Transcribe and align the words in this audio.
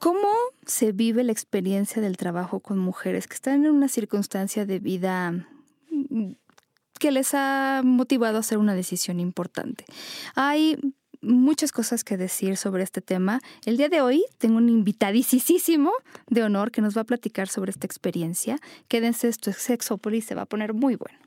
¿Cómo 0.00 0.28
se 0.64 0.92
vive 0.92 1.22
la 1.24 1.32
experiencia 1.32 2.00
del 2.00 2.16
trabajo 2.16 2.60
con 2.60 2.78
mujeres 2.78 3.26
que 3.28 3.34
están 3.34 3.66
en 3.66 3.70
una 3.70 3.86
circunstancia 3.86 4.64
de 4.64 4.78
vida 4.78 5.46
mm, 5.90 6.32
que 6.98 7.10
les 7.10 7.34
ha 7.34 7.82
motivado 7.84 8.38
a 8.38 8.40
hacer 8.40 8.56
una 8.56 8.74
decisión 8.74 9.20
importante? 9.20 9.84
Hay 10.34 10.78
muchas 11.20 11.70
cosas 11.70 12.02
que 12.02 12.16
decir 12.16 12.56
sobre 12.56 12.82
este 12.82 13.02
tema. 13.02 13.40
El 13.66 13.76
día 13.76 13.90
de 13.90 14.00
hoy 14.00 14.24
tengo 14.38 14.56
un 14.56 14.70
invitadísimo 14.70 15.92
de 16.28 16.44
honor 16.44 16.70
que 16.70 16.80
nos 16.80 16.96
va 16.96 17.02
a 17.02 17.04
platicar 17.04 17.48
sobre 17.48 17.70
esta 17.70 17.86
experiencia. 17.86 18.58
Quédense, 18.88 19.28
esto 19.28 19.50
es 19.50 19.58
Sexópolis, 19.58 20.24
se 20.24 20.34
va 20.34 20.42
a 20.42 20.46
poner 20.46 20.72
muy 20.72 20.96
bueno. 20.96 21.18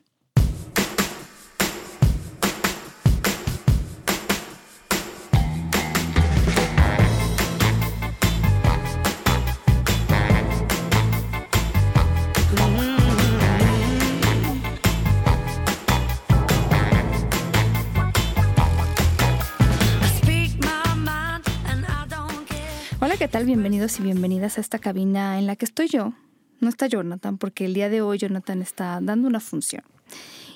Bienvenidos 23.46 24.00
y 24.00 24.04
bienvenidas 24.04 24.58
a 24.58 24.62
esta 24.62 24.80
cabina 24.80 25.38
en 25.38 25.48
la 25.48 25.58
que 25.58 25.66
estoy 25.66 25.90
yo. 25.90 26.14
No 26.62 26.70
está 26.70 26.88
Jonathan, 26.88 27.38
porque 27.38 27.66
el 27.66 27.74
día 27.74 27.90
de 27.90 28.02
hoy 28.02 28.18
Jonathan 28.18 28.62
está 28.62 29.00
dando 29.02 29.28
una 29.28 29.42
función. 29.42 29.84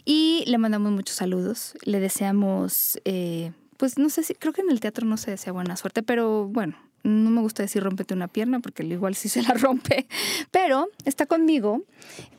Y 0.05 0.45
le 0.47 0.57
mandamos 0.57 0.93
muchos 0.93 1.17
saludos. 1.17 1.73
Le 1.83 1.99
deseamos, 1.99 2.97
eh, 3.03 3.51
pues 3.75 3.97
no 3.97 4.09
sé 4.09 4.23
si, 4.23 4.35
creo 4.35 4.53
que 4.53 4.61
en 4.61 4.69
el 4.69 4.79
teatro 4.79 5.05
no 5.05 5.17
se 5.17 5.31
desea 5.31 5.51
buena 5.51 5.75
suerte, 5.75 6.01
pero 6.01 6.47
bueno, 6.47 6.77
no 7.03 7.29
me 7.29 7.41
gusta 7.41 7.61
decir 7.61 7.83
rómpete 7.83 8.13
una 8.13 8.29
pierna 8.29 8.61
porque 8.61 8.83
igual 8.83 9.15
sí 9.15 9.27
se 9.27 9.41
la 9.41 9.53
rompe, 9.53 10.07
pero 10.51 10.87
está 11.03 11.25
conmigo, 11.25 11.83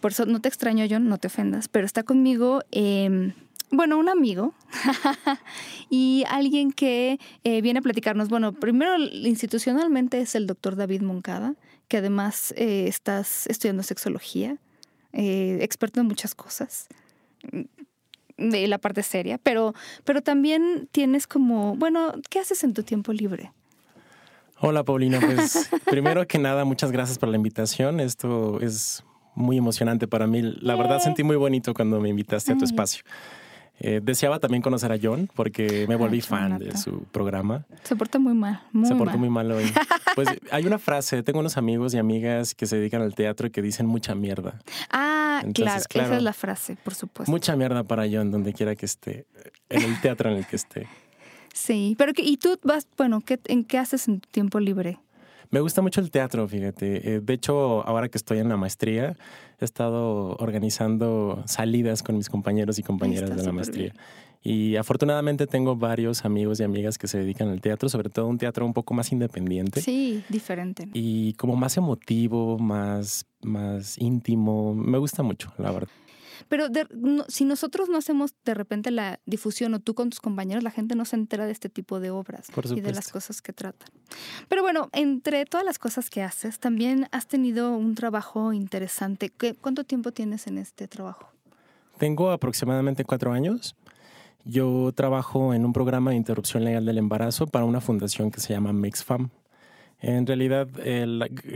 por 0.01 0.13
eso 0.13 0.25
no 0.25 0.41
te 0.41 0.49
extraño 0.49 0.87
yo, 0.87 0.99
no 0.99 1.19
te 1.19 1.27
ofendas, 1.27 1.69
pero 1.69 1.85
está 1.85 2.05
conmigo 2.05 2.63
eh, 2.73 3.35
bueno, 3.71 3.99
un 3.99 4.09
amigo 4.09 4.55
y 5.91 6.25
alguien 6.29 6.73
que 6.73 7.19
eh, 7.45 7.61
viene 7.63 7.81
a 7.81 7.83
platicarnos. 7.83 8.29
Bueno, 8.29 8.53
primero 8.53 8.97
institucionalmente 8.99 10.21
es 10.21 10.35
el 10.35 10.47
doctor 10.47 10.77
David 10.77 11.03
Moncada, 11.03 11.55
que 11.89 11.99
además 11.99 12.53
eh, 12.57 12.87
estás 12.89 13.47
estudiando 13.47 13.83
sexología, 13.83 14.57
eh, 15.13 15.59
experto 15.63 16.01
en 16.01 16.07
muchas 16.07 16.35
cosas 16.35 16.89
mm, 17.53 17.63
de 18.51 18.69
la 18.69 18.79
parte 18.79 19.03
seria, 19.03 19.39
pero, 19.39 19.75
pero 20.05 20.23
también 20.23 20.89
tienes 20.93 21.27
como, 21.27 21.75
bueno, 21.77 22.15
¿qué 22.31 22.39
haces 22.39 22.63
en 22.63 22.73
tu 22.73 22.85
tiempo 22.85 23.13
libre? 23.13 23.53
Hola 24.61 24.85
Paulina, 24.85 25.21
pues 25.21 25.69
primero 25.87 26.27
que 26.27 26.39
nada, 26.39 26.65
muchas 26.65 26.93
gracias 26.93 27.19
por 27.19 27.29
la 27.29 27.37
invitación. 27.37 28.01
Esto 28.01 28.61
es 28.61 29.05
muy 29.35 29.57
emocionante 29.57 30.09
para 30.09 30.27
mí. 30.27 30.43
La 30.43 30.75
verdad 30.75 31.01
sentí 31.01 31.23
muy 31.23 31.37
bonito 31.37 31.75
cuando 31.75 32.01
me 32.01 32.09
invitaste 32.09 32.53
a 32.53 32.57
tu 32.57 32.65
espacio. 32.65 33.05
Eh, 33.81 34.01
deseaba 34.03 34.41
también 34.41 34.63
conocer 34.63 34.91
a 34.91 34.99
John 35.01 35.31
porque 35.35 35.87
me 35.89 35.97
volví 35.97 36.21
fan 36.21 36.59
de 36.59 36.77
su 36.77 37.05
programa. 37.13 37.65
Se 37.85 37.95
porta 37.95 38.19
muy 38.19 38.35
mal. 38.35 38.63
Muy 38.73 38.89
se 38.89 38.95
porta 38.95 39.17
muy 39.17 39.31
mal 39.31 39.51
hoy. 39.53 39.65
Pues 40.15 40.29
hay 40.51 40.67
una 40.67 40.81
frase, 40.81 41.23
tengo 41.23 41.39
unos 41.39 41.57
amigos 41.57 41.95
y 41.95 41.99
amigas 41.99 42.53
que 42.57 42.67
se 42.67 42.77
dedican 42.77 43.03
al 43.03 43.15
teatro 43.15 43.47
y 43.47 43.51
que 43.51 43.63
dicen 43.63 43.87
mucha 43.87 44.17
mierda. 44.17 44.59
Ah, 44.91 45.45
claro, 45.55 45.81
esa 45.89 46.17
es 46.17 46.23
la 46.25 46.33
frase, 46.33 46.77
por 46.83 46.93
supuesto. 46.97 47.31
Mucha 47.31 47.55
mierda 47.55 47.85
para 47.85 48.05
John, 48.11 48.33
donde 48.33 48.53
quiera 48.53 48.75
que 48.75 48.87
esté, 48.87 49.27
en 49.69 49.83
el 49.83 50.01
teatro 50.01 50.29
en 50.33 50.39
el 50.39 50.47
que 50.47 50.57
esté. 50.57 50.89
Sí, 51.55 51.95
pero 51.99 52.11
¿y 52.17 52.37
tú 52.39 52.59
vas, 52.65 52.89
bueno, 52.97 53.21
¿qué, 53.21 53.39
en 53.45 53.63
qué 53.65 53.79
haces 53.79 54.09
en 54.09 54.21
tu 54.21 54.29
tiempo 54.29 54.59
libre? 54.59 54.99
Me 55.51 55.61
gusta 55.61 55.81
mucho 55.81 56.01
el 56.01 56.11
teatro, 56.11 56.47
fíjate. 56.47 57.15
Eh, 57.15 57.21
de 57.21 57.33
hecho, 57.33 57.87
ahora 57.87 58.09
que 58.09 58.19
estoy 58.19 58.39
en 58.39 58.49
la 58.49 58.57
maestría, 58.57 59.17
he 59.59 59.65
estado 59.65 60.37
organizando 60.37 61.43
salidas 61.47 62.03
con 62.03 62.17
mis 62.17 62.29
compañeros 62.29 62.79
y 62.79 62.83
compañeras 62.83 63.35
de 63.35 63.43
la 63.43 63.53
maestría. 63.53 63.95
Y 64.43 64.77
afortunadamente 64.77 65.47
tengo 65.47 65.75
varios 65.75 66.25
amigos 66.25 66.61
y 66.61 66.65
amigas 66.65 66.97
que 66.97 67.09
se 67.09 67.19
dedican 67.19 67.49
al 67.49 67.61
teatro, 67.61 67.89
sobre 67.89 68.09
todo 68.09 68.27
un 68.27 68.39
teatro 68.39 68.65
un 68.65 68.73
poco 68.73 68.95
más 68.95 69.11
independiente. 69.11 69.81
Sí, 69.81 70.23
diferente. 70.29 70.89
Y 70.93 71.33
como 71.35 71.57
más 71.57 71.77
emotivo, 71.77 72.59
más, 72.59 73.27
más 73.43 73.99
íntimo. 73.99 74.75
Me 74.75 74.99
gusta 74.99 75.23
mucho, 75.23 75.53
la 75.59 75.73
verdad. 75.73 75.89
Pero 76.49 76.67
si 77.29 77.45
nosotros 77.45 77.89
no 77.89 77.99
hacemos 77.99 78.35
de 78.45 78.55
repente 78.55 78.91
la 78.91 79.21
difusión 79.27 79.75
o 79.75 79.81
tú 79.81 79.95
con 79.95 80.11
tus 80.11 80.21
compañeros, 80.21 80.65
la 80.65 80.71
gente 80.71 80.95
no 80.95 81.05
se 81.05 81.17
entera 81.17 81.47
de 81.47 81.53
este 81.53 81.69
tipo 81.69 82.01
de 82.01 82.11
obras 82.11 82.49
y 82.75 82.81
de 82.81 82.93
las 82.93 83.09
cosas 83.09 83.43
que 83.43 83.53
tratan. 83.53 83.89
Pero 84.49 84.63
bueno, 84.63 84.89
entre 84.93 85.45
todas 85.45 85.65
las 85.65 85.79
cosas 85.79 86.11
que 86.11 86.23
haces, 86.23 86.59
también 86.59 87.09
has 87.13 87.27
tenido 87.27 87.77
un 87.77 87.95
trabajo 87.95 88.53
interesante. 88.53 89.33
¿Cuánto 89.61 89.85
tiempo 89.85 90.13
tienes 90.13 90.47
en 90.47 90.59
este 90.59 90.89
trabajo? 90.89 91.29
Tengo 91.99 92.31
aproximadamente 92.31 93.05
cuatro 93.05 93.33
años. 93.33 93.77
Yo 94.45 94.93
trabajo 94.95 95.53
en 95.53 95.65
un 95.65 95.73
programa 95.73 96.13
de 96.13 96.17
interrupción 96.17 96.65
legal 96.65 96.87
del 96.87 96.97
embarazo 96.97 97.47
para 97.47 97.65
una 97.65 97.81
fundación 97.81 98.31
que 98.31 98.41
se 98.41 98.55
llama 98.55 98.73
MixFam. 98.73 99.31
En 100.01 100.27
realidad, 100.27 100.69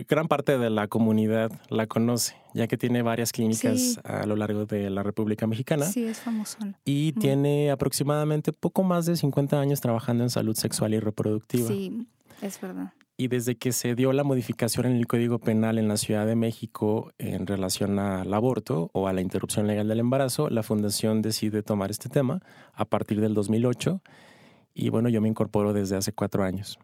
gran 0.08 0.26
parte 0.26 0.58
de 0.58 0.68
la 0.68 0.88
comunidad 0.88 1.52
la 1.68 1.86
conoce, 1.86 2.34
ya 2.54 2.66
que 2.66 2.76
tiene 2.76 3.02
varias 3.02 3.30
clínicas 3.30 4.00
a 4.02 4.26
lo 4.26 4.34
largo 4.34 4.66
de 4.66 4.90
la 4.90 5.04
República 5.04 5.46
Mexicana. 5.46 5.84
Sí, 5.84 6.04
es 6.04 6.18
famoso. 6.18 6.58
Y 6.84 7.12
tiene 7.12 7.70
aproximadamente 7.70 8.52
poco 8.52 8.82
más 8.82 9.06
de 9.06 9.16
50 9.16 9.60
años 9.60 9.80
trabajando 9.80 10.24
en 10.24 10.30
salud 10.30 10.56
sexual 10.56 10.92
y 10.92 10.98
reproductiva. 10.98 11.68
Sí, 11.68 12.08
es 12.40 12.60
verdad. 12.60 12.92
Y 13.16 13.28
desde 13.28 13.54
que 13.56 13.70
se 13.70 13.94
dio 13.94 14.12
la 14.12 14.24
modificación 14.24 14.86
en 14.86 14.96
el 14.96 15.06
Código 15.06 15.38
Penal 15.38 15.78
en 15.78 15.86
la 15.86 15.96
Ciudad 15.96 16.26
de 16.26 16.34
México 16.34 17.12
en 17.18 17.46
relación 17.46 18.00
al 18.00 18.34
aborto 18.34 18.90
o 18.92 19.06
a 19.06 19.12
la 19.12 19.20
interrupción 19.20 19.68
legal 19.68 19.86
del 19.86 20.00
embarazo, 20.00 20.50
la 20.50 20.64
Fundación 20.64 21.22
decide 21.22 21.62
tomar 21.62 21.92
este 21.92 22.08
tema 22.08 22.40
a 22.72 22.86
partir 22.86 23.20
del 23.20 23.34
2008. 23.34 24.00
Y 24.74 24.88
bueno, 24.88 25.08
yo 25.08 25.20
me 25.20 25.28
incorporo 25.28 25.72
desde 25.72 25.94
hace 25.96 26.12
cuatro 26.12 26.42
años. 26.42 26.80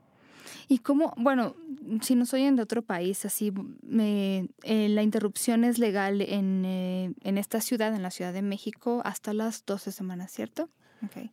Y 0.68 0.78
cómo, 0.78 1.14
bueno, 1.16 1.56
si 2.02 2.14
nos 2.14 2.34
oyen 2.34 2.54
de 2.56 2.62
otro 2.62 2.82
país, 2.82 3.24
así, 3.24 3.52
me, 3.82 4.48
eh, 4.62 4.88
la 4.90 5.02
interrupción 5.02 5.64
es 5.64 5.78
legal 5.78 6.20
en, 6.20 6.64
eh, 6.66 7.12
en, 7.22 7.38
esta 7.38 7.60
ciudad, 7.62 7.94
en 7.94 8.02
la 8.02 8.10
Ciudad 8.10 8.34
de 8.34 8.42
México, 8.42 9.00
hasta 9.04 9.32
las 9.32 9.64
12 9.64 9.92
semanas, 9.92 10.30
¿cierto? 10.30 10.68
Okay. 11.06 11.32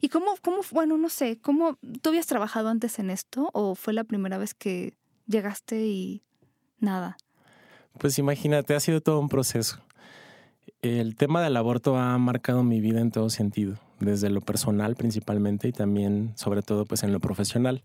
¿Y 0.00 0.08
cómo, 0.08 0.34
cómo, 0.42 0.58
bueno, 0.72 0.98
no 0.98 1.08
sé, 1.08 1.38
cómo, 1.40 1.78
¿tú 2.02 2.10
habías 2.10 2.26
trabajado 2.26 2.68
antes 2.68 2.98
en 2.98 3.10
esto 3.10 3.50
o 3.52 3.76
fue 3.76 3.92
la 3.92 4.04
primera 4.04 4.36
vez 4.36 4.54
que 4.54 4.94
llegaste 5.26 5.86
y 5.86 6.22
nada? 6.80 7.16
Pues 7.98 8.18
imagínate, 8.18 8.74
ha 8.74 8.80
sido 8.80 9.00
todo 9.00 9.20
un 9.20 9.28
proceso. 9.28 9.80
El 10.82 11.16
tema 11.16 11.42
del 11.42 11.56
aborto 11.56 11.96
ha 11.96 12.18
marcado 12.18 12.62
mi 12.62 12.80
vida 12.80 13.00
en 13.00 13.10
todo 13.10 13.30
sentido, 13.30 13.78
desde 14.00 14.28
lo 14.28 14.40
personal 14.40 14.96
principalmente 14.96 15.68
y 15.68 15.72
también, 15.72 16.32
sobre 16.36 16.62
todo, 16.62 16.84
pues 16.84 17.02
en 17.02 17.12
lo 17.12 17.20
profesional. 17.20 17.82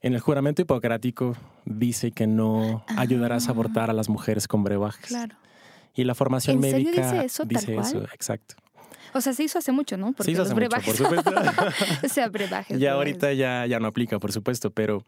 En 0.00 0.14
el 0.14 0.20
juramento 0.20 0.62
hipocrático 0.62 1.36
dice 1.64 2.12
que 2.12 2.26
no 2.26 2.84
ayudarás 2.96 3.48
a 3.48 3.50
abortar 3.50 3.90
a 3.90 3.92
las 3.92 4.08
mujeres 4.08 4.46
con 4.46 4.62
brebajes. 4.62 5.06
Claro. 5.06 5.36
Y 5.94 6.04
la 6.04 6.14
formación 6.14 6.60
médica 6.60 7.02
dice 7.02 7.24
eso, 7.24 7.44
dice 7.44 7.76
eso, 7.76 8.04
exacto. 8.14 8.54
O 9.14 9.20
sea, 9.20 9.32
se 9.32 9.42
hizo 9.42 9.58
hace 9.58 9.72
mucho, 9.72 9.96
¿no? 9.96 10.12
Porque 10.12 10.24
se 10.24 10.30
hizo 10.32 10.42
hace 10.42 10.54
mucho, 10.54 10.68
por 10.68 10.94
supuesto. 10.94 11.30
o 12.04 12.08
sea, 12.08 12.28
brebajes. 12.28 12.78
Ya 12.78 12.92
ahorita 12.92 13.32
ya, 13.32 13.66
ya 13.66 13.80
no 13.80 13.88
aplica, 13.88 14.18
por 14.18 14.32
supuesto, 14.32 14.70
pero 14.70 15.04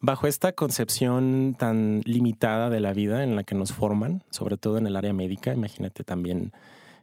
bajo 0.00 0.26
esta 0.26 0.52
concepción 0.52 1.54
tan 1.58 2.02
limitada 2.04 2.68
de 2.68 2.80
la 2.80 2.92
vida 2.92 3.22
en 3.22 3.36
la 3.36 3.44
que 3.44 3.54
nos 3.54 3.72
forman, 3.72 4.22
sobre 4.30 4.56
todo 4.56 4.78
en 4.78 4.86
el 4.86 4.96
área 4.96 5.12
médica, 5.12 5.52
imagínate 5.54 6.04
también, 6.04 6.52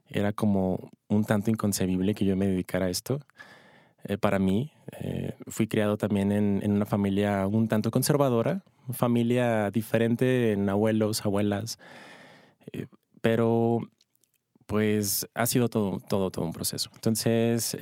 era 0.08 0.34
como 0.34 0.92
un 1.08 1.24
tanto 1.24 1.50
inconcebible 1.50 2.14
que 2.14 2.26
yo 2.26 2.36
me 2.36 2.48
dedicara 2.48 2.88
a 2.88 2.90
esto. 2.90 3.22
Eh, 4.06 4.18
para 4.18 4.40
mí. 4.40 4.72
Eh, 5.00 5.36
fui 5.48 5.68
criado 5.68 5.98
también 5.98 6.32
en, 6.32 6.72
una 6.72 6.86
familia 6.86 7.46
un 7.48 7.68
tanto 7.68 7.92
conservadora, 7.92 8.64
familia 8.92 9.70
diferente 9.72 10.54
en 10.54 10.70
abuelos, 10.70 11.24
abuelas, 11.24 11.80
eh, 12.74 12.88
pero 13.22 13.80
pues 14.66 15.28
ha 15.36 15.46
sido 15.46 15.70
todo, 15.70 16.00
todo, 16.08 16.32
todo 16.32 16.46
un 16.46 16.54
proceso. 16.54 16.90
Entonces, 16.96 17.78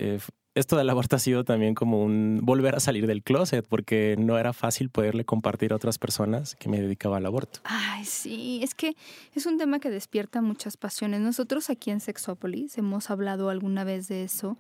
esto 0.56 0.76
del 0.76 0.90
aborto 0.90 1.16
ha 1.16 1.20
sido 1.20 1.44
también 1.44 1.76
como 1.76 2.04
un 2.04 2.40
volver 2.42 2.76
a 2.76 2.80
salir 2.80 3.06
del 3.06 3.24
closet, 3.24 3.66
porque 3.68 4.16
no 4.18 4.38
era 4.40 4.54
fácil 4.54 4.90
poderle 4.90 5.24
compartir 5.24 5.72
a 5.72 5.76
otras 5.76 6.00
personas 6.00 6.56
que 6.56 6.68
me 6.68 6.82
dedicaba 6.82 7.18
al 7.18 7.26
aborto. 7.28 7.60
Ay, 7.64 8.06
sí, 8.06 8.60
es 8.64 8.74
que 8.74 8.96
es 9.36 9.46
un 9.46 9.58
tema 9.58 9.80
que 9.80 9.92
despierta 9.92 10.42
muchas 10.42 10.78
pasiones. 10.78 11.22
Nosotros 11.22 11.70
aquí 11.70 11.92
en 11.92 12.00
Sexópolis 12.00 12.78
hemos 12.78 13.12
hablado 13.12 13.50
alguna 13.50 13.84
vez 13.84 14.08
de 14.08 14.24
eso 14.24 14.58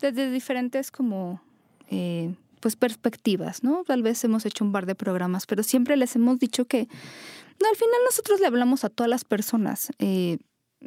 desde 0.00 0.30
diferentes 0.30 0.90
como 0.90 1.40
eh, 1.90 2.34
pues 2.60 2.76
perspectivas, 2.76 3.62
¿no? 3.62 3.84
Tal 3.84 4.02
vez 4.02 4.22
hemos 4.24 4.46
hecho 4.46 4.64
un 4.64 4.72
par 4.72 4.86
de 4.86 4.94
programas, 4.94 5.46
pero 5.46 5.62
siempre 5.62 5.96
les 5.96 6.16
hemos 6.16 6.38
dicho 6.38 6.64
que 6.64 6.80
al 6.80 7.76
final 7.76 8.00
nosotros 8.04 8.40
le 8.40 8.46
hablamos 8.46 8.84
a 8.84 8.90
todas 8.90 9.08
las 9.08 9.24
personas 9.24 9.90
eh, 9.98 10.38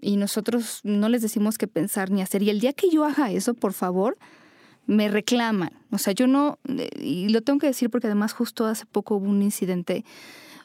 y 0.02 0.18
nosotros 0.18 0.82
no 0.84 1.10
les 1.10 1.22
decimos 1.22 1.58
qué 1.58 1.68
pensar 1.68 2.12
ni 2.12 2.22
hacer. 2.22 2.44
Y 2.44 2.50
el 2.50 2.60
día 2.60 2.74
que 2.74 2.90
yo 2.90 3.06
haga 3.06 3.32
eso, 3.32 3.54
por 3.54 3.74
favor, 3.74 4.18
me 4.86 5.08
reclaman. 5.10 5.72
O 5.92 5.98
sea, 5.98 6.14
yo 6.14 6.28
no, 6.28 6.60
y 7.00 7.30
lo 7.30 7.42
tengo 7.42 7.60
que 7.60 7.68
decir 7.68 7.90
porque 7.90 8.08
además 8.08 8.34
justo 8.34 8.66
hace 8.66 8.86
poco 8.86 9.16
hubo 9.16 9.30
un 9.30 9.42
incidente 9.42 10.06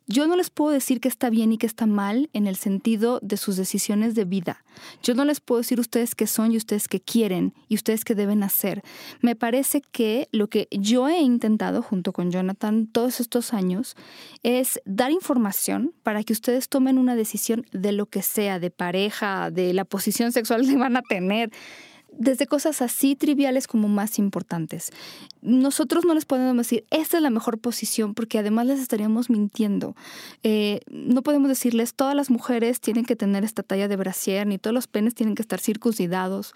yo 0.07 0.27
no 0.27 0.37
les 0.37 0.51
puedo 0.51 0.71
decir 0.71 1.01
que 1.01 1.09
está 1.09 1.31
bien 1.31 1.53
y 1.53 1.59
que 1.59 1.67
está 1.67 1.87
mal 1.87 2.29
en 2.33 2.47
el 2.47 2.57
sentido 2.57 3.19
de 3.23 3.37
sus 3.37 3.57
decisiones 3.57 4.15
de 4.15 4.25
vida. 4.25 4.65
Yo 5.03 5.15
no 5.15 5.25
les 5.25 5.41
puedo 5.41 5.61
decir 5.61 5.81
ustedes 5.81 6.15
qué 6.15 6.27
son 6.27 6.53
y 6.53 6.57
ustedes 6.57 6.89
qué 6.89 7.01
quieren 7.01 7.55
y 7.69 7.75
ustedes 7.75 8.05
qué 8.05 8.15
deben 8.15 8.43
hacer. 8.43 8.83
Me 9.21 9.37
parece 9.37 9.81
que 9.81 10.29
lo 10.33 10.49
que 10.49 10.69
yo 10.71 11.09
he 11.09 11.21
intentado 11.21 11.83
junto 11.83 12.13
con 12.13 12.31
Jonathan 12.31 12.87
todos 12.87 13.21
estos 13.21 13.53
años 13.53 13.97
es 14.43 14.81
dar 14.85 15.11
información 15.11 15.95
para 16.03 16.23
que 16.25 16.33
ustedes 16.33 16.69
tomen 16.69 16.99
una 16.99 17.15
decisión 17.15 17.67
de 17.73 17.93
lo 17.93 18.07
que 18.07 18.23
sea, 18.23 18.59
de 18.59 18.71
pareja, 18.71 19.51
de 19.51 19.73
la 19.73 19.85
posición 19.85 20.33
sexual 20.33 20.67
que 20.67 20.77
van 20.77 20.97
a 20.97 21.03
tener 21.03 21.51
desde 22.13 22.47
cosas 22.47 22.83
así 22.83 23.17
triviales 23.17 23.67
como 23.67 23.89
más 23.89 24.19
importantes. 24.19 24.91
Nosotros 25.41 26.05
no 26.05 26.15
les 26.15 26.25
podemos 26.25 26.57
decir, 26.57 26.85
esta 26.91 27.17
es 27.17 27.23
la 27.23 27.31
mejor 27.31 27.59
posición, 27.59 28.15
porque 28.15 28.39
además 28.39 28.67
les 28.67 28.81
estaríamos 28.81 29.31
mintiendo. 29.31 29.97
Eh, 30.43 30.81
no 30.89 31.23
podemos 31.23 31.49
decirles, 31.49 31.95
todas 31.95 32.15
las 32.15 32.31
mujeres 32.31 32.81
tienen 32.81 33.05
que 33.05 33.17
tener 33.17 33.45
esta 33.45 33.63
talla 33.63 33.89
de 33.89 33.97
brasier, 33.97 34.47
ni 34.47 34.59
todos 34.59 34.75
los 34.75 34.87
penes 34.87 35.15
tienen 35.15 35.35
que 35.35 35.43
estar 35.43 35.61
circuncidados. 35.61 36.55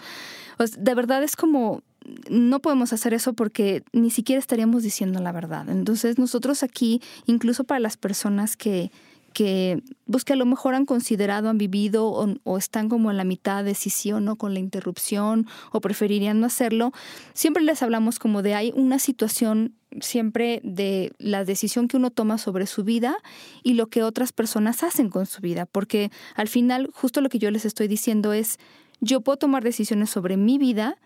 de 0.79 0.95
verdad 0.95 1.23
es 1.23 1.37
como, 1.37 1.83
no 2.31 2.61
podemos 2.61 2.93
hacer 2.93 3.15
eso 3.15 3.33
porque 3.33 3.83
ni 3.93 4.11
siquiera 4.11 4.39
estaríamos 4.39 4.83
diciendo 4.83 5.21
la 5.21 5.33
verdad. 5.33 5.69
Entonces 5.69 6.19
nosotros 6.19 6.63
aquí, 6.63 7.01
incluso 7.27 7.65
para 7.65 7.81
las 7.81 7.97
personas 7.97 8.57
que 8.57 8.91
que, 9.37 9.83
pues 10.11 10.25
que 10.25 10.33
a 10.33 10.37
lo 10.37 10.47
mejor 10.47 10.75
han 10.75 10.87
considerado, 10.87 11.51
han 11.51 11.59
vivido 11.59 12.07
o, 12.07 12.57
están 12.57 12.89
como 12.89 13.11
en 13.11 13.19
la 13.19 13.25
mitad 13.25 13.59
de 13.59 13.69
decisión 13.69 14.25
¿no? 14.25 14.37
con 14.37 14.55
la 14.55 14.61
interrupción 14.61 15.47
o 15.73 15.83
preferirían 15.83 16.41
no 16.41 16.47
hacerlo, 16.47 16.93
siempre 17.35 17.63
les 17.63 17.83
hablamos 17.83 18.19
como 18.19 18.41
de 18.41 18.55
hay 18.55 18.73
una 18.75 18.99
situación 18.99 19.75
siempre 20.01 20.63
de 20.65 21.13
la 21.19 21.45
decisión 21.45 21.87
que 21.87 21.99
uno 21.99 22.11
toma 22.11 22.39
sobre 22.39 22.67
su 22.67 22.83
vida 22.83 23.15
y 23.63 23.75
lo 23.75 23.89
que 23.89 24.03
otras 24.03 24.33
personas 24.33 24.83
hacen 24.83 25.11
con 25.11 25.27
su 25.27 25.43
vida, 25.43 25.67
porque 25.67 26.11
al 26.35 26.49
final 26.49 26.89
justo 26.95 27.21
lo 27.21 27.29
que 27.29 27.39
yo 27.39 27.51
les 27.51 27.67
estoy 27.67 27.89
diciendo 27.89 28.33
es, 28.33 28.57
yo 29.03 29.21
puedo 29.21 29.37
tomar 29.37 29.63
decisiones 29.63 30.09
sobre 30.09 30.39
mi 30.39 30.57
vida 30.57 30.97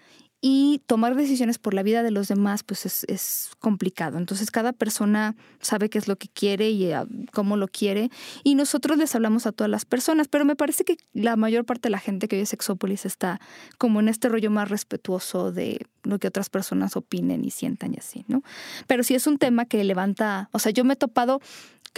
y 0.42 0.82
tomar 0.86 1.16
decisiones 1.16 1.58
por 1.58 1.74
la 1.74 1.82
vida 1.82 2.02
de 2.02 2.10
los 2.10 2.28
demás, 2.28 2.62
pues 2.62 2.86
es, 2.86 3.50
complicado. 3.58 4.16
Entonces, 4.16 4.50
cada 4.50 4.72
persona 4.72 5.36
sabe 5.60 5.90
qué 5.90 5.98
es 5.98 6.08
lo 6.08 6.16
que 6.16 6.28
quiere 6.28 6.70
y 6.70 6.92
ah, 6.92 7.06
cómo 7.32 7.58
lo 7.58 7.68
quiere. 7.68 8.10
Y 8.42 8.54
nosotros 8.54 8.96
les 8.96 9.14
hablamos 9.14 9.46
a 9.46 9.52
todas 9.52 9.70
las 9.70 9.84
personas, 9.84 10.28
pero 10.28 10.46
me 10.46 10.56
parece 10.56 10.84
que 10.84 10.96
la 11.12 11.36
mayor 11.36 11.66
parte 11.66 11.88
de 11.88 11.90
la 11.90 11.98
gente 11.98 12.26
que 12.26 12.36
vive 12.36 12.46
Sexópolis 12.46 13.04
está 13.04 13.38
como 13.76 14.00
en 14.00 14.08
este 14.08 14.30
rollo 14.30 14.50
más 14.50 14.70
respetuoso 14.70 15.52
de 15.52 15.86
lo 16.04 16.18
que 16.18 16.28
otras 16.28 16.48
personas 16.48 16.96
opinen 16.96 17.44
y 17.44 17.50
sientan 17.50 17.92
y 17.92 17.98
así, 17.98 18.24
¿no? 18.26 18.42
Pero 18.86 19.02
sí 19.02 19.14
es 19.14 19.26
un 19.26 19.36
tema 19.36 19.66
que 19.66 19.84
levanta, 19.84 20.48
o 20.52 20.58
sea, 20.58 20.72
yo 20.72 20.84
me 20.84 20.94
he 20.94 20.96
topado, 20.96 21.40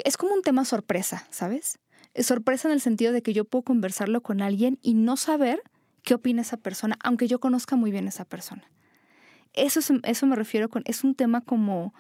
es 0.05 0.17
como 0.17 0.35
un 0.35 0.43
tema 0.43 0.65
sorpresa, 0.65 1.29
¿sabes? 1.31 1.79
Es 2.15 2.27
sorpresa 2.27 2.67
en 2.67 2.75
el 2.75 2.81
sentido 2.81 3.13
de 3.13 3.23
que 3.23 3.33
yo 3.33 3.45
puedo 3.45 3.63
conversarlo 3.63 4.21
con 4.21 4.43
alguien 4.43 4.81
y 4.83 4.95
no 4.95 5.17
saber 5.17 5.63
qué 6.03 6.15
opina 6.15 6.43
esa 6.43 6.57
persona, 6.57 6.97
aunque 7.03 7.29
yo 7.29 7.41
conozca 7.41 7.77
muy 7.77 7.91
bien 7.91 8.07
a 8.07 8.11
esa 8.11 8.25
persona. 8.25 8.63
Eso, 9.53 9.81
es, 9.81 9.93
eso 10.05 10.27
me 10.27 10.37
refiero 10.37 10.69
con, 10.69 10.83
es 10.87 11.05
un 11.05 11.15
tema 11.15 11.41
como, 11.41 11.95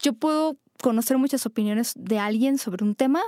yo 0.00 0.14
puedo 0.14 0.56
conocer 0.82 1.18
muchas 1.18 1.46
opiniones 1.46 1.92
de 1.96 2.18
alguien 2.18 2.58
sobre 2.58 2.84
un 2.84 2.94
tema, 2.94 3.20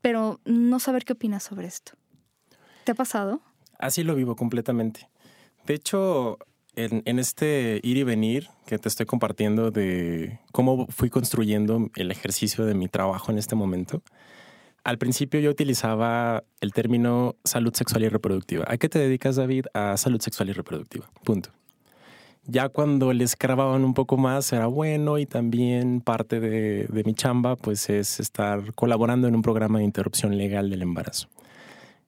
pero 0.00 0.40
no 0.44 0.78
saber 0.78 1.04
qué 1.04 1.14
opina 1.14 1.40
sobre 1.40 1.66
esto. 1.66 1.92
¿Te 2.84 2.92
ha 2.92 2.94
pasado? 2.94 3.40
Así 3.78 4.04
lo 4.04 4.14
vivo 4.14 4.36
completamente. 4.36 5.08
De 5.66 5.74
hecho, 5.74 6.38
en, 6.76 7.02
en, 7.04 7.18
este 7.18 7.80
ir 7.82 7.96
y 7.96 8.04
venir 8.04 8.48
que 8.66 8.78
te 8.78 8.88
estoy 8.88 9.06
compartiendo 9.06 9.70
de 9.70 10.38
cómo 10.52 10.86
fui 10.88 11.10
construyendo 11.10 11.90
el 11.96 12.10
ejercicio 12.10 12.64
de 12.64 12.74
mi 12.74 12.88
trabajo 12.88 13.32
en 13.32 13.38
este 13.38 13.56
momento, 13.56 14.02
al 14.86 14.98
principio 14.98 15.40
yo 15.40 15.50
utilizaba 15.50 16.44
el 16.60 16.72
término 16.72 17.34
salud 17.42 17.74
sexual 17.74 18.04
y 18.04 18.08
reproductiva. 18.08 18.66
¿A 18.68 18.76
qué 18.76 18.88
te 18.88 19.00
dedicas, 19.00 19.34
David? 19.34 19.66
A 19.74 19.96
salud 19.96 20.20
sexual 20.20 20.48
y 20.48 20.52
reproductiva. 20.52 21.10
Punto. 21.24 21.50
Ya 22.44 22.68
cuando 22.68 23.12
les 23.12 23.36
grababan 23.36 23.84
un 23.84 23.94
poco 23.94 24.16
más 24.16 24.52
era 24.52 24.68
bueno 24.68 25.18
y 25.18 25.26
también 25.26 26.00
parte 26.00 26.38
de, 26.38 26.86
mi 27.04 27.14
chamba 27.14 27.56
pues 27.56 27.90
es 27.90 28.20
estar 28.20 28.74
colaborando 28.74 29.26
en 29.26 29.34
un 29.34 29.42
programa 29.42 29.80
de 29.80 29.84
interrupción 29.84 30.38
legal 30.38 30.70
del 30.70 30.82
embarazo. 30.82 31.26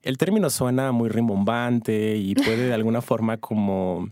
El 0.01 0.17
término 0.17 0.49
suena 0.49 0.93
muy 0.93 1.09
rimbombante 1.09 2.15
y 2.15 2.33
puede 2.33 2.67
de 2.67 2.73
alguna 2.73 3.01
forma 3.01 3.35
como 3.35 4.07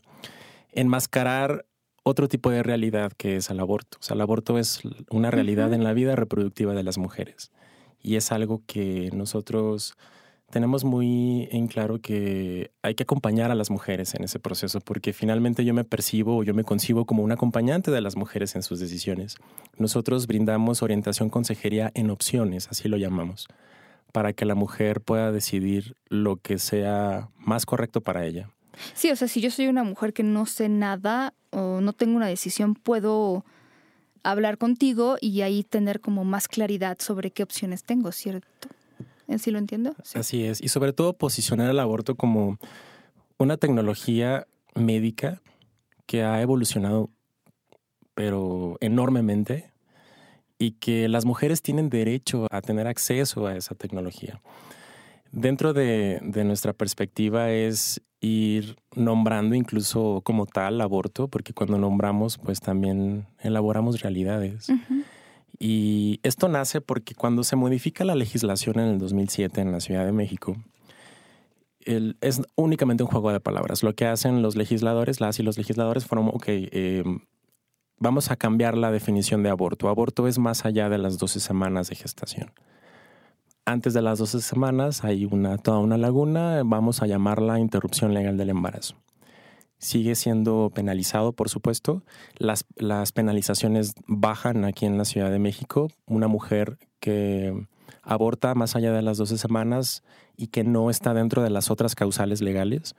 enmascarar 0.73 1.65
otro 2.03 2.27
tipo 2.27 2.49
de 2.49 2.63
realidad 2.63 3.13
que 3.15 3.37
es 3.37 3.49
el 3.49 3.61
aborto. 3.61 3.97
O 4.01 4.03
sea, 4.03 4.15
el 4.15 4.21
aborto 4.21 4.59
es 4.59 4.81
una 5.09 5.31
realidad 5.31 5.71
en 5.71 5.85
la 5.85 5.93
vida 5.93 6.17
reproductiva 6.17 6.73
de 6.73 6.83
las 6.83 6.97
mujeres 6.97 7.49
y 8.01 8.15
es 8.15 8.31
algo 8.31 8.61
que 8.65 9.09
nosotros 9.13 9.95
tenemos 10.49 10.85
muy 10.85 11.49
en 11.51 11.67
claro 11.67 11.99
que 11.99 12.71
hay 12.81 12.95
que 12.95 13.03
acompañar 13.03 13.51
a 13.51 13.55
las 13.55 13.69
mujeres 13.69 14.15
en 14.15 14.23
ese 14.23 14.39
proceso, 14.39 14.79
porque 14.79 15.11
finalmente 15.11 15.65
yo 15.65 15.73
me 15.73 15.83
percibo 15.83 16.37
o 16.37 16.43
yo 16.43 16.53
me 16.53 16.63
concibo 16.63 17.05
como 17.05 17.23
un 17.23 17.31
acompañante 17.31 17.91
de 17.91 18.01
las 18.01 18.15
mujeres 18.15 18.55
en 18.55 18.63
sus 18.63 18.79
decisiones. 18.79 19.35
Nosotros 19.77 20.25
brindamos 20.25 20.81
orientación 20.81 21.29
consejería 21.29 21.91
en 21.95 22.09
opciones, 22.09 22.69
así 22.69 22.87
lo 22.87 22.97
llamamos, 22.97 23.47
para 24.13 24.31
que 24.33 24.45
la 24.45 24.55
mujer 24.55 25.01
pueda 25.01 25.31
decidir 25.31 25.95
lo 26.07 26.37
que 26.37 26.59
sea 26.59 27.29
más 27.37 27.65
correcto 27.65 28.01
para 28.01 28.25
ella. 28.25 28.49
Sí, 28.93 29.11
o 29.11 29.15
sea, 29.15 29.27
si 29.27 29.41
yo 29.41 29.51
soy 29.51 29.67
una 29.67 29.83
mujer 29.83 30.13
que 30.13 30.23
no 30.23 30.45
sé 30.45 30.69
nada 30.69 31.33
o 31.49 31.81
no 31.81 31.93
tengo 31.93 32.15
una 32.15 32.27
decisión, 32.27 32.75
puedo 32.75 33.43
hablar 34.23 34.57
contigo 34.57 35.17
y 35.21 35.41
ahí 35.41 35.63
tener 35.63 35.99
como 35.99 36.23
más 36.23 36.47
claridad 36.47 36.97
sobre 36.99 37.31
qué 37.31 37.43
opciones 37.43 37.83
tengo, 37.83 38.11
¿cierto? 38.11 38.69
¿Sí 39.37 39.51
lo 39.51 39.59
entiendo? 39.59 39.95
Así 40.13 40.43
es. 40.45 40.61
Y 40.61 40.69
sobre 40.69 40.93
todo 40.93 41.13
posicionar 41.13 41.69
el 41.69 41.79
aborto 41.79 42.15
como 42.15 42.57
una 43.37 43.57
tecnología 43.57 44.47
médica 44.73 45.41
que 46.05 46.23
ha 46.23 46.41
evolucionado, 46.41 47.09
pero 48.13 48.77
enormemente, 48.79 49.71
y 50.57 50.71
que 50.71 51.07
las 51.07 51.25
mujeres 51.25 51.61
tienen 51.61 51.89
derecho 51.89 52.47
a 52.49 52.61
tener 52.61 52.87
acceso 52.87 53.45
a 53.45 53.55
esa 53.55 53.75
tecnología. 53.75 54.41
Dentro 55.31 55.73
de, 55.73 56.19
de 56.21 56.43
nuestra 56.43 56.73
perspectiva 56.73 57.51
es 57.51 58.01
ir 58.19 58.77
nombrando 58.95 59.55
incluso 59.55 60.21
como 60.23 60.45
tal 60.45 60.81
aborto, 60.81 61.27
porque 61.27 61.53
cuando 61.53 61.77
nombramos, 61.77 62.37
pues 62.37 62.59
también 62.59 63.27
elaboramos 63.39 64.01
realidades. 64.01 64.67
Y 65.59 66.19
esto 66.23 66.47
nace 66.47 66.81
porque 66.81 67.15
cuando 67.15 67.43
se 67.43 67.55
modifica 67.55 68.05
la 68.05 68.15
legislación 68.15 68.79
en 68.79 68.87
el 68.89 68.97
2007 68.99 69.61
en 69.61 69.71
la 69.71 69.79
Ciudad 69.79 70.05
de 70.05 70.11
México, 70.11 70.55
es 71.85 72.41
únicamente 72.55 73.03
un 73.03 73.09
juego 73.09 73.31
de 73.31 73.39
palabras. 73.39 73.81
Lo 73.81 73.93
que 73.93 74.05
hacen 74.05 74.41
los 74.41 74.55
legisladores, 74.55 75.21
las 75.21 75.39
y 75.39 75.43
los 75.43 75.57
legisladores 75.57 76.05
fueron, 76.05 76.27
ok, 76.27 76.45
em, 76.47 77.19
vamos 77.97 78.29
a 78.29 78.35
cambiar 78.35 78.77
la 78.77 78.91
definición 78.91 79.41
de 79.41 79.49
aborto. 79.49 79.87
Aborto 79.87 80.27
es 80.27 80.37
más 80.37 80.65
allá 80.65 80.89
de 80.89 80.97
las 80.97 81.17
12 81.17 81.39
semanas 81.39 81.87
de 81.89 81.95
gestación 81.95 82.51
antes 83.67 83.93
de 83.93 84.01
las 84.01 84.17
12 84.17 84.39
semanas 84.39 85.03
hay 85.03 85.25
una, 85.25 85.57
toda 85.57 85.79
una 85.79 85.97
laguna, 85.97 86.61
vamos 86.65 87.01
a 87.01 87.05
llamarla 87.05 87.59
interrupción 87.59 88.13
legal 88.13 88.37
del 88.37 88.49
embarazo. 88.49 88.95
Sigue 89.77 90.15
siendo 90.15 90.71
penalizado, 90.73 91.33
por 91.33 91.49
supuesto. 91.49 92.01
Las, 92.37 92.65
las 92.77 93.11
penalizaciones 93.11 93.93
bajan 94.07 94.63
aquí 94.63 94.85
en 94.85 94.97
la 94.97 95.03
Ciudad 95.03 95.29
de 95.29 95.37
México. 95.37 95.89
Una 96.07 96.29
mujer 96.29 96.77
que 97.01 97.67
aborta 98.03 98.55
más 98.55 98.77
allá 98.77 98.93
de 98.93 99.01
las 99.01 99.17
12 99.17 99.37
semanas 99.37 100.01
y 100.37 100.47
que 100.47 100.63
no 100.63 100.89
está 100.89 101.13
dentro 101.13 101.43
de 101.43 101.49
las 101.49 101.69
otras 101.69 101.93
causales 101.93 102.41
legales, 102.41 102.95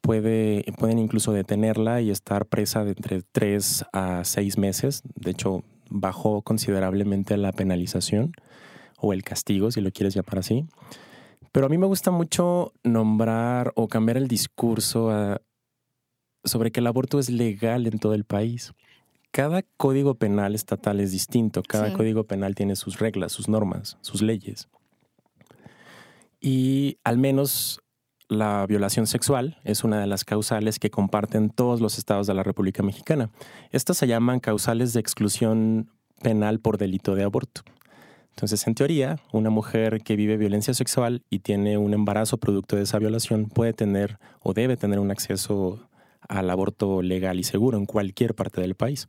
puede, 0.00 0.64
pueden 0.78 1.00
incluso 1.00 1.32
detenerla 1.32 2.00
y 2.00 2.10
estar 2.10 2.46
presa 2.46 2.84
de 2.84 2.92
entre 2.92 3.22
3 3.22 3.86
a 3.92 4.22
6 4.24 4.56
meses. 4.56 5.02
De 5.16 5.32
hecho, 5.32 5.64
bajó 5.90 6.42
considerablemente 6.42 7.36
la 7.36 7.50
penalización 7.50 8.32
o 9.00 9.12
el 9.12 9.22
castigo, 9.22 9.70
si 9.70 9.80
lo 9.80 9.90
quieres 9.90 10.14
llamar 10.14 10.38
así. 10.38 10.66
Pero 11.52 11.66
a 11.66 11.68
mí 11.68 11.78
me 11.78 11.86
gusta 11.86 12.10
mucho 12.10 12.72
nombrar 12.84 13.72
o 13.74 13.88
cambiar 13.88 14.16
el 14.16 14.28
discurso 14.28 15.10
sobre 16.44 16.70
que 16.70 16.80
el 16.80 16.86
aborto 16.86 17.18
es 17.18 17.28
legal 17.30 17.86
en 17.86 17.98
todo 17.98 18.14
el 18.14 18.24
país. 18.24 18.72
Cada 19.32 19.62
código 19.76 20.14
penal 20.14 20.54
estatal 20.54 21.00
es 21.00 21.12
distinto, 21.12 21.62
cada 21.62 21.92
código 21.92 22.24
penal 22.24 22.54
tiene 22.54 22.74
sus 22.76 22.98
reglas, 22.98 23.32
sus 23.32 23.48
normas, 23.48 23.96
sus 24.00 24.22
leyes. 24.22 24.68
Y 26.40 26.98
al 27.04 27.18
menos 27.18 27.80
la 28.28 28.64
violación 28.66 29.06
sexual 29.06 29.58
es 29.64 29.84
una 29.84 30.00
de 30.00 30.06
las 30.06 30.24
causales 30.24 30.78
que 30.78 30.90
comparten 30.90 31.50
todos 31.50 31.80
los 31.80 31.98
estados 31.98 32.26
de 32.26 32.34
la 32.34 32.42
República 32.42 32.82
Mexicana. 32.82 33.30
Estas 33.70 33.98
se 33.98 34.06
llaman 34.06 34.40
causales 34.40 34.92
de 34.92 35.00
exclusión 35.00 35.90
penal 36.22 36.60
por 36.60 36.78
delito 36.78 37.14
de 37.14 37.24
aborto. 37.24 37.62
Entonces, 38.40 38.66
en 38.66 38.74
teoría, 38.74 39.18
una 39.34 39.50
mujer 39.50 40.00
que 40.00 40.16
vive 40.16 40.38
violencia 40.38 40.72
sexual 40.72 41.22
y 41.28 41.40
tiene 41.40 41.76
un 41.76 41.92
embarazo 41.92 42.38
producto 42.38 42.74
de 42.74 42.84
esa 42.84 42.98
violación 42.98 43.50
puede 43.50 43.74
tener 43.74 44.18
o 44.40 44.54
debe 44.54 44.78
tener 44.78 44.98
un 44.98 45.10
acceso 45.10 45.86
al 46.26 46.48
aborto 46.48 47.02
legal 47.02 47.38
y 47.38 47.42
seguro 47.42 47.76
en 47.76 47.84
cualquier 47.84 48.34
parte 48.34 48.62
del 48.62 48.76
país. 48.76 49.08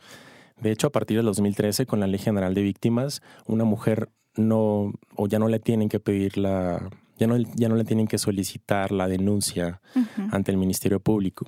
De 0.60 0.70
hecho, 0.70 0.88
a 0.88 0.90
partir 0.90 1.16
del 1.16 1.28
2013, 1.28 1.86
con 1.86 2.02
la 2.02 2.08
Ley 2.08 2.20
General 2.20 2.54
de 2.54 2.62
Víctimas, 2.62 3.22
una 3.48 3.64
mujer 3.64 4.10
no, 4.36 4.92
o 5.16 5.28
ya 5.30 5.40
no 5.40 5.48
le 5.48 5.60
tienen 5.60 5.88
que 5.88 6.02
pedir 6.02 6.38
la, 6.38 6.90
ya 7.18 7.28
no, 7.28 7.38
ya 7.38 7.70
no 7.70 7.78
le 7.78 7.86
tienen 7.86 8.08
que 8.08 8.18
solicitar 8.18 8.92
la 8.92 9.08
denuncia 9.08 9.80
ante 10.32 10.52
el 10.52 10.58
Ministerio 10.58 11.00
Público. 11.00 11.46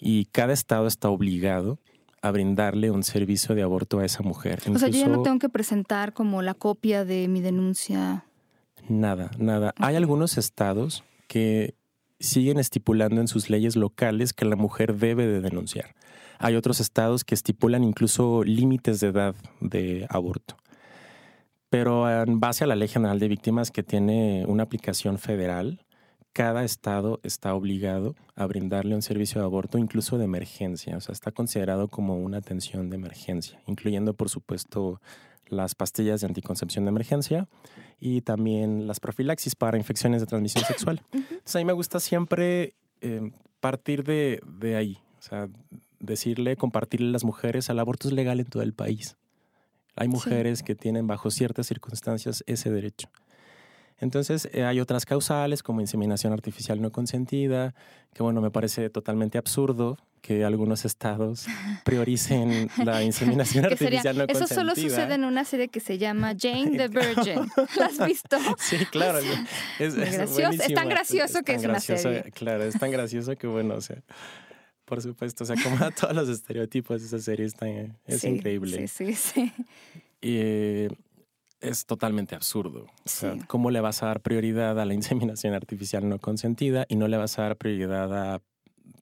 Y 0.00 0.24
cada 0.32 0.52
estado 0.52 0.88
está 0.88 1.10
obligado 1.10 1.78
a 2.22 2.30
brindarle 2.30 2.90
un 2.90 3.02
servicio 3.02 3.54
de 3.54 3.62
aborto 3.62 4.00
a 4.00 4.04
esa 4.04 4.22
mujer. 4.22 4.60
o 4.72 4.78
sea, 4.78 4.88
yo 4.88 5.00
ya 5.00 5.08
no 5.08 5.22
tengo 5.22 5.38
que 5.38 5.48
presentar 5.48 6.12
como 6.12 6.42
la 6.42 6.54
copia 6.54 7.04
de 7.04 7.28
mi 7.28 7.40
denuncia. 7.40 8.24
Nada, 8.88 9.30
nada. 9.38 9.72
Hay 9.78 9.96
algunos 9.96 10.36
estados 10.36 11.04
que 11.28 11.74
siguen 12.18 12.58
estipulando 12.58 13.20
en 13.20 13.28
sus 13.28 13.48
leyes 13.48 13.76
locales 13.76 14.32
que 14.32 14.44
la 14.44 14.56
mujer 14.56 14.96
debe 14.96 15.26
de 15.26 15.40
denunciar. 15.40 15.94
Hay 16.38 16.56
otros 16.56 16.80
estados 16.80 17.24
que 17.24 17.34
estipulan 17.34 17.84
incluso 17.84 18.44
límites 18.44 19.00
de 19.00 19.08
edad 19.08 19.34
de 19.60 20.06
aborto. 20.10 20.56
Pero 21.68 22.10
en 22.10 22.40
base 22.40 22.64
a 22.64 22.66
la 22.66 22.76
Ley 22.76 22.88
General 22.88 23.18
de 23.18 23.28
Víctimas 23.28 23.70
que 23.70 23.82
tiene 23.82 24.44
una 24.46 24.64
aplicación 24.64 25.18
federal, 25.18 25.84
cada 26.32 26.64
estado 26.64 27.20
está 27.22 27.54
obligado 27.54 28.14
a 28.36 28.46
brindarle 28.46 28.94
un 28.94 29.02
servicio 29.02 29.40
de 29.40 29.46
aborto, 29.46 29.78
incluso 29.78 30.18
de 30.18 30.24
emergencia. 30.24 30.96
O 30.96 31.00
sea, 31.00 31.12
está 31.12 31.32
considerado 31.32 31.88
como 31.88 32.16
una 32.16 32.38
atención 32.38 32.90
de 32.90 32.96
emergencia, 32.96 33.60
incluyendo, 33.66 34.14
por 34.14 34.28
supuesto, 34.28 35.00
las 35.46 35.74
pastillas 35.74 36.20
de 36.20 36.28
anticoncepción 36.28 36.84
de 36.84 36.90
emergencia 36.90 37.48
y 37.98 38.20
también 38.20 38.86
las 38.86 39.00
profilaxis 39.00 39.56
para 39.56 39.76
infecciones 39.76 40.20
de 40.20 40.26
transmisión 40.26 40.64
sexual. 40.64 41.02
Entonces, 41.12 41.56
a 41.56 41.58
mí 41.58 41.64
me 41.64 41.72
gusta 41.72 41.98
siempre 41.98 42.74
eh, 43.00 43.32
partir 43.60 44.04
de, 44.04 44.40
de 44.46 44.76
ahí. 44.76 44.98
O 45.18 45.22
sea, 45.22 45.48
decirle, 45.98 46.56
compartirle 46.56 47.08
a 47.08 47.12
las 47.12 47.24
mujeres, 47.24 47.68
el 47.68 47.78
aborto 47.78 48.08
es 48.08 48.14
legal 48.14 48.40
en 48.40 48.46
todo 48.46 48.62
el 48.62 48.72
país. 48.72 49.16
Hay 49.96 50.08
mujeres 50.08 50.62
que 50.62 50.74
tienen 50.74 51.06
bajo 51.06 51.30
ciertas 51.30 51.66
circunstancias 51.66 52.42
ese 52.46 52.70
derecho. 52.70 53.08
Entonces, 54.00 54.48
eh, 54.52 54.64
hay 54.64 54.80
otras 54.80 55.04
causales 55.04 55.62
como 55.62 55.80
inseminación 55.80 56.32
artificial 56.32 56.80
no 56.80 56.90
consentida, 56.90 57.74
que 58.14 58.22
bueno, 58.22 58.40
me 58.40 58.50
parece 58.50 58.88
totalmente 58.88 59.36
absurdo 59.36 59.98
que 60.22 60.44
algunos 60.44 60.84
estados 60.84 61.46
prioricen 61.84 62.70
la 62.84 63.02
inseminación 63.02 63.64
artificial 63.66 64.16
no 64.16 64.26
consentida. 64.26 64.44
Eso 64.44 64.54
solo 64.54 64.74
sucede 64.74 65.14
en 65.14 65.24
una 65.24 65.44
serie 65.44 65.68
que 65.68 65.80
se 65.80 65.98
llama 65.98 66.34
Jane 66.38 66.70
the 66.78 66.88
Virgin. 66.88 67.46
¿La 67.76 67.86
has 67.86 68.06
visto? 68.06 68.38
Sí, 68.58 68.78
claro. 68.86 69.18
Es, 69.78 69.94
es, 69.94 70.74
tan 70.74 70.88
gracioso 70.88 71.42
que 71.42 71.54
es, 71.54 71.64
una 71.64 71.80
serie. 71.80 72.30
Claro, 72.32 72.64
es 72.64 72.78
tan 72.78 72.90
gracioso 72.90 73.36
que 73.36 73.46
bueno, 73.46 73.74
o 73.74 73.80
sea, 73.82 74.02
por 74.86 75.02
supuesto, 75.02 75.44
o 75.44 75.46
sea, 75.46 75.56
como 75.62 75.76
a 75.84 75.90
todos 75.90 76.14
los 76.14 76.28
estereotipos 76.28 77.02
esa 77.02 77.18
serie 77.18 77.46
está, 77.46 77.66
es 78.06 78.24
increíble. 78.24 78.88
Sí, 78.88 79.12
sí, 79.12 79.14
sí. 79.14 79.52
Y 80.22 80.36
eh, 80.36 80.88
es 81.60 81.86
totalmente 81.86 82.34
absurdo. 82.34 82.86
O 83.04 83.08
sea, 83.08 83.36
¿cómo 83.46 83.70
le 83.70 83.80
vas 83.80 84.02
a 84.02 84.06
dar 84.06 84.20
prioridad 84.20 84.78
a 84.80 84.84
la 84.84 84.94
inseminación 84.94 85.54
artificial 85.54 86.08
no 86.08 86.18
consentida 86.18 86.86
y 86.88 86.96
no 86.96 87.08
le 87.08 87.16
vas 87.16 87.38
a 87.38 87.42
dar 87.42 87.56
prioridad 87.56 88.34
a 88.34 88.42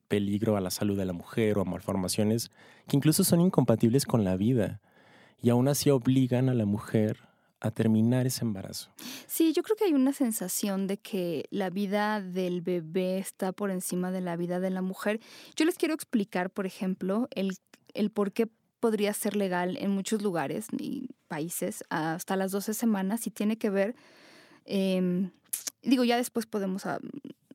peligro 0.08 0.56
a 0.56 0.60
la 0.60 0.70
salud 0.70 0.96
de 0.96 1.04
la 1.04 1.12
mujer 1.12 1.58
o 1.58 1.62
a 1.62 1.64
malformaciones 1.64 2.50
que 2.88 2.96
incluso 2.96 3.24
son 3.24 3.40
incompatibles 3.40 4.06
con 4.06 4.24
la 4.24 4.36
vida 4.36 4.80
y 5.40 5.50
aún 5.50 5.68
así 5.68 5.90
obligan 5.90 6.48
a 6.48 6.54
la 6.54 6.64
mujer 6.64 7.28
a 7.60 7.70
terminar 7.70 8.26
ese 8.26 8.44
embarazo. 8.44 8.90
Sí, 9.26 9.52
yo 9.52 9.62
creo 9.62 9.76
que 9.76 9.84
hay 9.84 9.92
una 9.92 10.12
sensación 10.12 10.86
de 10.86 10.98
que 10.98 11.44
la 11.50 11.70
vida 11.70 12.20
del 12.20 12.60
bebé 12.60 13.18
está 13.18 13.52
por 13.52 13.70
encima 13.70 14.10
de 14.10 14.20
la 14.20 14.36
vida 14.36 14.60
de 14.60 14.70
la 14.70 14.80
mujer. 14.80 15.20
Yo 15.56 15.64
les 15.64 15.76
quiero 15.76 15.94
explicar, 15.94 16.50
por 16.50 16.66
ejemplo, 16.66 17.28
el, 17.32 17.56
el 17.94 18.10
por 18.10 18.32
qué 18.32 18.48
podría 18.80 19.12
ser 19.12 19.36
legal 19.36 19.76
en 19.78 19.90
muchos 19.90 20.22
lugares 20.22 20.66
y 20.78 21.10
países 21.28 21.84
hasta 21.90 22.36
las 22.36 22.50
12 22.52 22.74
semanas 22.74 23.26
y 23.26 23.30
tiene 23.30 23.58
que 23.58 23.70
ver, 23.70 23.94
em, 24.64 25.30
digo, 25.82 26.04
ya 26.04 26.16
después 26.16 26.46
podemos 26.46 26.86
ah, 26.86 26.98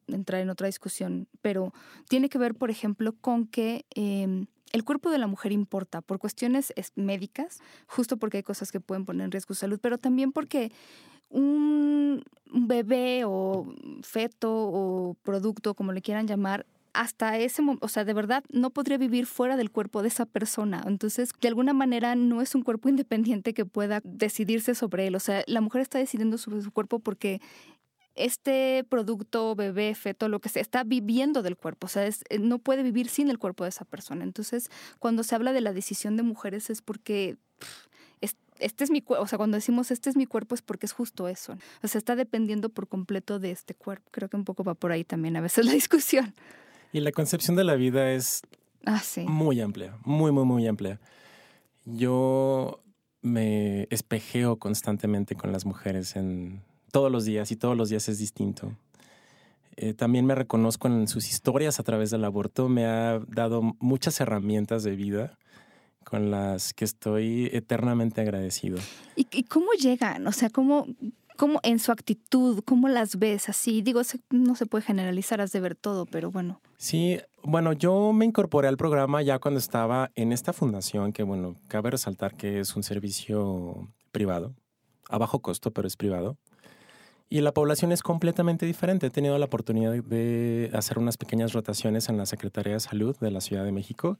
entrar 0.07 0.41
en 0.41 0.49
otra 0.49 0.67
discusión, 0.67 1.27
pero 1.41 1.73
tiene 2.09 2.29
que 2.29 2.37
ver, 2.37 2.55
por 2.55 2.69
ejemplo, 2.69 3.13
con 3.13 3.47
que 3.47 3.85
em, 3.95 4.47
el 4.71 4.83
cuerpo 4.83 5.09
de 5.09 5.19
la 5.19 5.27
mujer 5.27 5.51
importa 5.51 6.01
por 6.01 6.19
cuestiones 6.19 6.73
médicas, 6.95 7.59
justo 7.87 8.17
porque 8.17 8.37
hay 8.37 8.43
cosas 8.43 8.71
que 8.71 8.79
pueden 8.79 9.05
poner 9.05 9.25
en 9.25 9.31
riesgo 9.31 9.53
su 9.53 9.59
salud, 9.59 9.79
pero 9.81 9.97
también 9.97 10.31
porque 10.31 10.71
un 11.29 12.23
bebé 12.51 13.23
o 13.25 13.73
feto 14.01 14.51
o 14.51 15.15
producto, 15.23 15.73
como 15.73 15.91
le 15.91 16.01
quieran 16.01 16.27
llamar, 16.27 16.65
hasta 16.93 17.37
ese 17.37 17.61
momento, 17.61 17.85
o 17.85 17.89
sea, 17.89 18.05
de 18.05 18.13
verdad 18.13 18.43
no 18.49 18.69
podría 18.69 18.97
vivir 18.97 19.25
fuera 19.25 19.57
del 19.57 19.71
cuerpo 19.71 20.01
de 20.01 20.07
esa 20.07 20.25
persona. 20.25 20.83
Entonces, 20.85 21.31
de 21.41 21.47
alguna 21.47 21.73
manera 21.73 22.15
no 22.15 22.41
es 22.41 22.55
un 22.55 22.61
cuerpo 22.61 22.89
independiente 22.89 23.53
que 23.53 23.65
pueda 23.65 24.01
decidirse 24.03 24.75
sobre 24.75 25.07
él. 25.07 25.15
O 25.15 25.19
sea, 25.19 25.43
la 25.47 25.61
mujer 25.61 25.81
está 25.81 25.97
decidiendo 25.97 26.37
sobre 26.37 26.61
su 26.61 26.71
cuerpo 26.71 26.99
porque 26.99 27.41
este 28.15 28.85
producto, 28.89 29.55
bebé, 29.55 29.95
feto, 29.95 30.29
lo 30.29 30.39
que 30.39 30.49
sea, 30.49 30.61
está 30.61 30.83
viviendo 30.83 31.41
del 31.41 31.57
cuerpo, 31.57 31.87
o 31.87 31.89
sea, 31.89 32.05
eh, 32.05 32.39
no 32.39 32.59
puede 32.59 32.83
vivir 32.83 33.09
sin 33.09 33.31
el 33.31 33.39
cuerpo 33.39 33.63
de 33.63 33.71
esa 33.71 33.85
persona. 33.85 34.23
Entonces, 34.23 34.69
cuando 34.99 35.23
se 35.23 35.33
habla 35.33 35.51
de 35.51 35.61
la 35.61 35.73
decisión 35.73 36.15
de 36.15 36.21
mujeres 36.21 36.69
es 36.69 36.83
porque 36.83 37.37
este 38.59 38.83
es 38.83 38.91
mi 38.91 39.01
cuerpo, 39.01 39.23
o 39.23 39.27
sea, 39.27 39.37
cuando 39.37 39.55
decimos 39.57 39.91
este 39.91 40.09
es 40.09 40.15
mi 40.15 40.25
cuerpo 40.25 40.55
es 40.55 40.61
porque 40.61 40.85
es 40.85 40.93
justo 40.93 41.27
eso. 41.27 41.57
O 41.81 41.87
sea, 41.87 41.99
está 41.99 42.15
dependiendo 42.15 42.69
por 42.69 42.87
completo 42.87 43.39
de 43.39 43.51
este 43.51 43.73
cuerpo. 43.73 44.09
Creo 44.11 44.29
que 44.29 44.37
un 44.37 44.45
poco 44.45 44.63
va 44.63 44.75
por 44.75 44.91
ahí 44.91 45.03
también 45.03 45.35
a 45.35 45.41
veces 45.41 45.65
la 45.65 45.71
discusión. 45.73 46.33
Y 46.93 46.99
la 46.99 47.11
concepción 47.11 47.57
de 47.57 47.63
la 47.63 47.75
vida 47.75 48.11
es 48.11 48.43
ah, 48.85 49.01
muy 49.25 49.59
amplia, 49.59 49.97
muy, 50.05 50.31
muy, 50.31 50.45
muy 50.45 50.67
amplia. 50.67 51.01
Yo 51.85 52.81
me 53.21 53.87
espejeo 53.89 54.57
constantemente 54.57 55.35
con 55.35 55.51
las 55.51 55.65
mujeres 55.65 56.15
en 56.15 56.61
todos 56.91 57.11
los 57.11 57.25
días 57.25 57.51
y 57.51 57.55
todos 57.55 57.75
los 57.75 57.89
días 57.89 58.07
es 58.09 58.19
distinto. 58.19 58.77
Eh, 59.75 59.95
también 59.95 60.27
me 60.27 60.35
reconozco 60.35 60.87
en 60.87 61.07
sus 61.07 61.29
historias 61.29 61.79
a 61.79 61.83
través 61.83 62.11
del 62.11 62.23
aborto. 62.25 62.69
Me 62.69 62.85
ha 62.85 63.19
dado 63.27 63.75
muchas 63.79 64.21
herramientas 64.21 64.83
de 64.83 64.95
vida 64.95 65.39
con 66.03 66.29
las 66.29 66.73
que 66.73 66.85
estoy 66.85 67.49
eternamente 67.53 68.21
agradecido. 68.21 68.77
¿Y, 69.15 69.43
cómo 69.43 69.71
llegan? 69.79 70.27
O 70.27 70.31
sea, 70.31 70.51
¿cómo, 70.51 70.85
¿cómo 71.37 71.59
en 71.63 71.79
su 71.79 71.91
actitud, 71.91 72.61
cómo 72.65 72.89
las 72.89 73.17
ves 73.17 73.49
así? 73.49 73.81
Digo, 73.81 74.01
no 74.29 74.55
se 74.55 74.65
puede 74.65 74.83
generalizar, 74.83 75.41
has 75.41 75.51
de 75.51 75.59
ver 75.59 75.75
todo, 75.75 76.05
pero 76.05 76.31
bueno. 76.31 76.61
Sí, 76.77 77.19
bueno, 77.43 77.73
yo 77.73 78.13
me 78.13 78.25
incorporé 78.25 78.67
al 78.67 78.77
programa 78.77 79.21
ya 79.21 79.39
cuando 79.39 79.59
estaba 79.59 80.11
en 80.15 80.31
esta 80.31 80.53
fundación, 80.53 81.13
que 81.13 81.23
bueno, 81.23 81.55
cabe 81.67 81.91
resaltar 81.91 82.35
que 82.35 82.59
es 82.59 82.75
un 82.75 82.83
servicio 82.83 83.89
privado, 84.11 84.53
a 85.09 85.17
bajo 85.17 85.39
costo, 85.39 85.71
pero 85.71 85.87
es 85.87 85.95
privado. 85.95 86.37
Y 87.29 87.41
la 87.41 87.51
población 87.51 87.91
es 87.91 88.03
completamente 88.03 88.65
diferente. 88.65 89.07
He 89.07 89.09
tenido 89.09 89.37
la 89.39 89.45
oportunidad 89.45 89.91
de 89.91 90.69
hacer 90.73 90.99
unas 90.99 91.17
pequeñas 91.17 91.53
rotaciones 91.53 92.07
en 92.09 92.17
la 92.17 92.27
Secretaría 92.27 92.73
de 92.73 92.79
Salud 92.79 93.17
de 93.19 93.31
la 93.31 93.41
Ciudad 93.41 93.63
de 93.63 93.71
México. 93.71 94.19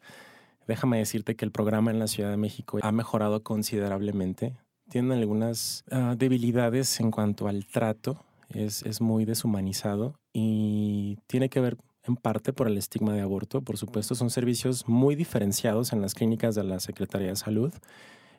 Déjame 0.68 0.98
decirte 0.98 1.36
que 1.36 1.46
el 1.46 1.52
programa 1.52 1.92
en 1.92 2.00
la 2.00 2.08
Ciudad 2.08 2.32
de 2.32 2.38
México 2.38 2.80
ha 2.82 2.92
mejorado 2.92 3.44
considerablemente. 3.44 4.56
Tienen 4.94 5.12
algunas 5.14 5.84
ah, 5.90 6.14
debilidades 6.16 7.00
en 7.00 7.10
cuanto 7.10 7.48
al 7.48 7.66
trato. 7.66 8.24
Es, 8.50 8.84
es 8.84 9.02
muy 9.02 9.26
deshumanizado 9.26 10.20
y 10.34 11.18
tiene 11.26 11.50
que 11.50 11.60
ver 11.60 11.78
en 12.04 12.16
parte 12.16 12.54
por 12.54 12.68
el 12.68 12.78
estigma 12.78 13.16
de 13.16 13.22
aborto. 13.22 13.64
Por 13.64 13.80
supuesto, 13.80 14.14
son 14.14 14.30
servicios 14.30 14.88
muy 14.88 15.16
diferenciados 15.16 15.94
en 15.94 16.02
las 16.02 16.14
clínicas 16.14 16.54
de 16.54 16.64
la 16.64 16.80
Secretaría 16.80 17.30
de 17.30 17.36
Salud. 17.36 17.74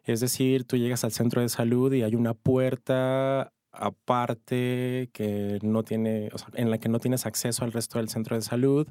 Es 0.04 0.20
decir, 0.20 0.62
tú 0.62 0.76
llegas 0.76 1.02
al 1.02 1.10
centro 1.10 1.40
de 1.40 1.48
salud 1.48 1.92
y 1.92 2.02
hay 2.02 2.14
una 2.14 2.34
puerta 2.34 3.52
aparte 3.72 5.10
que 5.12 5.58
no 5.62 5.82
tiene, 5.82 6.30
en 6.52 6.70
la 6.70 6.78
que 6.78 6.88
no 6.88 7.00
tienes 7.00 7.26
acceso 7.26 7.64
al 7.64 7.72
resto 7.72 7.98
del 7.98 8.08
centro 8.08 8.36
de 8.36 8.42
salud. 8.42 8.86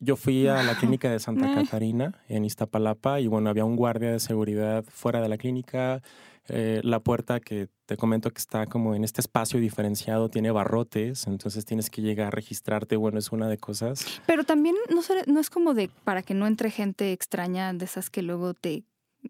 Yo 0.00 0.16
fui 0.16 0.48
a 0.48 0.62
la 0.62 0.74
clínica 0.74 1.10
de 1.10 1.20
Santa 1.20 1.54
Catarina 1.54 2.14
en 2.28 2.46
Iztapalapa 2.46 3.20
y 3.20 3.26
bueno, 3.26 3.50
había 3.50 3.66
un 3.66 3.76
guardia 3.76 4.10
de 4.10 4.20
seguridad 4.20 4.84
fuera 4.88 5.20
de 5.20 5.28
la 5.28 5.36
clínica. 5.36 6.02
Eh, 6.48 6.80
la 6.82 7.00
puerta 7.00 7.40
que 7.40 7.68
te 7.86 7.96
comento 7.96 8.30
que 8.30 8.38
está 8.38 8.66
como 8.66 8.94
en 8.94 9.04
este 9.04 9.20
espacio 9.20 9.60
diferenciado 9.60 10.28
tiene 10.28 10.50
barrotes, 10.50 11.26
entonces 11.26 11.64
tienes 11.64 11.88
que 11.88 12.02
llegar 12.02 12.28
a 12.28 12.30
registrarte, 12.30 12.96
bueno, 12.96 13.18
es 13.18 13.30
una 13.30 13.48
de 13.48 13.58
cosas. 13.58 14.04
Pero 14.26 14.44
también 14.44 14.74
no, 14.90 15.02
no 15.26 15.40
es 15.40 15.50
como 15.50 15.74
de 15.74 15.88
para 16.04 16.22
que 16.22 16.34
no 16.34 16.46
entre 16.46 16.70
gente 16.70 17.12
extraña 17.12 17.72
de 17.72 17.84
esas 17.84 18.10
que 18.10 18.22
luego 18.22 18.54
te 18.54 18.84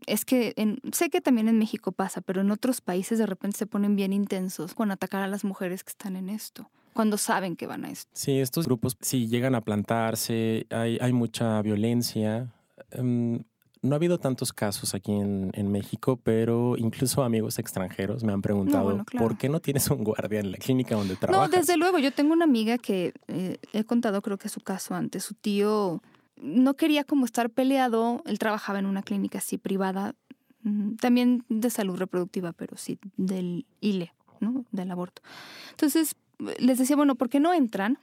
es 0.07 0.25
que 0.25 0.55
sé 0.93 1.11
que 1.11 1.21
también 1.21 1.49
en 1.49 1.59
México 1.59 1.93
pasa, 1.93 2.21
pero 2.21 2.41
en 2.41 2.51
otros 2.51 2.81
países 2.81 3.19
de 3.19 3.27
repente 3.27 3.59
se 3.59 3.67
ponen 3.67 3.97
bien 3.97 4.13
intensos 4.13 4.75
con 4.75 4.91
atacar 4.91 5.23
a 5.23 5.27
las 5.27 5.45
mujeres 5.45 5.85
que 5.85 5.91
están 5.91 6.17
en 6.17 6.29
esto, 6.29 6.71
cuando 6.95 7.19
saben 7.19 7.57
que 7.57 7.67
van 7.67 7.85
a 7.85 7.91
esto. 7.91 8.11
Sí, 8.15 8.39
estos 8.39 8.67
grupos 8.67 8.97
sí 9.01 9.29
llegan 9.29 9.55
a 9.55 9.61
plantarse, 9.61 10.67
hay, 10.71 10.99
hay 11.01 11.13
mucha 11.13 11.61
violencia. 11.63 12.53
Em, 12.91 13.43
no 13.83 13.95
ha 13.95 13.97
habido 13.97 14.19
tantos 14.19 14.53
casos 14.53 14.95
aquí 14.95 15.13
en, 15.13 15.73
México, 15.73 16.19
pero 16.23 16.77
incluso 16.77 17.23
amigos 17.23 17.59
extranjeros 17.59 18.23
me 18.23 18.33
han 18.33 18.41
preguntado, 18.41 19.05
¿por 19.19 19.37
qué 19.37 19.49
no 19.49 19.61
tienes 19.61 19.91
un 19.91 20.05
guardia 20.05 20.41
en 20.41 20.53
la 20.53 20.59
clínica 20.59 20.95
donde 20.95 21.17
trabajas? 21.17 21.51
No, 21.51 21.57
desde 21.57 21.77
luego, 21.77 21.99
yo 21.99 22.13
tengo 22.13 22.33
una 22.33 22.45
amiga 22.45 22.79
que 22.79 23.13
eh, 23.27 23.59
he 23.73 23.85
contado 23.85 24.23
creo 24.23 24.39
que 24.39 24.49
su 24.49 24.61
caso 24.61 24.95
antes, 24.95 25.25
su 25.25 25.35
tío 25.35 26.01
no 26.37 26.75
quería 26.75 27.05
como 27.05 27.25
estar 27.25 27.51
peleado. 27.51 28.23
Él 28.27 28.39
trabajaba 28.39 28.79
en 28.79 28.87
una 28.87 29.03
clínica 29.03 29.39
así 29.39 29.59
privada, 29.59 30.15
mm, 30.63 30.97
también 30.97 31.45
de 31.49 31.71
salud 31.71 31.97
reproductiva, 31.97 32.53
pero 32.53 32.77
sí 32.77 32.99
del 33.17 33.67
ILE, 33.81 34.13
¿no? 34.41 34.65
Del 34.71 34.91
aborto. 34.91 35.23
Entonces 35.71 36.15
les 36.59 36.79
decía, 36.79 36.97
bueno, 36.97 37.15
¿por 37.15 37.29
qué 37.29 37.41
no 37.41 37.53
entran? 37.53 37.99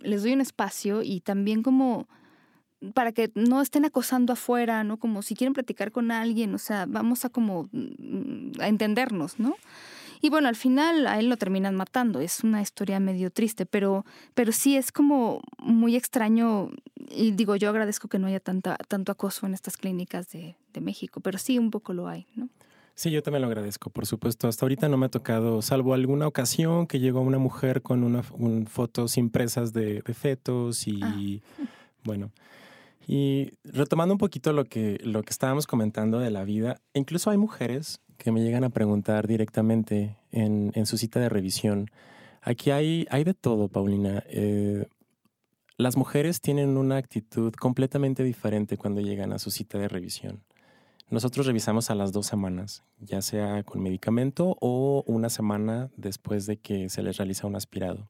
Les 0.00 0.22
doy 0.22 0.32
un 0.32 0.40
espacio 0.40 1.02
y 1.02 1.20
también 1.20 1.62
como 1.62 2.08
para 2.94 3.12
que 3.12 3.30
no 3.34 3.60
estén 3.60 3.84
acosando 3.84 4.32
afuera, 4.32 4.84
¿no? 4.84 4.96
Como 4.96 5.22
si 5.22 5.34
quieren 5.34 5.54
platicar 5.54 5.92
con 5.92 6.10
alguien, 6.10 6.54
o 6.54 6.58
sea, 6.58 6.86
vamos 6.86 7.24
a 7.24 7.28
como 7.28 7.68
mm, 7.72 8.60
a 8.60 8.68
entendernos, 8.68 9.38
¿no? 9.38 9.56
Y 10.20 10.30
bueno, 10.30 10.48
al 10.48 10.54
final 10.54 11.08
a 11.08 11.18
él 11.18 11.28
lo 11.28 11.36
terminan 11.36 11.74
matando. 11.74 12.20
Es 12.20 12.44
una 12.44 12.62
historia 12.62 13.00
medio 13.00 13.30
triste, 13.30 13.66
pero, 13.66 14.06
pero 14.34 14.52
sí 14.52 14.76
es 14.76 14.92
como 14.92 15.42
muy 15.58 15.96
extraño. 15.96 16.70
Y 17.10 17.32
digo, 17.32 17.56
yo 17.56 17.68
agradezco 17.68 18.06
que 18.06 18.20
no 18.20 18.28
haya 18.28 18.38
tanta, 18.38 18.76
tanto 18.86 19.10
acoso 19.10 19.46
en 19.46 19.54
estas 19.54 19.76
clínicas 19.76 20.30
de, 20.30 20.54
de 20.72 20.80
México, 20.80 21.20
pero 21.20 21.38
sí 21.38 21.58
un 21.58 21.72
poco 21.72 21.92
lo 21.92 22.06
hay, 22.06 22.28
¿no? 22.36 22.48
Sí, 22.94 23.10
yo 23.10 23.22
también 23.22 23.42
lo 23.42 23.48
agradezco, 23.48 23.90
por 23.90 24.06
supuesto. 24.06 24.46
Hasta 24.46 24.64
ahorita 24.64 24.88
no 24.88 24.96
me 24.96 25.06
ha 25.06 25.08
tocado, 25.08 25.60
salvo 25.60 25.92
alguna 25.92 26.28
ocasión 26.28 26.86
que 26.86 27.00
llegó 27.00 27.20
una 27.20 27.38
mujer 27.38 27.82
con 27.82 28.04
una, 28.04 28.22
fotos 28.22 29.16
impresas 29.16 29.72
de, 29.72 30.02
fetos 30.14 30.86
y 30.86 31.00
ah. 31.02 31.64
bueno. 32.04 32.30
Y 33.06 33.50
retomando 33.64 34.14
un 34.14 34.18
poquito 34.18 34.52
lo 34.52 34.64
que, 34.64 34.98
lo 35.02 35.22
que 35.22 35.30
estábamos 35.30 35.66
comentando 35.66 36.18
de 36.18 36.30
la 36.30 36.44
vida, 36.44 36.80
incluso 36.94 37.30
hay 37.30 37.36
mujeres 37.36 38.00
que 38.18 38.30
me 38.30 38.42
llegan 38.42 38.64
a 38.64 38.70
preguntar 38.70 39.26
directamente 39.26 40.16
en, 40.30 40.70
en 40.74 40.86
su 40.86 40.96
cita 40.96 41.18
de 41.18 41.28
revisión. 41.28 41.90
Aquí 42.40 42.70
hay, 42.70 43.06
hay 43.10 43.24
de 43.24 43.34
todo, 43.34 43.68
Paulina. 43.68 44.22
Eh, 44.28 44.86
las 45.76 45.96
mujeres 45.96 46.40
tienen 46.40 46.76
una 46.76 46.96
actitud 46.96 47.52
completamente 47.54 48.22
diferente 48.22 48.76
cuando 48.76 49.00
llegan 49.00 49.32
a 49.32 49.38
su 49.38 49.50
cita 49.50 49.78
de 49.78 49.88
revisión. 49.88 50.44
Nosotros 51.10 51.46
revisamos 51.46 51.90
a 51.90 51.94
las 51.94 52.12
dos 52.12 52.26
semanas, 52.26 52.84
ya 52.98 53.20
sea 53.20 53.64
con 53.64 53.82
medicamento 53.82 54.56
o 54.60 55.04
una 55.06 55.28
semana 55.28 55.90
después 55.96 56.46
de 56.46 56.58
que 56.58 56.88
se 56.88 57.02
les 57.02 57.16
realiza 57.16 57.46
un 57.46 57.56
aspirado. 57.56 58.08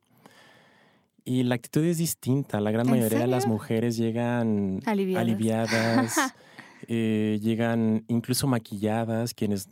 Y 1.24 1.42
la 1.44 1.54
actitud 1.54 1.84
es 1.84 1.98
distinta. 1.98 2.60
La 2.60 2.70
gran 2.70 2.88
mayoría 2.88 3.20
de 3.20 3.26
las 3.26 3.46
mujeres 3.46 3.96
llegan 3.96 4.80
aliviadas, 4.84 6.16
eh, 6.88 7.38
llegan 7.40 8.04
incluso 8.08 8.46
maquilladas, 8.46 9.34
quienes 9.34 9.68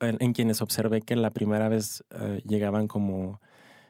en 0.00 0.32
quienes 0.32 0.62
observé 0.62 1.02
que 1.02 1.16
la 1.16 1.30
primera 1.30 1.68
vez 1.68 2.04
eh, 2.10 2.40
llegaban 2.46 2.86
como 2.86 3.40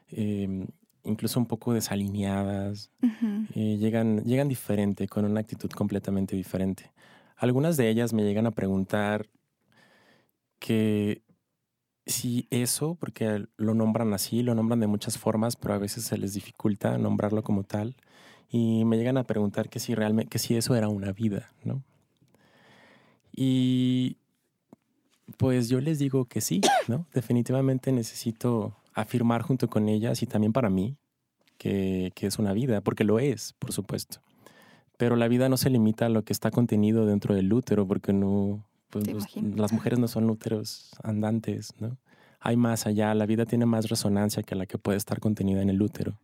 em, 0.07 0.65
incluso 1.03 1.39
un 1.39 1.45
poco 1.45 1.73
desalineadas, 1.73 2.91
eh, 3.53 3.77
llegan, 3.77 4.23
llegan 4.23 4.47
diferente, 4.47 5.07
con 5.07 5.25
una 5.25 5.41
actitud 5.41 5.69
completamente 5.69 6.35
diferente. 6.35 6.91
Algunas 7.37 7.77
de 7.77 7.89
ellas 7.89 8.13
me 8.13 8.23
llegan 8.23 8.47
a 8.47 8.51
preguntar 8.51 9.27
que 10.59 11.21
si 12.05 12.47
eso, 12.51 12.95
porque 12.99 13.45
lo 13.57 13.73
nombran 13.73 14.13
así, 14.13 14.43
lo 14.43 14.55
nombran 14.55 14.79
de 14.79 14.87
muchas 14.87 15.17
formas, 15.17 15.55
pero 15.55 15.73
a 15.73 15.79
veces 15.79 16.05
se 16.05 16.17
les 16.17 16.33
dificulta 16.33 16.97
nombrarlo 16.97 17.43
como 17.43 17.63
tal, 17.63 17.95
y 18.49 18.85
me 18.85 18.97
llegan 18.97 19.17
a 19.17 19.23
preguntar 19.23 19.69
que 19.69 19.79
si 19.79 19.95
realmente, 19.95 20.29
que 20.29 20.39
si 20.39 20.55
eso 20.55 20.75
era 20.75 20.87
una 20.87 21.11
vida, 21.11 21.51
¿no? 21.63 21.83
Y 23.35 24.17
pues 25.37 25.67
yo 25.69 25.81
les 25.81 25.99
digo 25.99 26.25
que 26.25 26.41
sí, 26.41 26.61
¿no? 26.87 27.05
Definitivamente 27.13 27.91
necesito 27.91 28.75
afirmar 28.93 29.41
junto 29.41 29.69
con 29.69 29.89
ellas 29.89 30.21
y 30.21 30.25
también 30.25 30.53
para 30.53 30.69
mí 30.69 30.95
que, 31.57 32.11
es 32.15 32.39
una 32.39 32.53
vida, 32.53 32.81
porque 32.81 33.03
lo 33.03 33.19
es, 33.19 33.53
por 33.53 33.71
supuesto. 33.71 34.19
Pero 34.97 35.15
la 35.15 35.27
vida 35.27 35.49
no 35.49 35.57
se 35.57 35.69
limita 35.69 36.05
a 36.05 36.09
lo 36.09 36.23
que 36.23 36.33
está 36.33 36.51
contenido 36.51 37.05
dentro 37.05 37.35
del 37.35 37.51
útero, 37.51 37.87
porque 37.87 38.13
no, 38.13 38.63
pues, 39.03 39.25
las 39.55 39.73
mujeres 39.73 39.99
no 39.99 40.07
son 40.07 40.29
úteros 40.29 40.91
andantes, 41.03 41.73
¿no? 41.79 41.97
Hay 42.39 42.57
más 42.57 42.85
allá, 42.85 43.13
la 43.15 43.25
vida 43.25 43.45
tiene 43.45 43.65
más 43.65 43.89
resonancia 43.89 44.43
que 44.43 44.55
la 44.55 44.65
que 44.65 44.77
puede 44.77 44.97
estar 44.97 45.19
contenida 45.19 45.61
en 45.61 45.69
el 45.69 45.81
útero. 45.81 46.19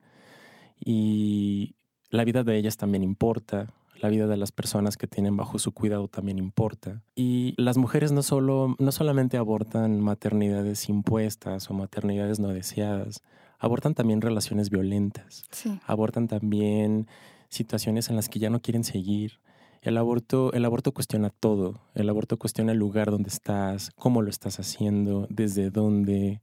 Y 0.79 1.75
la 2.09 2.24
vida 2.24 2.43
de 2.43 2.57
ellas 2.57 2.77
también 2.77 3.03
importa, 3.03 3.74
la 4.01 4.09
vida 4.09 4.27
de 4.27 4.37
las 4.37 4.51
personas 4.51 4.98
que 4.98 5.07
tienen 5.07 5.37
bajo 5.37 5.59
su 5.59 5.72
cuidado 5.72 6.07
también 6.07 6.39
importa. 6.39 7.01
Y 7.15 7.53
las 7.57 7.77
mujeres 7.77 8.11
no, 8.11 8.24
solo, 8.24 8.75
no 8.79 8.91
solamente 8.91 9.37
abortan 9.37 10.01
maternidades 10.01 10.89
impuestas 10.89 11.69
o 11.69 11.74
maternidades 11.74 12.39
no 12.39 12.50
deseadas, 12.50 13.22
abortan 13.59 13.93
también 13.93 14.22
relaciones 14.22 14.69
violentas, 14.69 15.46
abortan 15.85 16.27
también 16.27 17.07
situaciones 17.50 18.09
en 18.09 18.15
las 18.15 18.27
que 18.27 18.39
ya 18.39 18.50
no 18.50 18.61
quieren 18.61 18.83
seguir. 18.83 19.39
El 19.81 19.98
aborto, 19.98 20.53
el 20.53 20.63
aborto 20.63 20.91
cuestiona 20.91 21.31
todo. 21.31 21.81
El 21.96 22.07
aborto 22.09 22.37
cuestiona 22.37 22.72
el 22.72 22.77
lugar 22.77 23.09
donde 23.09 23.29
estás, 23.29 23.91
cómo 23.96 24.22
lo 24.22 24.29
estás 24.29 24.59
haciendo, 24.59 25.25
desde 25.29 25.72
dónde. 25.72 26.41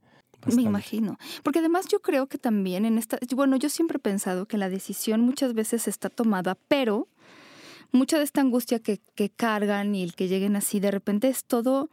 Me 0.54 0.62
imagino. 0.62 1.18
Porque 1.42 1.60
además 1.60 1.86
yo 1.88 2.00
creo 2.00 2.26
que 2.26 2.38
también 2.38 2.84
en 2.84 2.98
esta, 2.98 3.18
bueno, 3.34 3.56
yo 3.56 3.68
siempre 3.68 3.96
he 3.96 4.00
pensado 4.00 4.46
que 4.46 4.58
la 4.58 4.68
decisión 4.68 5.20
muchas 5.20 5.54
veces 5.54 5.86
está 5.86 6.10
tomada, 6.10 6.56
pero 6.68 7.08
mucha 7.92 8.18
de 8.18 8.24
esta 8.24 8.40
angustia 8.40 8.80
que, 8.80 9.00
que 9.14 9.30
cargan 9.30 9.94
y 9.94 10.02
el 10.02 10.14
que 10.14 10.28
lleguen 10.28 10.56
así 10.56 10.80
de 10.80 10.90
repente 10.90 11.28
es 11.28 11.44
todo 11.44 11.90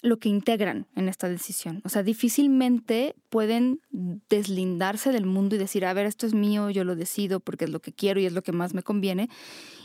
lo 0.00 0.18
que 0.18 0.28
integran 0.28 0.86
en 0.94 1.08
esta 1.08 1.28
decisión. 1.28 1.80
O 1.84 1.88
sea, 1.88 2.02
difícilmente 2.02 3.16
pueden 3.30 3.80
deslindarse 3.90 5.10
del 5.10 5.26
mundo 5.26 5.56
y 5.56 5.58
decir, 5.58 5.84
a 5.84 5.92
ver, 5.92 6.06
esto 6.06 6.26
es 6.26 6.34
mío, 6.34 6.70
yo 6.70 6.84
lo 6.84 6.94
decido 6.94 7.40
porque 7.40 7.64
es 7.64 7.70
lo 7.70 7.80
que 7.80 7.92
quiero 7.92 8.20
y 8.20 8.26
es 8.26 8.32
lo 8.32 8.42
que 8.42 8.52
más 8.52 8.74
me 8.74 8.82
conviene. 8.82 9.28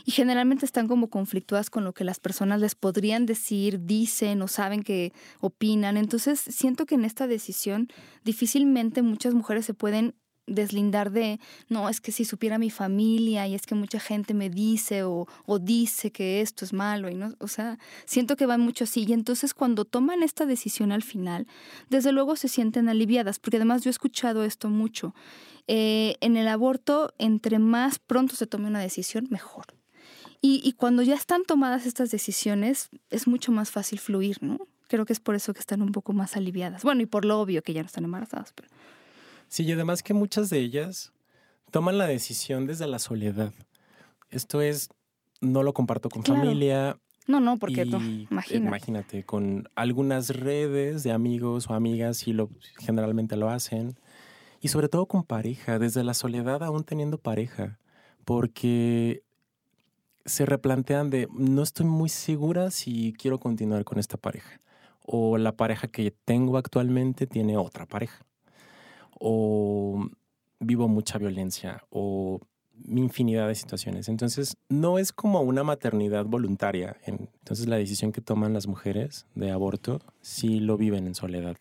Y 0.04 0.12
generalmente 0.12 0.66
están 0.66 0.86
como 0.86 1.08
conflictuadas 1.08 1.70
con 1.70 1.82
lo 1.82 1.94
que 1.94 2.04
las 2.04 2.20
personas 2.20 2.60
les 2.60 2.74
podrían 2.74 3.26
decir, 3.26 3.80
dicen 3.84 4.40
o 4.42 4.48
saben 4.48 4.82
que 4.82 5.12
opinan. 5.40 5.96
Entonces, 5.96 6.40
siento 6.40 6.86
que 6.86 6.94
en 6.94 7.04
esta 7.04 7.26
decisión 7.26 7.88
difícilmente 8.22 9.02
muchas 9.02 9.34
mujeres 9.34 9.66
se 9.66 9.74
pueden 9.74 10.14
deslindar 10.46 11.10
de, 11.10 11.40
no, 11.68 11.88
es 11.88 12.00
que 12.00 12.12
si 12.12 12.24
supiera 12.24 12.58
mi 12.58 12.70
familia 12.70 13.46
y 13.46 13.54
es 13.54 13.66
que 13.66 13.74
mucha 13.74 14.00
gente 14.00 14.34
me 14.34 14.50
dice 14.50 15.02
o, 15.04 15.26
o, 15.46 15.58
dice 15.58 16.10
que 16.10 16.40
esto 16.40 16.64
es 16.64 16.72
malo 16.72 17.08
y 17.08 17.14
no, 17.14 17.34
o 17.38 17.48
sea, 17.48 17.78
siento 18.04 18.36
que 18.36 18.46
va 18.46 18.58
mucho 18.58 18.84
así 18.84 19.04
y 19.08 19.12
entonces 19.12 19.54
cuando 19.54 19.84
toman 19.84 20.22
esta 20.22 20.46
decisión 20.46 20.92
al 20.92 21.02
final, 21.02 21.46
desde 21.88 22.12
luego 22.12 22.36
se 22.36 22.48
sienten 22.48 22.88
aliviadas, 22.88 23.38
porque 23.38 23.56
además 23.56 23.82
yo 23.82 23.90
he 23.90 23.92
escuchado 23.92 24.44
esto 24.44 24.68
mucho. 24.68 25.14
Eh, 25.66 26.16
en 26.20 26.36
el 26.36 26.48
aborto, 26.48 27.14
entre 27.18 27.58
más 27.58 27.98
pronto 27.98 28.36
se 28.36 28.46
tome 28.46 28.68
una 28.68 28.80
decisión, 28.80 29.26
mejor. 29.30 29.66
Y, 30.42 30.60
y 30.62 30.72
cuando 30.72 31.02
ya 31.02 31.14
están 31.14 31.44
tomadas 31.44 31.86
estas 31.86 32.10
decisiones, 32.10 32.90
es 33.08 33.26
mucho 33.26 33.50
más 33.50 33.70
fácil 33.70 33.98
fluir, 33.98 34.42
¿no? 34.42 34.58
Creo 34.88 35.06
que 35.06 35.14
es 35.14 35.20
por 35.20 35.34
eso 35.34 35.54
que 35.54 35.60
están 35.60 35.80
un 35.80 35.92
poco 35.92 36.12
más 36.12 36.36
aliviadas. 36.36 36.82
Bueno, 36.82 37.00
y 37.00 37.06
por 37.06 37.24
lo 37.24 37.40
obvio 37.40 37.62
que 37.62 37.72
ya 37.72 37.80
no 37.80 37.86
están 37.86 38.04
embarazadas, 38.04 38.52
pero... 38.54 38.68
Sí, 39.54 39.62
y 39.62 39.70
además 39.70 40.02
que 40.02 40.14
muchas 40.14 40.50
de 40.50 40.58
ellas 40.58 41.12
toman 41.70 41.96
la 41.96 42.08
decisión 42.08 42.66
desde 42.66 42.88
la 42.88 42.98
soledad. 42.98 43.52
Esto 44.28 44.60
es, 44.60 44.88
no 45.40 45.62
lo 45.62 45.72
comparto 45.72 46.08
con 46.08 46.24
familia. 46.24 46.98
No, 47.28 47.38
no, 47.38 47.56
porque 47.56 47.86
tú, 47.86 47.98
imagínate. 47.98 48.56
imagínate. 48.56 49.22
con 49.22 49.68
algunas 49.76 50.30
redes 50.30 51.04
de 51.04 51.12
amigos 51.12 51.70
o 51.70 51.74
amigas 51.74 52.26
y 52.26 52.32
lo 52.32 52.50
generalmente 52.80 53.36
lo 53.36 53.48
hacen. 53.48 53.96
Y 54.60 54.68
sobre 54.68 54.88
todo 54.88 55.06
con 55.06 55.22
pareja, 55.22 55.78
desde 55.78 56.02
la 56.02 56.14
soledad 56.14 56.64
aún 56.64 56.82
teniendo 56.82 57.18
pareja, 57.18 57.78
porque 58.24 59.22
se 60.24 60.46
replantean 60.46 61.10
de 61.10 61.28
no 61.30 61.62
estoy 61.62 61.86
muy 61.86 62.08
segura 62.08 62.72
si 62.72 63.12
quiero 63.12 63.38
continuar 63.38 63.84
con 63.84 64.00
esta 64.00 64.16
pareja 64.16 64.60
o 65.06 65.38
la 65.38 65.52
pareja 65.52 65.86
que 65.86 66.10
tengo 66.10 66.58
actualmente 66.58 67.28
tiene 67.28 67.56
otra 67.56 67.86
pareja 67.86 68.26
o 69.18 70.08
vivo 70.60 70.88
mucha 70.88 71.18
violencia 71.18 71.84
o 71.90 72.40
infinidad 72.88 73.48
de 73.48 73.54
situaciones. 73.54 74.08
Entonces, 74.08 74.56
no 74.68 74.98
es 74.98 75.12
como 75.12 75.40
una 75.42 75.62
maternidad 75.62 76.24
voluntaria. 76.24 76.96
Entonces, 77.04 77.66
la 77.68 77.76
decisión 77.76 78.12
que 78.12 78.20
toman 78.20 78.52
las 78.52 78.66
mujeres 78.66 79.26
de 79.34 79.50
aborto 79.50 80.00
sí 80.20 80.60
lo 80.60 80.76
viven 80.76 81.06
en 81.06 81.14
soledad. 81.14 81.56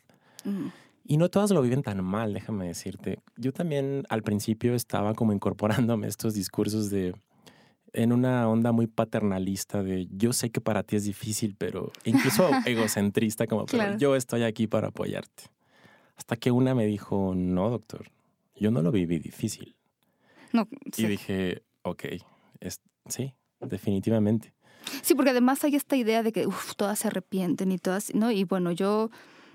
Y 1.06 1.18
no 1.18 1.30
todas 1.30 1.52
lo 1.52 1.62
viven 1.62 1.84
tan 1.84 2.04
mal, 2.04 2.34
déjame 2.34 2.68
decirte. 2.68 3.20
Yo 3.38 3.52
también 3.54 4.04
al 4.10 4.24
principio 4.24 4.74
estaba 4.74 5.14
como 5.14 5.34
incorporándome 5.34 6.08
estos 6.08 6.34
discursos 6.34 6.90
de 6.90 7.14
en 7.94 8.12
una 8.12 8.50
onda 8.50 8.72
muy 8.72 8.88
paternalista 8.88 9.84
de 9.84 10.08
yo 10.10 10.34
sé 10.34 10.50
que 10.50 10.62
para 10.62 10.82
ti 10.82 10.96
es 10.96 11.04
difícil, 11.04 11.56
pero 11.56 11.92
incluso 12.06 12.50
egocentrista 12.66 13.46
como 13.46 13.66
yo 13.98 14.16
estoy 14.16 14.44
aquí 14.44 14.66
para 14.68 14.88
apoyarte. 14.88 15.44
Hasta 16.16 16.36
que 16.36 16.52
una 16.52 16.76
me 16.76 16.86
dijo, 16.86 17.34
no, 17.36 17.70
doctor, 17.70 18.12
yo 18.56 18.72
no 18.72 18.82
lo 18.82 18.92
viví 18.92 19.20
difícil. 19.20 19.76
No, 20.52 20.68
Y 20.96 21.06
dije, 21.06 21.64
ok, 21.82 22.04
sí, 23.08 23.34
definitivamente. 23.60 24.54
Sí, 25.02 25.16
porque 25.16 25.32
además 25.32 25.64
hay 25.64 25.76
esta 25.76 25.96
idea 25.96 26.24
de 26.24 26.32
que 26.32 26.48
todas 26.78 27.00
se 27.00 27.08
arrepienten 27.08 27.72
y 27.72 27.80
todas, 27.80 28.14
¿no? 28.14 28.32
Y 28.32 28.44
bueno, 28.44 28.72
yo, 28.72 29.10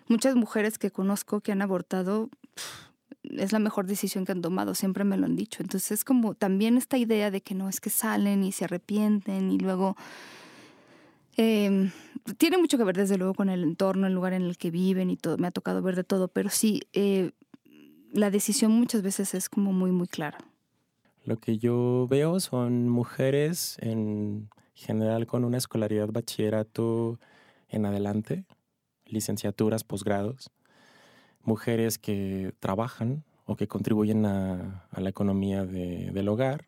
muchas 0.08 0.34
mujeres 0.34 0.78
que 0.78 0.90
conozco 0.90 1.40
que 1.40 1.52
han 1.52 1.62
abortado, 1.62 2.30
es 3.22 3.52
la 3.52 3.58
mejor 3.58 3.86
decisión 3.86 4.24
que 4.24 4.32
han 4.32 4.42
tomado, 4.42 4.74
siempre 4.74 5.04
me 5.04 5.16
lo 5.16 5.26
han 5.26 5.36
dicho. 5.36 5.62
Entonces 5.62 5.92
es 5.92 6.04
como 6.04 6.34
también 6.34 6.76
esta 6.76 6.98
idea 6.98 7.30
de 7.30 7.42
que 7.42 7.54
no 7.54 7.68
es 7.68 7.80
que 7.80 7.90
salen 7.90 8.42
y 8.42 8.52
se 8.52 8.64
arrepienten 8.64 9.50
y 9.50 9.58
luego... 9.58 9.96
Em, 11.38 11.92
tiene 12.36 12.58
mucho 12.58 12.76
que 12.76 12.84
ver 12.84 12.96
desde 12.96 13.16
luego 13.16 13.32
con 13.32 13.48
el 13.48 13.62
entorno, 13.62 14.08
el 14.08 14.12
lugar 14.12 14.32
en 14.32 14.42
el 14.42 14.58
que 14.58 14.72
viven 14.72 15.08
y 15.08 15.16
todo, 15.16 15.38
me 15.38 15.46
ha 15.46 15.52
tocado 15.52 15.80
ver 15.82 15.94
de 15.94 16.02
todo, 16.02 16.26
pero 16.26 16.50
sí, 16.50 16.82
eh, 16.92 17.30
la 18.12 18.32
decisión 18.32 18.72
muchas 18.72 19.02
veces 19.02 19.34
es 19.34 19.48
como 19.48 19.72
muy, 19.72 19.92
muy 19.92 20.08
clara. 20.08 20.38
Lo 21.24 21.36
que 21.36 21.56
yo 21.56 22.08
veo 22.10 22.40
son 22.40 22.88
mujeres 22.88 23.76
en 23.80 24.50
general 24.74 25.28
con 25.28 25.44
una 25.44 25.58
escolaridad 25.58 26.08
bachillerato 26.08 27.20
en 27.68 27.86
adelante, 27.86 28.44
licenciaturas, 29.06 29.84
posgrados, 29.84 30.50
mujeres 31.42 31.98
que 31.98 32.52
trabajan 32.58 33.22
o 33.44 33.54
que 33.54 33.68
contribuyen 33.68 34.26
a, 34.26 34.88
la 34.90 35.08
economía 35.08 35.64
del 35.64 36.28
hogar 36.28 36.67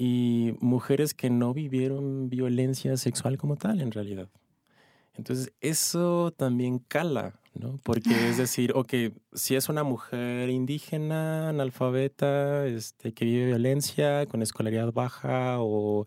y 0.00 0.54
mujeres 0.60 1.12
que 1.12 1.28
no 1.28 1.52
vivieron 1.52 2.30
violencia 2.30 2.96
sexual 2.96 3.36
como 3.36 3.56
tal 3.56 3.80
en 3.80 3.90
realidad. 3.90 4.28
Entonces 5.16 5.52
eso 5.60 6.30
también 6.30 6.78
cala, 6.78 7.40
¿no? 7.52 7.80
Porque 7.82 8.30
es 8.30 8.36
decir, 8.38 8.72
ok, 8.76 8.94
si 9.32 9.56
es 9.56 9.68
una 9.68 9.82
mujer 9.82 10.50
indígena, 10.50 11.48
analfabeta, 11.48 12.64
este, 12.68 13.12
que 13.12 13.24
vive 13.24 13.46
violencia, 13.46 14.24
con 14.26 14.40
escolaridad 14.40 14.92
baja 14.92 15.56
o 15.58 16.06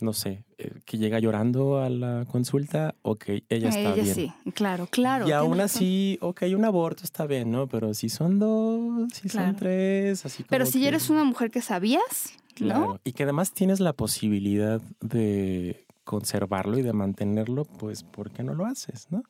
no 0.00 0.12
sé, 0.12 0.44
eh, 0.58 0.72
que 0.84 0.98
llega 0.98 1.18
llorando 1.20 1.80
a 1.80 1.88
la 1.88 2.24
consulta, 2.30 2.94
ok, 3.02 3.24
ella 3.48 3.68
está 3.68 3.94
ella 3.94 4.14
Sí, 4.14 4.32
claro, 4.54 4.88
claro. 4.90 5.28
Y 5.28 5.32
aún 5.32 5.60
así, 5.60 6.18
ok, 6.20 6.42
un 6.56 6.64
aborto 6.64 7.04
está 7.04 7.26
bien, 7.26 7.50
¿no? 7.50 7.68
Pero 7.68 7.94
si 7.94 8.08
son 8.08 8.38
dos, 8.38 9.12
si 9.12 9.28
son 9.28 9.54
tres, 9.56 10.26
así 10.26 10.42
como 10.42 10.50
Pero 10.50 10.66
si 10.66 10.84
eres 10.86 11.10
una 11.10 11.24
mujer 11.24 11.50
que 11.50 11.62
sabías, 11.62 12.32
¿no? 12.58 13.00
Y 13.04 13.12
que 13.12 13.22
además 13.22 13.52
tienes 13.52 13.80
la 13.80 13.92
posibilidad 13.92 14.80
de 15.00 15.86
conservarlo 16.02 16.78
y 16.78 16.82
de 16.82 16.92
mantenerlo, 16.92 17.64
pues, 17.64 18.02
¿por 18.02 18.30
qué 18.30 18.42
no 18.42 18.54
lo 18.54 18.66
haces, 18.66 19.06
no? 19.10 19.22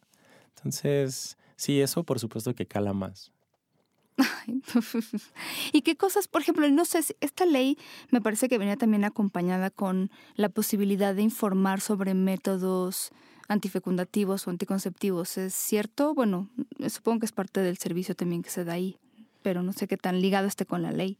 Entonces, 0.56 1.36
sí, 1.56 1.80
eso 1.80 2.04
por 2.04 2.18
supuesto 2.18 2.54
que 2.54 2.66
cala 2.66 2.92
más. 2.92 3.32
¿Y 5.72 5.82
qué 5.82 5.96
cosas, 5.96 6.28
por 6.28 6.42
ejemplo, 6.42 6.68
no 6.68 6.84
sé, 6.84 7.00
esta 7.20 7.46
ley 7.46 7.78
me 8.10 8.20
parece 8.20 8.48
que 8.48 8.58
venía 8.58 8.76
también 8.76 9.04
acompañada 9.04 9.70
con 9.70 10.10
la 10.36 10.48
posibilidad 10.48 11.14
de 11.14 11.22
informar 11.22 11.80
sobre 11.80 12.14
métodos 12.14 13.12
antifecundativos 13.48 14.46
o 14.46 14.50
anticonceptivos. 14.50 15.36
¿Es 15.38 15.54
cierto? 15.54 16.14
Bueno, 16.14 16.48
supongo 16.88 17.20
que 17.20 17.26
es 17.26 17.32
parte 17.32 17.60
del 17.60 17.78
servicio 17.78 18.14
también 18.14 18.42
que 18.42 18.50
se 18.50 18.64
da 18.64 18.74
ahí, 18.74 18.96
pero 19.42 19.62
no 19.62 19.72
sé 19.72 19.86
qué 19.86 19.96
tan 19.96 20.20
ligado 20.20 20.46
esté 20.46 20.66
con 20.66 20.82
la 20.82 20.92
ley. 20.92 21.18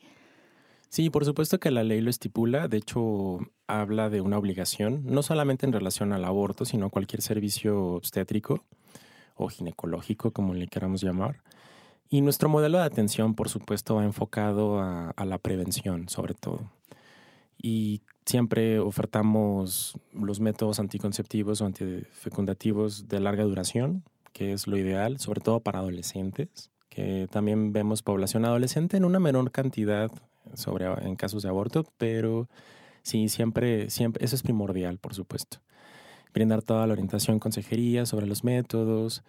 Sí, 0.89 1.11
por 1.11 1.25
supuesto 1.25 1.59
que 1.59 1.71
la 1.71 1.83
ley 1.83 2.01
lo 2.01 2.11
estipula. 2.11 2.69
De 2.69 2.77
hecho, 2.77 3.41
habla 3.67 4.11
de 4.11 4.21
una 4.21 4.39
obligación, 4.39 5.03
no 5.05 5.23
solamente 5.23 5.67
en 5.67 5.73
relación 5.73 6.13
al 6.13 6.25
aborto, 6.25 6.65
sino 6.65 6.87
a 6.87 6.91
cualquier 6.91 7.21
servicio 7.21 7.95
obstétrico 7.95 8.65
o 9.35 9.49
ginecológico, 9.49 10.31
como 10.31 10.55
le 10.55 10.69
queramos 10.69 11.03
llamar 11.03 11.43
y 12.15 12.21
nuestro 12.21 12.49
modelo 12.49 12.79
de 12.79 12.85
atención, 12.85 13.35
por 13.35 13.49
supuesto, 13.49 13.97
va 13.97 14.05
enfocado 14.05 14.79
a, 14.79 15.13
la 15.25 15.37
prevención, 15.39 16.09
sobre 16.09 16.35
todo. 16.35 16.71
Y 17.61 18.03
siempre 18.25 18.79
ofertamos 18.79 19.99
los 20.13 20.39
métodos 20.39 20.79
anticonceptivos 20.79 21.61
o 21.61 21.67
antifecundativos 21.67 23.09
de 23.09 23.19
larga 23.19 23.43
duración, 23.43 24.05
que 24.33 24.53
es 24.53 24.69
lo 24.69 24.79
ideal, 24.79 25.19
sobre 25.19 25.41
todo 25.41 25.59
para 25.59 25.81
adolescentes, 25.81 26.71
que 26.89 27.27
también 27.33 27.73
vemos 27.73 28.05
población 28.05 28.45
adolescente 28.45 28.97
en 28.97 29.07
una 29.07 29.19
menor 29.19 29.51
cantidad 29.51 30.13
sobre, 30.53 30.87
en 30.87 31.17
casos 31.17 31.43
de 31.43 31.49
aborto, 31.49 31.85
pero 31.99 32.49
sí, 33.03 33.29
siempre, 33.29 33.91
siempre, 33.91 34.25
eso 34.25 34.37
es 34.37 34.43
primordial, 34.43 34.99
por 34.99 35.15
supuesto. 35.15 35.59
Brindar 36.33 36.63
toda 36.63 36.87
la 36.87 36.93
orientación, 36.93 37.41
consejería 37.41 38.07
sobre 38.07 38.29
los 38.29 38.45
métodos, 38.45 39.25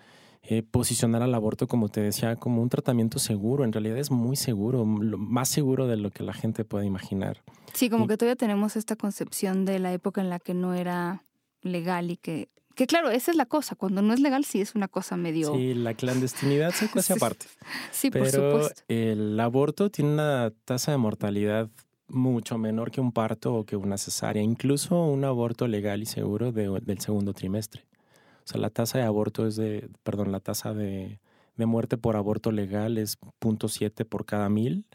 eh, 0.47 0.63
posicionar 0.63 1.23
al 1.23 1.33
aborto, 1.33 1.67
como 1.67 1.89
te 1.89 2.01
decía, 2.01 2.35
como 2.35 2.61
un 2.61 2.69
tratamiento 2.69 3.19
seguro. 3.19 3.63
En 3.63 3.73
realidad 3.73 3.97
es 3.97 4.11
muy 4.11 4.35
seguro, 4.35 4.85
más 4.85 5.49
seguro 5.49 5.87
de 5.87 5.97
lo 5.97 6.11
que 6.11 6.23
la 6.23 6.33
gente 6.33 6.65
puede 6.65 6.85
imaginar. 6.85 7.41
Sí, 7.73 7.89
como 7.89 8.07
que 8.07 8.17
todavía 8.17 8.35
tenemos 8.35 8.75
esta 8.75 8.95
concepción 8.95 9.65
de 9.65 9.79
la 9.79 9.91
época 9.93 10.21
en 10.21 10.29
la 10.29 10.39
que 10.39 10.53
no 10.53 10.73
era 10.73 11.23
legal 11.61 12.11
y 12.11 12.17
que 12.17 12.49
que 12.75 12.87
claro, 12.87 13.09
esa 13.09 13.31
es 13.31 13.37
la 13.37 13.45
cosa. 13.45 13.75
Cuando 13.75 14.01
no 14.01 14.13
es 14.13 14.19
legal, 14.19 14.43
sí 14.43 14.59
es 14.59 14.75
una 14.75 14.89
cosa 14.89 15.15
medio. 15.15 15.53
Sí, 15.55 15.73
la 15.73 15.93
clandestinidad 15.93 16.71
se 16.71 16.89
cuece 16.89 17.13
aparte. 17.17 17.45
Sí, 17.91 18.11
por 18.11 18.29
supuesto. 18.29 18.83
El 18.89 19.39
aborto 19.39 19.89
tiene 19.89 20.11
una 20.11 20.51
tasa 20.65 20.91
de 20.91 20.97
mortalidad 20.97 21.69
mucho 22.07 22.57
menor 22.57 22.91
que 22.91 23.01
un 23.01 23.11
parto 23.11 23.55
o 23.55 23.65
que 23.65 23.75
una 23.77 23.97
cesárea, 23.97 24.43
incluso 24.43 25.05
un 25.05 25.23
aborto 25.23 25.67
legal 25.67 26.03
y 26.03 26.05
seguro 26.05 26.51
del 26.51 26.99
segundo 26.99 27.33
trimestre. 27.33 27.85
O 28.45 28.47
sea, 28.47 28.61
la 28.61 28.69
tasa 28.69 28.99
de 28.99 29.03
aborto 29.03 29.47
es 29.47 29.55
de, 29.55 29.89
perdón, 30.03 30.31
la 30.31 30.39
tasa 30.39 30.73
de, 30.73 31.19
muerte 31.57 31.97
por 31.97 32.15
aborto 32.15 32.51
legal 32.51 32.99
es 32.99 33.19
0.7 33.41 34.05
por 34.05 34.25
cada 34.25 34.49
mil, 34.49 34.85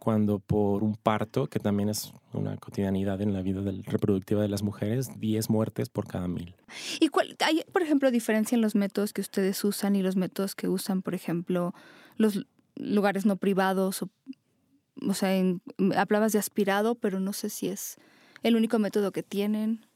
cuando 0.00 0.40
por 0.40 0.82
un 0.82 0.96
parto, 0.96 1.46
que 1.46 1.60
también 1.60 1.90
es 1.90 2.12
una 2.32 2.56
cotidianidad 2.56 3.20
en 3.20 3.32
la 3.32 3.42
vida 3.42 3.60
reproductiva 3.84 4.42
de 4.42 4.48
las 4.48 4.64
mujeres, 4.64 5.10
10 5.20 5.48
muertes 5.48 5.90
por 5.90 6.08
cada 6.08 6.26
mil. 6.26 6.56
¿Y 6.98 7.08
cuál, 7.08 7.36
hay, 7.44 7.62
por 7.72 7.82
ejemplo, 7.82 8.10
diferencia 8.10 8.56
en 8.56 8.62
los 8.62 8.74
métodos 8.74 9.12
que 9.12 9.20
ustedes 9.20 9.62
usan 9.62 9.94
y 9.94 10.02
los 10.02 10.16
métodos 10.16 10.56
que 10.56 10.68
usan, 10.68 11.02
por 11.02 11.14
ejemplo, 11.14 11.74
los 12.16 12.46
lugares 12.74 13.26
no 13.26 13.36
privados? 13.36 14.02
O, 14.02 14.10
o 15.06 15.14
sea, 15.14 15.30
hablabas 15.96 16.32
de 16.32 16.40
aspirado, 16.40 16.96
pero 16.96 17.20
no 17.20 17.32
sé 17.32 17.48
si 17.48 17.68
es 17.68 17.96
el 18.42 18.56
único 18.56 18.80
método 18.80 19.12
que 19.12 19.22
tienen. 19.22 19.86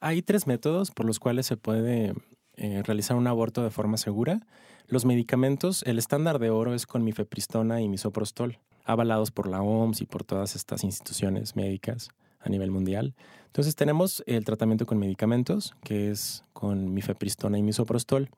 Hay 0.00 0.22
tres 0.22 0.48
métodos 0.48 0.90
por 0.90 1.06
los 1.06 1.20
cuales 1.20 1.46
se 1.46 1.56
puede 1.56 2.14
eh, 2.58 2.82
realizar 2.84 3.16
un 3.16 3.26
aborto 3.26 3.62
de 3.62 3.70
forma 3.70 3.96
segura. 3.96 4.40
Los 4.86 5.04
medicamentos, 5.04 5.82
el 5.84 5.98
estándar 5.98 6.38
de 6.38 6.50
oro 6.50 6.74
es 6.74 6.86
con 6.86 7.04
mifepristona 7.04 7.80
y 7.80 7.88
misoprostol, 7.88 8.58
avalados 8.84 9.30
por 9.30 9.48
la 9.48 9.62
OMS 9.62 10.00
y 10.00 10.06
por 10.06 10.24
todas 10.24 10.56
estas 10.56 10.82
instituciones 10.84 11.56
médicas 11.56 12.08
a 12.40 12.48
nivel 12.48 12.70
mundial. 12.70 13.14
Entonces 13.46 13.76
tenemos 13.76 14.22
el 14.26 14.44
tratamiento 14.44 14.86
con 14.86 14.98
medicamentos, 14.98 15.74
que 15.84 16.10
es 16.10 16.42
con 16.52 16.92
mifepristona 16.94 17.58
y 17.58 17.62
misoprostol. 17.62 18.30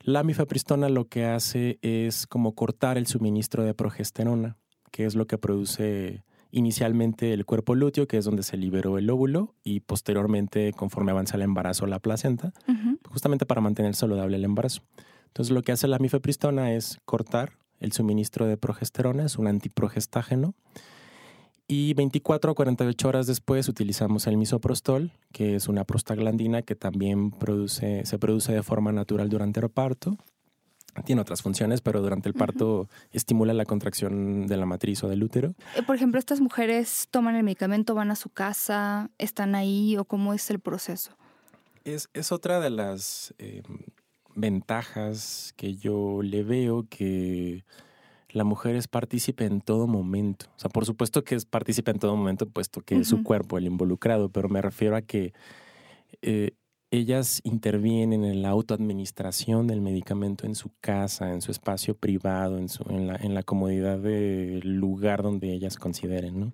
La 0.00 0.22
mifepristona 0.22 0.88
lo 0.88 1.08
que 1.08 1.24
hace 1.24 1.78
es 1.82 2.26
como 2.26 2.54
cortar 2.54 2.98
el 2.98 3.06
suministro 3.06 3.62
de 3.64 3.74
progesterona, 3.74 4.56
que 4.90 5.06
es 5.06 5.14
lo 5.14 5.26
que 5.26 5.38
produce 5.38 6.22
inicialmente 6.54 7.32
el 7.32 7.44
cuerpo 7.44 7.74
lúteo, 7.74 8.06
que 8.06 8.16
es 8.16 8.24
donde 8.24 8.44
se 8.44 8.56
liberó 8.56 8.96
el 8.96 9.10
óvulo, 9.10 9.54
y 9.64 9.80
posteriormente, 9.80 10.72
conforme 10.72 11.10
avanza 11.10 11.36
el 11.36 11.42
embarazo, 11.42 11.86
la 11.86 11.98
placenta, 11.98 12.52
justamente 13.10 13.44
para 13.44 13.60
mantener 13.60 13.94
saludable 13.96 14.36
el 14.36 14.44
embarazo. 14.44 14.82
Entonces, 15.26 15.52
lo 15.52 15.62
que 15.62 15.72
hace 15.72 15.88
la 15.88 15.98
mifepristona 15.98 16.72
es 16.72 17.00
cortar 17.04 17.58
el 17.80 17.90
suministro 17.90 18.46
de 18.46 18.56
progesterona, 18.56 19.24
es 19.24 19.36
un 19.36 19.48
antiprogestágeno. 19.48 20.54
Y 21.66 21.94
24 21.94 22.52
a 22.52 22.54
48 22.54 23.08
horas 23.08 23.26
después 23.26 23.68
utilizamos 23.68 24.26
el 24.28 24.36
misoprostol, 24.36 25.10
que 25.32 25.56
es 25.56 25.66
una 25.66 25.84
prostaglandina 25.84 26.62
que 26.62 26.76
también 26.76 27.32
produce, 27.32 28.06
se 28.06 28.18
produce 28.18 28.52
de 28.52 28.62
forma 28.62 28.92
natural 28.92 29.28
durante 29.28 29.60
el 29.60 29.70
parto 29.70 30.18
tiene 31.02 31.20
otras 31.20 31.42
funciones, 31.42 31.80
pero 31.80 32.00
durante 32.00 32.28
el 32.28 32.34
parto 32.34 32.88
estimula 33.12 33.52
la 33.52 33.64
contracción 33.64 34.46
de 34.46 34.56
la 34.56 34.66
matriz 34.66 35.02
o 35.02 35.08
del 35.08 35.22
útero. 35.22 35.54
Eh, 35.76 35.82
por 35.82 35.96
ejemplo, 35.96 36.18
estas 36.18 36.40
mujeres 36.40 37.08
toman 37.10 37.36
el 37.36 37.42
medicamento, 37.42 37.94
van 37.94 38.10
a 38.10 38.16
su 38.16 38.30
casa, 38.30 39.10
están 39.18 39.54
ahí 39.54 39.96
o 39.96 40.04
cómo 40.04 40.34
es 40.34 40.50
el 40.50 40.60
proceso. 40.60 41.12
Es, 41.84 42.32
otra 42.32 42.60
de 42.60 42.70
las 42.70 43.34
em, 43.38 43.62
ventajas 44.34 45.52
que 45.56 45.74
yo 45.74 46.22
le 46.22 46.42
veo 46.42 46.86
que 46.88 47.64
la 48.30 48.44
mujer 48.44 48.74
es 48.74 48.88
partícipe 48.88 49.44
en 49.44 49.60
todo 49.60 49.86
momento. 49.86 50.46
O 50.56 50.58
sea, 50.58 50.70
por 50.70 50.86
supuesto 50.86 51.24
que 51.24 51.34
es 51.34 51.44
partícipe 51.44 51.90
en 51.90 51.98
todo 51.98 52.16
momento, 52.16 52.46
puesto 52.46 52.80
que 52.80 52.96
es 52.96 53.08
su 53.08 53.22
cuerpo 53.22 53.58
el 53.58 53.66
involucrado, 53.66 54.28
pero 54.28 54.48
me 54.48 54.60
refiero 54.60 54.96
a 54.96 55.02
que 55.02 55.32
eh, 56.22 56.52
ellas 56.94 57.40
intervienen 57.42 58.24
en 58.24 58.42
la 58.42 58.50
autoadministración 58.50 59.66
del 59.66 59.80
medicamento 59.80 60.46
en 60.46 60.54
su 60.54 60.70
casa, 60.80 61.32
en 61.32 61.42
su 61.42 61.50
espacio 61.50 61.96
privado, 61.96 62.58
en, 62.58 62.68
su, 62.68 62.84
en, 62.88 63.08
la, 63.08 63.16
en 63.16 63.34
la 63.34 63.42
comodidad 63.42 63.98
del 63.98 64.76
lugar 64.76 65.22
donde 65.22 65.52
ellas 65.52 65.76
consideren. 65.76 66.38
¿no? 66.38 66.52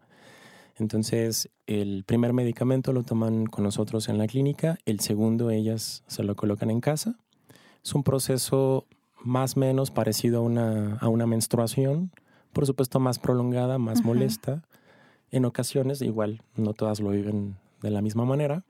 Entonces, 0.76 1.50
el 1.66 2.04
primer 2.04 2.32
medicamento 2.32 2.92
lo 2.94 3.02
toman 3.02 3.46
con 3.46 3.64
nosotros 3.64 4.08
en 4.08 4.16
la 4.16 4.26
clínica, 4.26 4.78
el 4.86 5.00
segundo 5.00 5.50
ellas 5.50 6.04
se 6.06 6.22
lo 6.22 6.34
colocan 6.36 6.70
en 6.70 6.80
casa. 6.80 7.18
Es 7.84 7.94
un 7.94 8.02
proceso 8.02 8.86
más 9.22 9.56
o 9.56 9.60
menos 9.60 9.90
parecido 9.90 10.38
a 10.38 10.42
una, 10.42 10.96
a 10.96 11.08
una 11.08 11.26
menstruación, 11.26 12.12
por 12.54 12.64
supuesto 12.66 12.98
más 12.98 13.18
prolongada, 13.18 13.78
más 13.78 14.04
molesta. 14.04 14.62
En 15.30 15.44
ocasiones, 15.44 16.00
igual, 16.00 16.42
no 16.56 16.72
todas 16.72 17.00
lo 17.00 17.10
viven 17.10 17.56
de 17.82 17.90
la 17.90 18.00
misma 18.00 18.24
manera 18.24 18.64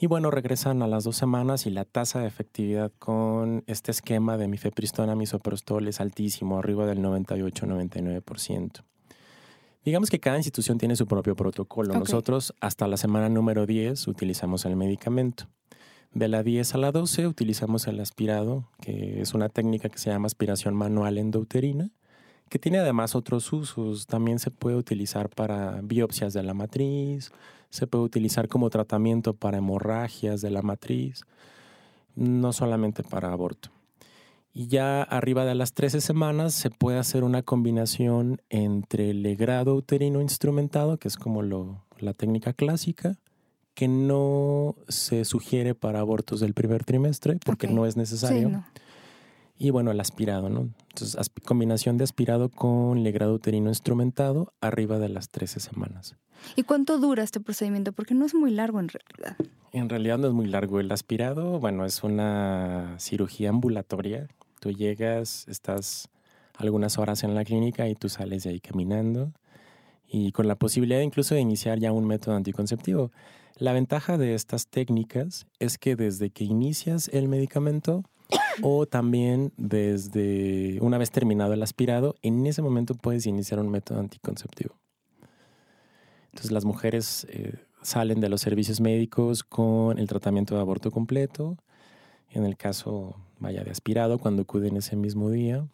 Y 0.00 0.06
bueno, 0.06 0.30
regresan 0.30 0.80
a 0.82 0.86
las 0.86 1.02
dos 1.02 1.16
semanas 1.16 1.66
y 1.66 1.70
la 1.70 1.84
tasa 1.84 2.20
de 2.20 2.28
efectividad 2.28 2.92
con 3.00 3.64
este 3.66 3.90
esquema 3.90 4.36
de 4.36 4.46
mifepristona, 4.46 5.16
misoprostol 5.16 5.88
es 5.88 6.00
altísimo, 6.00 6.58
arriba 6.58 6.86
del 6.86 7.00
98-99%. 7.00 8.84
Digamos 9.84 10.08
que 10.08 10.20
cada 10.20 10.36
institución 10.36 10.78
tiene 10.78 10.94
su 10.94 11.08
propio 11.08 11.34
protocolo. 11.34 11.98
Nosotros 11.98 12.54
hasta 12.60 12.86
la 12.86 12.96
semana 12.96 13.28
número 13.28 13.66
10 13.66 14.06
utilizamos 14.06 14.66
el 14.66 14.76
medicamento. 14.76 15.48
De 16.12 16.28
la 16.28 16.44
10 16.44 16.76
a 16.76 16.78
la 16.78 16.92
12 16.92 17.26
utilizamos 17.26 17.88
el 17.88 17.98
aspirado, 17.98 18.68
que 18.80 19.20
es 19.20 19.34
una 19.34 19.48
técnica 19.48 19.88
que 19.88 19.98
se 19.98 20.10
llama 20.10 20.26
aspiración 20.26 20.76
manual 20.76 21.18
endouterina, 21.18 21.90
que 22.48 22.58
tiene 22.58 22.78
además 22.78 23.14
otros 23.14 23.52
usos. 23.52 24.06
También 24.06 24.38
se 24.38 24.50
puede 24.50 24.76
utilizar 24.76 25.28
para 25.28 25.80
biopsias 25.82 26.32
de 26.32 26.42
la 26.42 26.54
matriz, 26.54 27.30
se 27.70 27.86
puede 27.86 28.04
utilizar 28.04 28.48
como 28.48 28.70
tratamiento 28.70 29.34
para 29.34 29.58
hemorragias 29.58 30.40
de 30.40 30.50
la 30.50 30.62
matriz, 30.62 31.24
no 32.14 32.52
solamente 32.52 33.02
para 33.02 33.32
aborto. 33.32 33.70
Y 34.52 34.66
ya 34.66 35.02
arriba 35.02 35.44
de 35.44 35.54
las 35.54 35.72
13 35.72 36.00
semanas 36.00 36.54
se 36.54 36.70
puede 36.70 36.98
hacer 36.98 37.22
una 37.22 37.42
combinación 37.42 38.40
entre 38.48 39.10
el 39.10 39.22
legrado 39.22 39.74
uterino 39.74 40.20
instrumentado, 40.20 40.96
que 40.98 41.08
es 41.08 41.16
como 41.16 41.42
la 41.42 42.14
técnica 42.14 42.52
clásica, 42.54 43.18
que 43.74 43.86
no 43.86 44.74
se 44.88 45.24
sugiere 45.24 45.76
para 45.76 46.00
abortos 46.00 46.40
del 46.40 46.54
primer 46.54 46.84
trimestre 46.84 47.38
porque 47.44 47.68
no 47.68 47.86
es 47.86 47.96
necesario. 47.96 48.64
Y 49.58 49.70
bueno, 49.70 49.90
el 49.90 50.00
aspirado, 50.00 50.48
¿no? 50.48 50.70
Entonces, 50.90 51.30
combinación 51.44 51.98
de 51.98 52.04
aspirado 52.04 52.48
con 52.48 53.02
legrado 53.02 53.34
uterino 53.34 53.68
instrumentado 53.68 54.52
arriba 54.60 54.98
de 54.98 55.08
las 55.08 55.28
13 55.30 55.60
semanas. 55.60 56.16
¿Y 56.54 56.62
cuánto 56.62 56.98
dura 56.98 57.24
este 57.24 57.40
procedimiento? 57.40 57.92
Porque 57.92 58.14
no 58.14 58.24
es 58.24 58.34
muy 58.34 58.52
largo 58.52 58.78
en 58.78 58.88
realidad. 58.88 59.36
En 59.72 59.88
realidad 59.88 60.18
no 60.18 60.28
es 60.28 60.32
muy 60.32 60.46
largo. 60.46 60.78
El 60.78 60.92
aspirado, 60.92 61.58
bueno, 61.58 61.84
es 61.84 62.04
una 62.04 62.94
cirugía 62.98 63.50
ambulatoria. 63.50 64.28
Tú 64.60 64.70
llegas, 64.70 65.46
estás 65.48 66.08
algunas 66.56 66.98
horas 66.98 67.24
en 67.24 67.34
la 67.34 67.44
clínica 67.44 67.88
y 67.88 67.94
tú 67.94 68.08
sales 68.08 68.44
de 68.44 68.50
ahí 68.50 68.60
caminando 68.60 69.32
y 70.08 70.32
con 70.32 70.48
la 70.48 70.56
posibilidad 70.56 71.00
incluso 71.00 71.34
de 71.34 71.40
iniciar 71.40 71.78
ya 71.78 71.92
un 71.92 72.06
método 72.06 72.34
anticonceptivo. 72.34 73.12
La 73.56 73.72
ventaja 73.72 74.16
de 74.16 74.34
estas 74.34 74.66
técnicas 74.68 75.46
es 75.58 75.78
que 75.78 75.96
desde 75.96 76.30
que 76.30 76.44
inicias 76.44 77.08
el 77.08 77.28
medicamento 77.28 78.04
o 78.62 78.86
también 78.86 79.52
desde 79.56 80.78
una 80.80 80.98
vez 80.98 81.10
terminado 81.10 81.52
el 81.52 81.62
aspirado, 81.62 82.16
en 82.22 82.46
ese 82.46 82.62
momento 82.62 82.94
puedes 82.94 83.26
iniciar 83.26 83.60
un 83.60 83.70
método 83.70 84.00
anticonceptivo. 84.00 84.74
Entonces 86.26 86.52
las 86.52 86.64
mujeres 86.64 87.26
eh, 87.30 87.54
salen 87.82 88.20
de 88.20 88.28
los 88.28 88.40
servicios 88.40 88.80
médicos 88.80 89.44
con 89.44 89.98
el 89.98 90.06
tratamiento 90.06 90.54
de 90.54 90.60
aborto 90.60 90.90
completo, 90.90 91.56
en 92.30 92.44
el 92.44 92.56
caso 92.56 93.16
vaya 93.38 93.64
de 93.64 93.70
aspirado, 93.70 94.18
cuando 94.18 94.42
acuden 94.42 94.76
ese 94.76 94.96
mismo 94.96 95.30
día, 95.30 95.66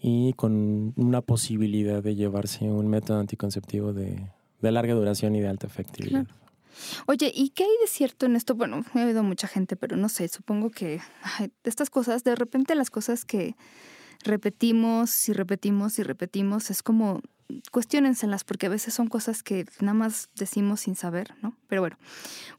y 0.00 0.32
con 0.34 0.92
una 0.96 1.22
posibilidad 1.22 2.02
de 2.02 2.14
llevarse 2.14 2.70
un 2.70 2.88
método 2.88 3.18
anticonceptivo 3.18 3.92
de, 3.92 4.30
larga 4.60 4.94
duración 4.94 5.34
y 5.34 5.40
de 5.40 5.48
alta 5.48 5.66
efectividad. 5.66 6.26
Oye, 7.06 7.32
¿y 7.34 7.50
qué 7.50 7.64
hay 7.64 7.76
de 7.80 7.86
cierto 7.88 8.26
en 8.26 8.36
esto? 8.36 8.54
Bueno, 8.54 8.84
he 8.94 9.04
oído 9.04 9.22
mucha 9.22 9.48
gente, 9.48 9.76
pero 9.76 9.96
no 9.96 10.08
sé, 10.08 10.28
supongo 10.28 10.70
que 10.70 11.00
estas 11.64 11.90
cosas, 11.90 12.24
de 12.24 12.34
repente 12.34 12.74
las 12.74 12.90
cosas 12.90 13.24
que 13.24 13.56
repetimos 14.24 15.28
y 15.28 15.32
repetimos 15.32 15.98
y 15.98 16.02
repetimos, 16.02 16.70
es 16.70 16.82
como 16.82 17.20
cuestionenselas 17.70 18.44
porque 18.44 18.66
a 18.66 18.70
veces 18.70 18.94
son 18.94 19.08
cosas 19.08 19.42
que 19.42 19.64
nada 19.80 19.94
más 19.94 20.28
decimos 20.34 20.80
sin 20.80 20.96
saber, 20.96 21.34
¿no? 21.42 21.56
Pero 21.66 21.82
bueno, 21.82 21.96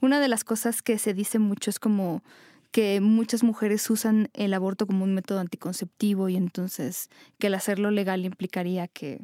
una 0.02 0.20
de 0.20 0.28
las 0.28 0.44
cosas 0.44 0.82
que 0.82 0.98
se 0.98 1.14
dice 1.14 1.40
mucho 1.40 1.70
es 1.70 1.80
como 1.80 2.24
que 2.72 3.02
muchas 3.02 3.44
mujeres 3.44 3.90
usan 3.90 4.30
el 4.34 4.54
aborto 4.54 4.86
como 4.86 5.04
un 5.04 5.14
método 5.14 5.40
anticonceptivo 5.40 6.30
y 6.30 6.36
entonces 6.36 7.10
que 7.40 7.48
el 7.48 7.56
hacerlo 7.56 7.92
legal 7.92 8.26
implicaría 8.26 8.88
que 8.88 9.22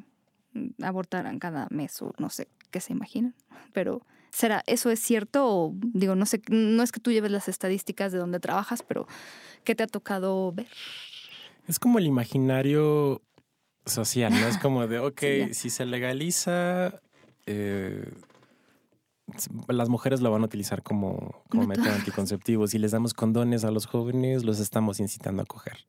mm, 0.54 0.84
abortaran 0.84 1.40
cada 1.40 1.68
mes 1.70 2.02
o 2.02 2.14
no 2.18 2.30
sé 2.30 2.48
qué 2.72 2.80
se 2.80 2.94
imaginan. 2.94 3.36
Pero 3.74 4.02
¿será 4.36 4.64
eso 4.68 4.90
es 4.90 5.00
cierto 5.00 5.48
o 5.48 5.74
digo, 5.94 6.16
no 6.16 6.26
sé, 6.26 6.42
no 6.50 6.84
es 6.84 6.92
que 6.92 7.00
tú 7.00 7.12
lleves 7.12 7.32
las 7.32 7.48
estadísticas 7.48 8.12
de 8.12 8.18
donde 8.18 8.42
trabajas, 8.42 8.84
pero 8.84 9.08
¿qué 9.64 9.76
te 9.76 9.84
ha 9.84 9.88
tocado 9.88 10.52
ver? 10.52 10.68
Es 11.70 11.80
como 11.80 12.00
el 12.00 12.06
imaginario 12.06 13.22
social, 13.86 14.34
¿no? 14.34 14.46
Es 14.46 14.58
como 14.58 14.88
de, 14.88 15.00
ok, 15.00 15.54
si 15.54 15.70
se 15.70 15.86
legaliza, 15.86 17.00
eh, 17.46 18.12
las 19.70 19.88
mujeres 19.88 20.20
lo 20.20 20.32
van 20.32 20.42
a 20.42 20.46
utilizar 20.46 20.84
como, 20.84 21.44
método 21.54 21.94
anticonceptivo. 21.94 22.68
Si 22.68 22.78
les 22.78 22.92
damos 22.92 23.14
condones 23.14 23.64
a 23.64 23.72
los 23.72 23.86
jóvenes, 23.86 24.44
los 24.44 24.60
estamos 24.60 25.00
incitando 25.00 25.44
a 25.44 25.46
coger. 25.46 25.78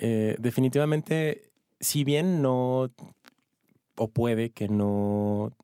Eh, 0.00 0.36
definitivamente, 0.40 1.50
si 1.80 2.04
bien 2.04 2.42
no, 2.42 2.90
o 3.96 4.08
puede 4.08 4.50
que 4.50 4.68
no 4.68 5.56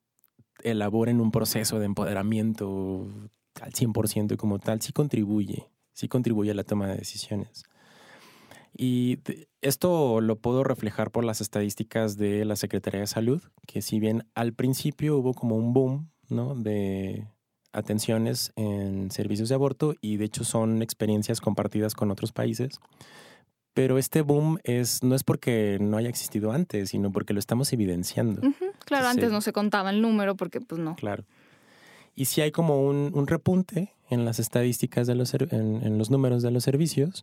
elaboren 0.63 1.21
un 1.21 1.31
proceso 1.31 1.79
de 1.79 1.87
empoderamiento 1.87 3.07
al 3.61 3.73
100% 3.73 4.37
como 4.37 4.59
tal, 4.59 4.81
sí 4.81 4.93
contribuye, 4.93 5.69
sí 5.93 6.09
contribuye 6.09 6.51
a 6.51 6.55
la 6.55 6.65
toma 6.65 6.89
de 6.89 6.97
decisiones. 6.97 7.65
Y 8.77 9.19
esto 9.61 10.21
lo 10.21 10.37
puedo 10.37 10.65
reflejar 10.65 11.11
por 11.11 11.25
las 11.25 11.41
estadísticas 11.41 12.17
de 12.17 12.45
la 12.45 12.57
Secretaría 12.57 13.01
de 13.01 13.07
Salud, 13.07 13.43
que 13.67 13.83
si 13.83 13.99
bien 13.99 14.25
al 14.35 14.53
principio 14.53 15.19
hubo 15.19 15.35
como 15.35 15.57
un 15.57 15.73
boom 15.73 16.11
¿no? 16.29 16.55
de 16.55 17.27
atenciones 17.73 18.53
en 18.57 19.11
servicios 19.11 19.49
de 19.49 19.55
aborto 19.55 19.95
y 20.01 20.17
de 20.17 20.25
hecho 20.25 20.45
son 20.45 20.83
experiencias 20.83 21.41
compartidas 21.41 21.95
con 21.95 22.11
otros 22.11 22.33
países, 22.33 22.81
pero 23.75 23.99
este 23.99 24.23
boom 24.23 24.59
es, 24.65 25.03
no 25.03 25.15
es 25.15 25.25
porque 25.25 25.79
no 25.81 25.97
haya 25.97 26.09
existido 26.09 26.53
antes, 26.53 26.91
sino 26.91 27.13
porque 27.13 27.33
lo 27.33 27.39
estamos 27.39 27.73
evidenciando. 27.73 28.43
Claro, 28.85 29.09
antes 29.09 29.31
no 29.31 29.41
se 29.41 29.53
contaba 29.53 29.91
el 29.91 30.03
número 30.03 30.37
porque 30.37 30.61
pues 30.61 30.81
no. 30.81 30.97
Claro. 30.97 31.25
Y 32.17 32.25
si 32.25 32.41
hay 32.41 32.51
como 32.51 32.83
un, 32.83 33.27
repunte 33.27 33.95
en 34.09 34.25
las 34.25 34.41
estadísticas 34.41 35.07
de 35.07 35.15
los, 35.15 35.33
en 35.35 35.97
los 35.97 36.11
números 36.11 36.43
de 36.43 36.51
los 36.51 36.65
servicios, 36.65 37.23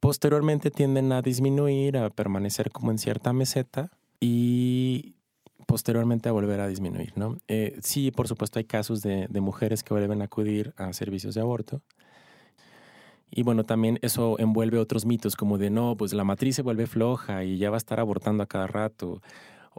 posteriormente 0.00 0.70
tienden 0.70 1.12
a 1.12 1.22
disminuir, 1.22 1.96
a 1.96 2.10
permanecer 2.10 2.70
como 2.70 2.90
en 2.92 2.98
cierta 2.98 3.32
meseta 3.32 3.90
y 4.20 5.16
posteriormente 5.66 6.28
a 6.28 6.32
volver 6.32 6.60
a 6.60 6.68
disminuir, 6.68 7.12
¿no? 7.16 7.38
Eh, 7.48 7.78
sí, 7.82 8.10
por 8.10 8.28
supuesto, 8.28 8.58
hay 8.58 8.64
casos 8.64 9.02
de, 9.02 9.28
mujeres 9.40 9.82
que 9.82 9.92
vuelven 9.92 10.22
a 10.22 10.26
acudir 10.26 10.72
a 10.76 10.92
servicios 10.92 11.34
de 11.34 11.40
aborto. 11.40 11.82
Y 13.30 13.42
bueno, 13.42 13.64
también 13.64 13.98
eso 14.02 14.38
envuelve 14.38 14.78
otros 14.78 15.04
mitos 15.04 15.36
como 15.36 15.58
de 15.58 15.70
no, 15.70 15.96
pues 15.96 16.12
la 16.12 16.24
matriz 16.24 16.56
se 16.56 16.62
vuelve 16.62 16.86
floja 16.86 17.44
y 17.44 17.58
ya 17.58 17.70
va 17.70 17.76
a 17.76 17.78
estar 17.78 18.00
abortando 18.00 18.42
a 18.42 18.46
cada 18.46 18.66
rato. 18.66 19.20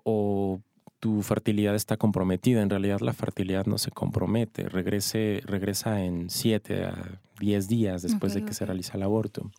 O 0.03 0.61
tu 0.99 1.21
fertilidad 1.21 1.75
está 1.75 1.97
comprometida. 1.97 2.61
En 2.61 2.69
realidad 2.69 2.99
la 2.99 3.13
fertilidad 3.13 3.65
no 3.65 3.77
se 3.77 3.91
compromete. 3.91 4.67
Regrese, 4.67 5.41
regresa 5.45 6.03
en 6.03 6.29
7 6.29 6.85
a 6.85 7.21
10 7.39 7.67
días 7.67 8.01
después 8.01 8.33
de 8.33 8.43
que 8.43 8.53
se 8.53 8.65
realiza 8.65 8.97
el 8.97 9.03
aborto. 9.03 9.51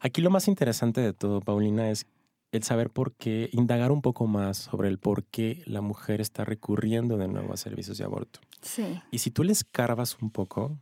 Aquí 0.00 0.20
lo 0.20 0.30
más 0.30 0.48
interesante 0.48 1.00
de 1.00 1.12
todo, 1.12 1.40
Paulina, 1.40 1.90
es 1.90 2.06
el 2.52 2.62
saber 2.62 2.90
por 2.90 3.12
qué, 3.14 3.50
indagar 3.52 3.90
un 3.90 4.02
poco 4.02 4.26
más 4.26 4.56
sobre 4.56 4.88
el 4.88 4.98
por 4.98 5.24
qué 5.24 5.62
la 5.66 5.80
mujer 5.80 6.20
está 6.20 6.44
recurriendo 6.44 7.16
de 7.16 7.28
nuevo 7.28 7.52
a 7.52 7.56
servicios 7.56 7.98
de 7.98 8.04
aborto. 8.04 8.40
Sí. 8.62 9.00
Y 9.10 9.18
si 9.18 9.30
tú 9.30 9.42
les 9.42 9.64
carvas 9.64 10.16
un 10.20 10.30
poco, 10.30 10.78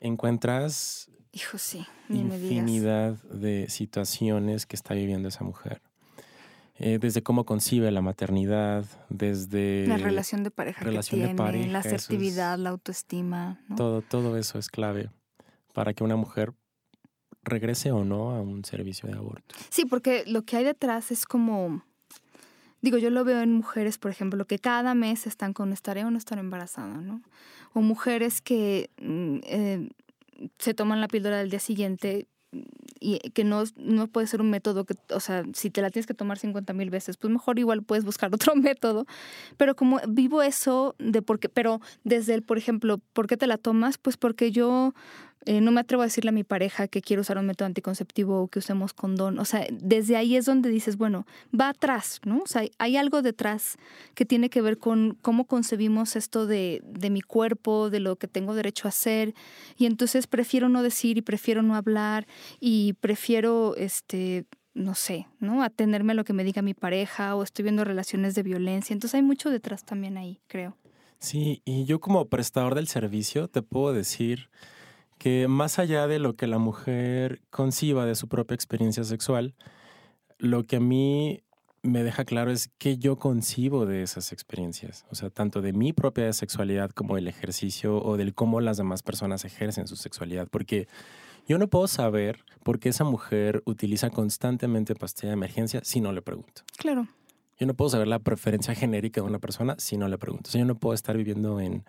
encuentras 0.00 1.10
Hijo, 1.38 1.56
sí, 1.56 1.86
infinidad 2.08 3.14
de 3.30 3.68
situaciones 3.68 4.66
que 4.66 4.74
está 4.74 4.94
viviendo 4.94 5.28
esa 5.28 5.44
mujer. 5.44 5.80
Eh, 6.80 6.98
desde 7.00 7.22
cómo 7.22 7.44
concibe 7.44 7.92
la 7.92 8.02
maternidad, 8.02 8.84
desde 9.08 9.86
la 9.86 9.98
relación 9.98 10.42
de 10.42 10.50
pareja 10.50 10.84
relación 10.84 11.20
que 11.20 11.26
tiene, 11.26 11.34
de 11.34 11.36
pareja, 11.36 11.68
la 11.68 11.78
asertividad, 11.78 12.58
la 12.58 12.70
autoestima. 12.70 13.60
Todo, 13.76 14.02
todo 14.02 14.36
eso 14.36 14.58
es 14.58 14.68
clave 14.68 15.10
para 15.74 15.94
que 15.94 16.02
una 16.02 16.16
mujer 16.16 16.54
regrese 17.44 17.92
o 17.92 18.04
no 18.04 18.32
a 18.32 18.42
un 18.42 18.64
servicio 18.64 19.08
de 19.08 19.14
aborto. 19.14 19.54
Sí, 19.70 19.84
porque 19.84 20.24
lo 20.26 20.42
que 20.42 20.56
hay 20.56 20.64
detrás 20.64 21.12
es 21.12 21.24
como, 21.24 21.84
digo, 22.80 22.98
yo 22.98 23.10
lo 23.10 23.22
veo 23.22 23.42
en 23.42 23.52
mujeres, 23.52 23.96
por 23.96 24.10
ejemplo, 24.10 24.44
que 24.44 24.58
cada 24.58 24.96
mes 24.96 25.28
están 25.28 25.52
con 25.52 25.72
estaré 25.72 26.04
o 26.04 26.10
no 26.10 26.18
estar 26.18 26.40
embarazada, 26.40 26.96
¿no? 26.96 27.22
O 27.74 27.80
mujeres 27.80 28.40
que 28.40 28.90
mm, 29.00 29.38
eh, 29.44 29.88
se 30.58 30.74
toman 30.74 31.00
la 31.00 31.08
píldora 31.08 31.38
del 31.38 31.50
día 31.50 31.60
siguiente 31.60 32.28
y 33.00 33.18
que 33.30 33.44
no, 33.44 33.64
no 33.76 34.06
puede 34.08 34.26
ser 34.26 34.40
un 34.40 34.50
método 34.50 34.84
que, 34.84 34.94
o 35.14 35.20
sea, 35.20 35.44
si 35.52 35.70
te 35.70 35.82
la 35.82 35.90
tienes 35.90 36.06
que 36.06 36.14
tomar 36.14 36.38
50 36.38 36.72
mil 36.72 36.90
veces, 36.90 37.16
pues 37.16 37.32
mejor 37.32 37.58
igual 37.58 37.82
puedes 37.82 38.04
buscar 38.04 38.30
otro 38.34 38.56
método. 38.56 39.06
Pero 39.56 39.76
como 39.76 40.00
vivo 40.08 40.42
eso 40.42 40.94
de 40.98 41.22
por 41.22 41.38
qué, 41.38 41.48
pero 41.48 41.80
desde 42.04 42.34
el, 42.34 42.42
por 42.42 42.58
ejemplo, 42.58 42.98
¿por 43.12 43.26
qué 43.26 43.36
te 43.36 43.46
la 43.46 43.58
tomas? 43.58 43.98
Pues 43.98 44.16
porque 44.16 44.50
yo 44.50 44.94
eh, 45.46 45.60
no 45.60 45.70
me 45.70 45.80
atrevo 45.80 46.02
a 46.02 46.06
decirle 46.06 46.30
a 46.30 46.32
mi 46.32 46.44
pareja 46.44 46.88
que 46.88 47.00
quiero 47.00 47.22
usar 47.22 47.38
un 47.38 47.46
método 47.46 47.66
anticonceptivo 47.66 48.42
o 48.42 48.48
que 48.48 48.58
usemos 48.58 48.92
condón. 48.92 49.38
O 49.38 49.44
sea, 49.44 49.66
desde 49.70 50.16
ahí 50.16 50.36
es 50.36 50.44
donde 50.44 50.68
dices, 50.68 50.96
bueno, 50.96 51.26
va 51.58 51.70
atrás, 51.70 52.20
¿no? 52.24 52.38
O 52.38 52.46
sea, 52.46 52.62
hay 52.78 52.96
algo 52.96 53.22
detrás 53.22 53.76
que 54.14 54.24
tiene 54.24 54.50
que 54.50 54.60
ver 54.60 54.78
con 54.78 55.16
cómo 55.22 55.46
concebimos 55.46 56.16
esto 56.16 56.46
de, 56.46 56.82
de 56.84 57.10
mi 57.10 57.20
cuerpo, 57.20 57.90
de 57.90 58.00
lo 58.00 58.16
que 58.16 58.28
tengo 58.28 58.54
derecho 58.54 58.88
a 58.88 58.90
hacer. 58.90 59.34
Y 59.76 59.86
entonces 59.86 60.26
prefiero 60.26 60.68
no 60.68 60.82
decir 60.82 61.18
y 61.18 61.22
prefiero 61.22 61.62
no 61.62 61.76
hablar 61.76 62.26
y 62.60 62.94
prefiero, 62.94 63.74
este, 63.76 64.44
no 64.74 64.94
sé, 64.94 65.26
¿no? 65.40 65.62
Atenerme 65.62 66.12
a 66.12 66.16
lo 66.16 66.24
que 66.24 66.32
me 66.32 66.44
diga 66.44 66.62
mi 66.62 66.74
pareja 66.74 67.34
o 67.36 67.42
estoy 67.42 67.62
viendo 67.64 67.84
relaciones 67.84 68.34
de 68.34 68.42
violencia. 68.42 68.92
Entonces 68.92 69.14
hay 69.14 69.22
mucho 69.22 69.50
detrás 69.50 69.84
también 69.84 70.16
ahí, 70.16 70.40
creo. 70.46 70.76
Sí, 71.18 71.62
y 71.64 71.84
yo 71.84 72.00
como 72.00 72.26
prestador 72.26 72.74
del 72.74 72.86
servicio 72.86 73.48
te 73.48 73.62
puedo 73.62 73.92
decir 73.92 74.50
que 75.18 75.48
más 75.48 75.78
allá 75.78 76.06
de 76.06 76.18
lo 76.18 76.36
que 76.36 76.46
la 76.46 76.58
mujer 76.58 77.42
conciba 77.50 78.06
de 78.06 78.14
su 78.14 78.28
propia 78.28 78.54
experiencia 78.54 79.04
sexual, 79.04 79.54
lo 80.38 80.64
que 80.64 80.76
a 80.76 80.80
mí 80.80 81.42
me 81.82 82.02
deja 82.02 82.24
claro 82.24 82.50
es 82.50 82.68
que 82.78 82.98
yo 82.98 83.16
concibo 83.16 83.86
de 83.86 84.02
esas 84.02 84.32
experiencias, 84.32 85.06
o 85.10 85.14
sea, 85.14 85.30
tanto 85.30 85.60
de 85.60 85.72
mi 85.72 85.92
propia 85.92 86.32
sexualidad 86.32 86.90
como 86.90 87.16
del 87.16 87.28
ejercicio 87.28 88.02
o 88.02 88.16
del 88.16 88.34
cómo 88.34 88.60
las 88.60 88.76
demás 88.76 89.02
personas 89.02 89.44
ejercen 89.44 89.86
su 89.86 89.96
sexualidad, 89.96 90.48
porque 90.50 90.88
yo 91.46 91.58
no 91.58 91.68
puedo 91.68 91.86
saber 91.88 92.44
por 92.62 92.78
qué 92.78 92.90
esa 92.90 93.04
mujer 93.04 93.62
utiliza 93.64 94.10
constantemente 94.10 94.94
pastilla 94.94 95.28
de 95.28 95.34
emergencia 95.34 95.80
si 95.82 96.00
no 96.00 96.12
le 96.12 96.22
pregunto. 96.22 96.62
Claro. 96.76 97.08
Yo 97.58 97.66
no 97.66 97.74
puedo 97.74 97.90
saber 97.90 98.06
la 98.06 98.18
preferencia 98.20 98.74
genérica 98.74 99.20
de 99.20 99.26
una 99.26 99.38
persona 99.38 99.74
si 99.78 99.96
no 99.96 100.08
le 100.08 100.18
pregunto. 100.18 100.48
O 100.48 100.52
sea, 100.52 100.60
yo 100.60 100.66
no 100.66 100.76
puedo 100.76 100.94
estar 100.94 101.16
viviendo 101.16 101.58
en, 101.58 101.84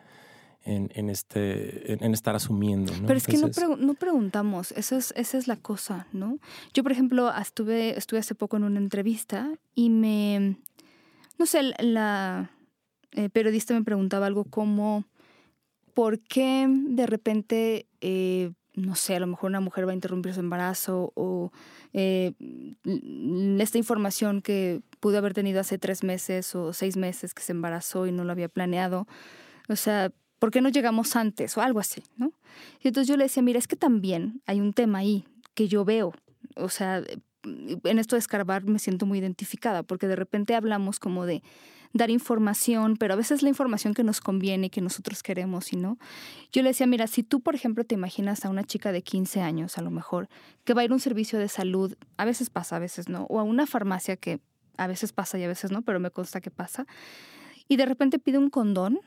en, 0.64 1.10
este, 1.10 1.94
en, 1.94 2.14
estar 2.14 2.36
asumiendo. 2.36 2.94
Pero 3.08 3.18
es 3.18 3.26
que 3.26 3.38
no, 3.38 3.78
no, 3.78 3.94
preguntamos, 3.94 4.72
esa 4.74 4.98
es, 4.98 5.14
esa 5.16 5.38
es 5.38 5.48
la 5.48 5.56
cosa, 5.56 6.08
¿no? 6.12 6.38
Yo, 6.74 6.84
por 6.84 6.92
ejemplo, 6.92 7.32
estuve, 7.36 7.98
estuve 7.98 8.20
hace 8.20 8.36
poco 8.36 8.58
en 8.58 8.64
una 8.64 8.80
entrevista 8.80 9.52
y 9.74 9.90
me, 9.90 10.58
no 11.38 11.46
sé, 11.46 11.74
la 11.80 12.52
eh, 13.12 13.30
periodista 13.30 13.74
me 13.74 13.84
preguntaba 13.84 14.28
algo 14.28 14.44
como, 14.44 15.06
¿por 15.94 16.20
qué 16.20 16.68
de 16.70 17.08
repente, 17.08 17.88
eh, 18.02 18.52
no 18.76 18.96
sé, 18.96 19.16
a 19.16 19.20
lo 19.20 19.28
mejor 19.28 19.50
una 19.50 19.62
mujer 19.62 19.88
va 19.88 19.92
a 19.92 19.96
interrumpir 19.96 20.34
su 20.34 20.42
embarazo 20.42 21.12
o 21.16 21.52
eh, 21.94 22.34
esta 23.60 23.78
información 23.78 24.42
que 24.42 24.82
pudo 25.00 25.18
haber 25.18 25.34
tenido 25.34 25.60
hace 25.60 25.78
tres 25.78 26.04
meses 26.04 26.54
o 26.54 26.74
seis 26.74 26.98
meses 26.98 27.34
que 27.34 27.42
se 27.42 27.54
embarazó 27.54 28.06
y 28.06 28.12
no 28.12 28.24
lo 28.24 28.32
había 28.32 28.50
planeado? 28.50 29.08
O 29.70 29.76
sea, 29.76 30.12
¿por 30.40 30.52
qué 30.52 30.62
no 30.62 30.70
llegamos 30.70 31.16
antes? 31.16 31.58
O 31.58 31.62
algo 31.62 31.80
así, 31.80 32.04
¿no? 32.18 32.34
Y 32.82 32.88
entonces 32.88 33.08
yo 33.08 33.18
le 33.18 33.26
decía, 33.26 33.44
mira, 33.44 33.60
es 33.60 33.68
que 33.68 33.76
también 33.76 34.42
hay 34.46 34.60
un 34.60 34.74
tema 34.74 35.00
ahí 35.00 35.26
que 35.54 35.68
yo 35.68 35.86
veo, 35.86 36.14
o 36.56 36.70
sea, 36.70 37.04
en 37.44 38.00
esto 38.00 38.16
de 38.16 38.20
escarbar 38.20 38.64
me 38.64 38.80
siento 38.80 39.06
muy 39.06 39.20
identificada, 39.20 39.84
porque 39.84 40.08
de 40.08 40.16
repente 40.16 40.56
hablamos 40.56 41.00
como 41.00 41.26
de 41.26 41.42
dar 41.94 42.10
información, 42.12 42.98
pero 42.98 43.14
a 43.14 43.18
veces 43.18 43.42
la 43.42 43.50
información 43.50 43.94
que 43.94 44.04
nos 44.04 44.22
conviene 44.22 44.68
y 44.68 44.70
que 44.70 44.82
nosotros 44.82 45.24
queremos 45.24 45.74
y 45.74 45.78
no. 45.78 45.98
Yo 46.52 46.62
le 46.62 46.70
decía, 46.70 46.86
mira, 46.86 47.08
si 47.08 47.24
tú, 47.24 47.42
por 47.42 47.56
ejemplo, 47.56 47.84
te 47.84 47.96
imaginas 47.96 48.46
a 48.46 48.50
una 48.50 48.64
chica 48.64 48.92
de 48.92 49.02
15 49.02 49.42
años, 49.42 49.78
a 49.78 49.82
lo 49.82 49.90
mejor, 49.90 50.30
que 50.66 50.74
va 50.74 50.82
a 50.82 50.86
ir 50.86 50.92
a 50.92 50.94
un 50.94 51.00
servicio 51.00 51.40
de 51.40 51.48
salud, 51.48 51.96
a 52.18 52.26
veces 52.26 52.50
pasa, 52.50 52.76
a 52.76 52.80
veces 52.80 53.10
no, 53.10 53.24
o 53.24 53.40
a 53.40 53.44
una 53.44 53.66
farmacia 53.66 54.18
que 54.18 54.40
a 54.78 54.88
veces 54.88 55.14
pasa 55.14 55.40
y 55.40 55.44
a 55.44 55.48
veces 55.48 55.72
no, 55.72 55.82
pero 55.82 56.00
me 56.00 56.12
consta 56.12 56.42
que 56.42 56.52
pasa, 56.52 56.86
y 57.68 57.76
de 57.76 57.86
repente 57.86 58.20
pide 58.20 58.38
un 58.38 58.50
condón, 58.50 59.00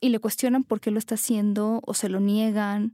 y 0.00 0.10
le 0.10 0.18
cuestionan 0.18 0.64
por 0.64 0.80
qué 0.80 0.90
lo 0.90 0.98
está 0.98 1.14
haciendo 1.14 1.80
o 1.86 1.94
se 1.94 2.08
lo 2.08 2.20
niegan. 2.20 2.92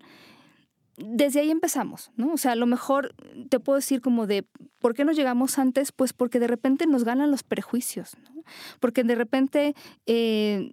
Desde 0.96 1.40
ahí 1.40 1.50
empezamos, 1.50 2.12
¿no? 2.16 2.32
O 2.32 2.36
sea, 2.36 2.52
a 2.52 2.56
lo 2.56 2.66
mejor 2.66 3.14
te 3.48 3.58
puedo 3.58 3.76
decir 3.76 4.00
como 4.00 4.26
de, 4.26 4.46
¿por 4.78 4.94
qué 4.94 5.04
no 5.04 5.12
llegamos 5.12 5.58
antes? 5.58 5.90
Pues 5.90 6.12
porque 6.12 6.38
de 6.38 6.46
repente 6.46 6.86
nos 6.86 7.04
ganan 7.04 7.30
los 7.30 7.42
prejuicios, 7.42 8.16
¿no? 8.24 8.41
Porque 8.80 9.04
de 9.04 9.14
repente 9.14 9.74
eh, 10.06 10.72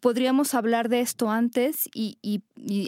podríamos 0.00 0.54
hablar 0.54 0.88
de 0.88 1.00
esto 1.00 1.30
antes 1.30 1.88
y, 1.94 2.18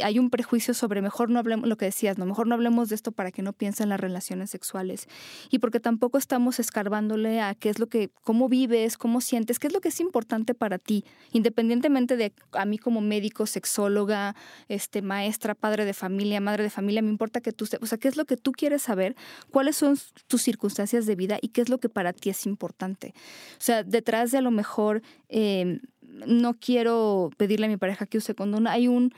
hay 0.03 0.19
un 0.19 0.31
prejuicio 0.31 0.75
sobre 0.75 1.03
mejor 1.03 1.31
no 1.31 1.39
hablemos, 1.39 1.69
lo 1.69 1.77
que 1.77 1.85
decías, 1.85 2.19
no, 2.19 2.27
mejor 2.27 2.47
no 2.47 2.55
hablemos 2.55 2.89
de 2.89 2.95
esto 2.95 3.13
para 3.13 3.31
que 3.31 3.43
no 3.43 3.53
piensen 3.53 3.85
en 3.85 3.91
las 3.91 4.01
relaciones 4.01 4.51
sexuales. 4.51 5.07
Y 5.51 5.59
porque 5.59 5.79
tampoco 5.79 6.19
estamos 6.19 6.59
escarbándole 6.59 7.41
a 7.41 7.55
qué 7.55 7.69
es 7.69 7.79
lo 7.79 7.87
que, 7.87 8.11
cómo 8.25 8.49
vives, 8.49 8.97
cómo 8.97 9.21
sientes, 9.21 9.59
qué 9.59 9.69
es 9.69 9.73
lo 9.73 9.81
que 9.81 9.89
es 9.89 10.01
importante 10.01 10.55
para 10.55 10.79
ti, 10.79 11.05
independientemente 11.33 12.17
de 12.17 12.33
a 12.53 12.65
mí 12.65 12.79
como 12.79 13.01
médico, 13.01 13.47
sexóloga, 13.47 14.35
este, 14.69 15.03
maestra, 15.03 15.55
padre 15.55 15.85
de 15.85 15.95
familia, 15.95 16.41
madre 16.41 16.65
de 16.65 16.71
familia, 16.71 17.03
me 17.03 17.11
importa 17.11 17.41
que 17.41 17.53
tú, 17.53 17.67
o 17.81 17.87
sea, 17.87 17.99
qué 17.99 18.09
es 18.09 18.17
lo 18.17 18.25
que 18.25 18.37
tú 18.37 18.53
quieres 18.53 18.83
saber, 18.83 19.15
cuáles 19.51 19.77
son 19.77 19.97
tus 20.27 20.43
circunstancias 20.43 21.07
de 21.07 21.15
vida 21.15 21.39
y 21.41 21.49
qué 21.49 21.61
es 21.61 21.69
lo 21.69 21.79
que 21.79 21.89
para 21.89 22.13
ti 22.13 22.31
es 22.31 22.47
importante. 22.47 23.15
O 23.53 23.61
sea, 23.61 23.85
detrás 23.85 24.18
de 24.27 24.39
a 24.39 24.43
lo 24.43 24.51
mejor... 24.51 25.03
Eh, 25.29 25.81
no 26.27 26.55
quiero 26.55 27.31
pedirle 27.37 27.67
a 27.67 27.69
mi 27.69 27.77
pareja 27.77 28.07
que 28.07 28.19
use 28.19 28.35
condón. 28.35 28.67
Hay 28.67 28.89
un, 28.89 29.13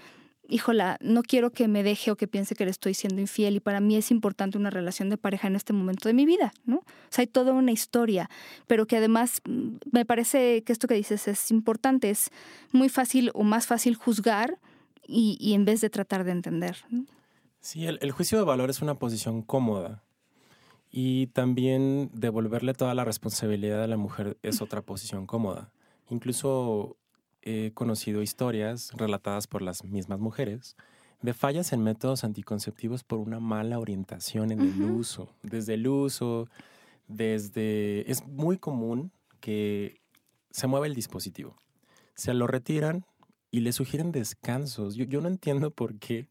híjola, 0.51 0.99
no 1.01 1.23
quiero 1.23 1.51
que 1.51 1.69
me 1.69 1.83
deje 1.83 2.11
o 2.11 2.17
que 2.17 2.27
piense 2.27 2.55
que 2.55 2.65
le 2.65 2.71
estoy 2.71 2.95
siendo 2.95 3.21
infiel 3.21 3.57
y 3.57 3.61
para 3.61 3.81
mí 3.81 3.97
es 3.97 4.11
importante 4.11 4.59
una 4.59 4.71
relación 4.71 5.09
de 5.09 5.17
pareja 5.17 5.47
en 5.47 5.57
este 5.57 5.73
momento 5.73 6.09
de 6.09 6.15
mi 6.15 6.27
vida, 6.27 6.53
¿no? 6.65 6.79
O 6.79 7.11
sea, 7.11 7.23
hay 7.23 7.27
toda 7.27 7.53
una 7.53 7.73
historia, 7.73 8.29
pero 8.67 8.87
que 8.87 8.97
además 8.97 9.41
mm, 9.45 9.77
me 9.93 10.05
parece 10.05 10.63
que 10.63 10.73
esto 10.73 10.89
que 10.89 10.95
dices 10.95 11.29
es 11.29 11.51
importante, 11.51 12.11
es 12.11 12.31
muy 12.73 12.89
fácil 12.89 13.31
o 13.35 13.45
más 13.45 13.67
fácil 13.67 13.95
juzgar 13.95 14.59
y, 15.07 15.55
en 15.55 15.65
vez 15.65 15.81
de 15.81 15.91
tratar 15.91 16.23
de 16.23 16.31
entender. 16.31 16.77
Sí, 17.59 17.85
el 17.87 18.13
juicio 18.13 18.39
de 18.39 18.45
valor 18.45 18.71
es 18.71 18.81
una 18.81 18.95
posición 18.95 19.43
cómoda. 19.43 20.05
Y 20.91 21.29
también 21.29 22.11
devolverle 22.13 22.75
toda 22.75 22.95
la 22.95 23.05
responsabilidad 23.05 23.83
a 23.83 23.87
la 23.87 23.97
mujer 23.97 24.37
es 24.43 24.61
otra 24.61 24.83
posición 24.83 25.27
cómoda. 25.27 25.73
Incluso 26.09 26.97
he 27.43 27.73
conocido 27.73 28.23
historias 28.23 28.91
relatadas 28.97 29.47
por 29.47 29.63
las 29.63 29.85
mismas 29.85 30.19
mujeres 30.19 30.77
de 31.23 31.35
fallas 31.35 31.73
en 31.73 31.83
métodos 31.83 32.25
anticonceptivos 32.25 33.05
por 33.05 33.19
una 33.19 33.41
mala 33.41 33.79
orientación 33.79 34.53
en 34.53 34.61
el 34.61 34.83
uso. 34.83 35.35
Desde 35.43 35.75
el 35.75 35.87
uso, 35.87 36.49
desde... 37.09 38.11
Es 38.11 38.27
muy 38.27 38.59
común 38.59 39.13
que 39.41 40.01
se 40.51 40.67
mueva 40.67 40.87
el 40.87 40.95
dispositivo. 40.95 41.57
Se 42.15 42.35
lo 42.35 42.47
retiran 42.47 43.05
y 43.51 43.61
le 43.61 43.73
sugieren 43.73 44.13
descansos. 44.13 44.95
Yo, 44.97 45.05
yo 45.05 45.21
no 45.21 45.29
entiendo 45.29 45.71
por 45.71 45.99
qué 45.99 46.29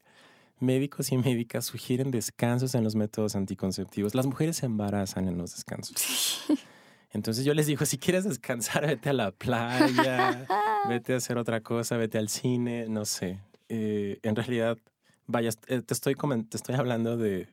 médicos 0.62 1.12
y 1.12 1.18
médicas 1.18 1.66
sugieren 1.66 2.12
descansos 2.12 2.76
en 2.76 2.84
los 2.84 2.96
métodos 2.96 3.36
anticonceptivos. 3.36 4.16
Las 4.16 4.26
mujeres 4.26 4.58
se 4.58 4.66
embarazan 4.66 5.28
en 5.28 5.38
los 5.38 5.56
descansos. 5.56 6.44
Entonces 7.12 7.44
yo 7.44 7.54
les 7.54 7.66
digo, 7.66 7.86
si 7.86 7.98
quieres 7.98 8.24
descansar, 8.24 8.86
vete 8.88 9.10
a 9.10 9.14
la 9.14 9.32
playa, 9.32 10.46
vete 10.88 11.14
a 11.14 11.18
hacer 11.18 11.38
otra 11.38 11.62
cosa, 11.62 11.98
vete 11.98 12.18
al 12.18 12.30
cine, 12.30 12.88
no 12.88 13.06
sé. 13.06 13.40
Eh, 13.70 14.20
en 14.24 14.36
realidad, 14.36 14.78
vaya, 15.28 15.50
eh, 15.68 15.82
te 15.82 15.94
estoy, 15.94 16.16
te 16.16 16.58
estoy 16.58 16.76
hablando 16.76 17.18
de, 17.18 17.48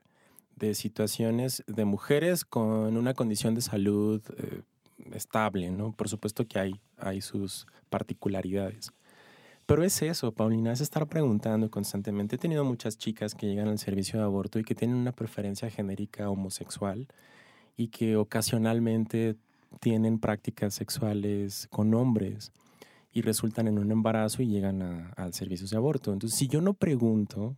de, 0.56 0.74
situaciones 0.74 1.62
de 1.66 1.84
mujeres 1.84 2.44
con 2.44 2.96
una 2.96 3.14
condición 3.14 3.54
de 3.54 3.62
salud 3.62 4.22
eh, 4.36 4.62
estable, 5.12 5.70
¿no? 5.70 5.92
Por 5.92 6.08
supuesto 6.08 6.46
que 6.46 6.58
hay, 6.58 6.80
hay 6.98 7.20
sus 7.20 7.66
particularidades. 7.90 8.92
Pero 9.66 9.82
es 9.82 10.00
eso, 10.00 10.32
Paulina, 10.32 10.72
es 10.72 10.80
estar 10.80 11.08
preguntando 11.08 11.68
constantemente. 11.70 12.36
He 12.36 12.38
tenido 12.38 12.64
muchas 12.64 12.96
chicas 12.98 13.34
que 13.34 13.46
llegan 13.46 13.66
al 13.66 13.80
servicio 13.80 14.20
de 14.20 14.24
aborto 14.24 14.60
y 14.60 14.64
que 14.64 14.76
tienen 14.76 14.96
una 14.96 15.10
preferencia 15.10 15.68
genérica 15.70 16.30
homosexual 16.30 17.08
y 17.76 17.88
que 17.88 18.16
ocasionalmente 18.16 19.36
tienen 19.80 20.20
prácticas 20.20 20.72
sexuales 20.74 21.66
con 21.70 21.92
hombres 21.94 22.52
y 23.12 23.22
resultan 23.22 23.66
en 23.66 23.78
un 23.78 23.90
embarazo 23.90 24.42
y 24.42 24.46
llegan 24.46 25.10
al 25.16 25.34
servicio 25.34 25.66
de 25.66 25.76
aborto. 25.76 26.12
Entonces, 26.12 26.38
si 26.38 26.46
yo 26.46 26.60
no 26.60 26.74
pregunto 26.74 27.56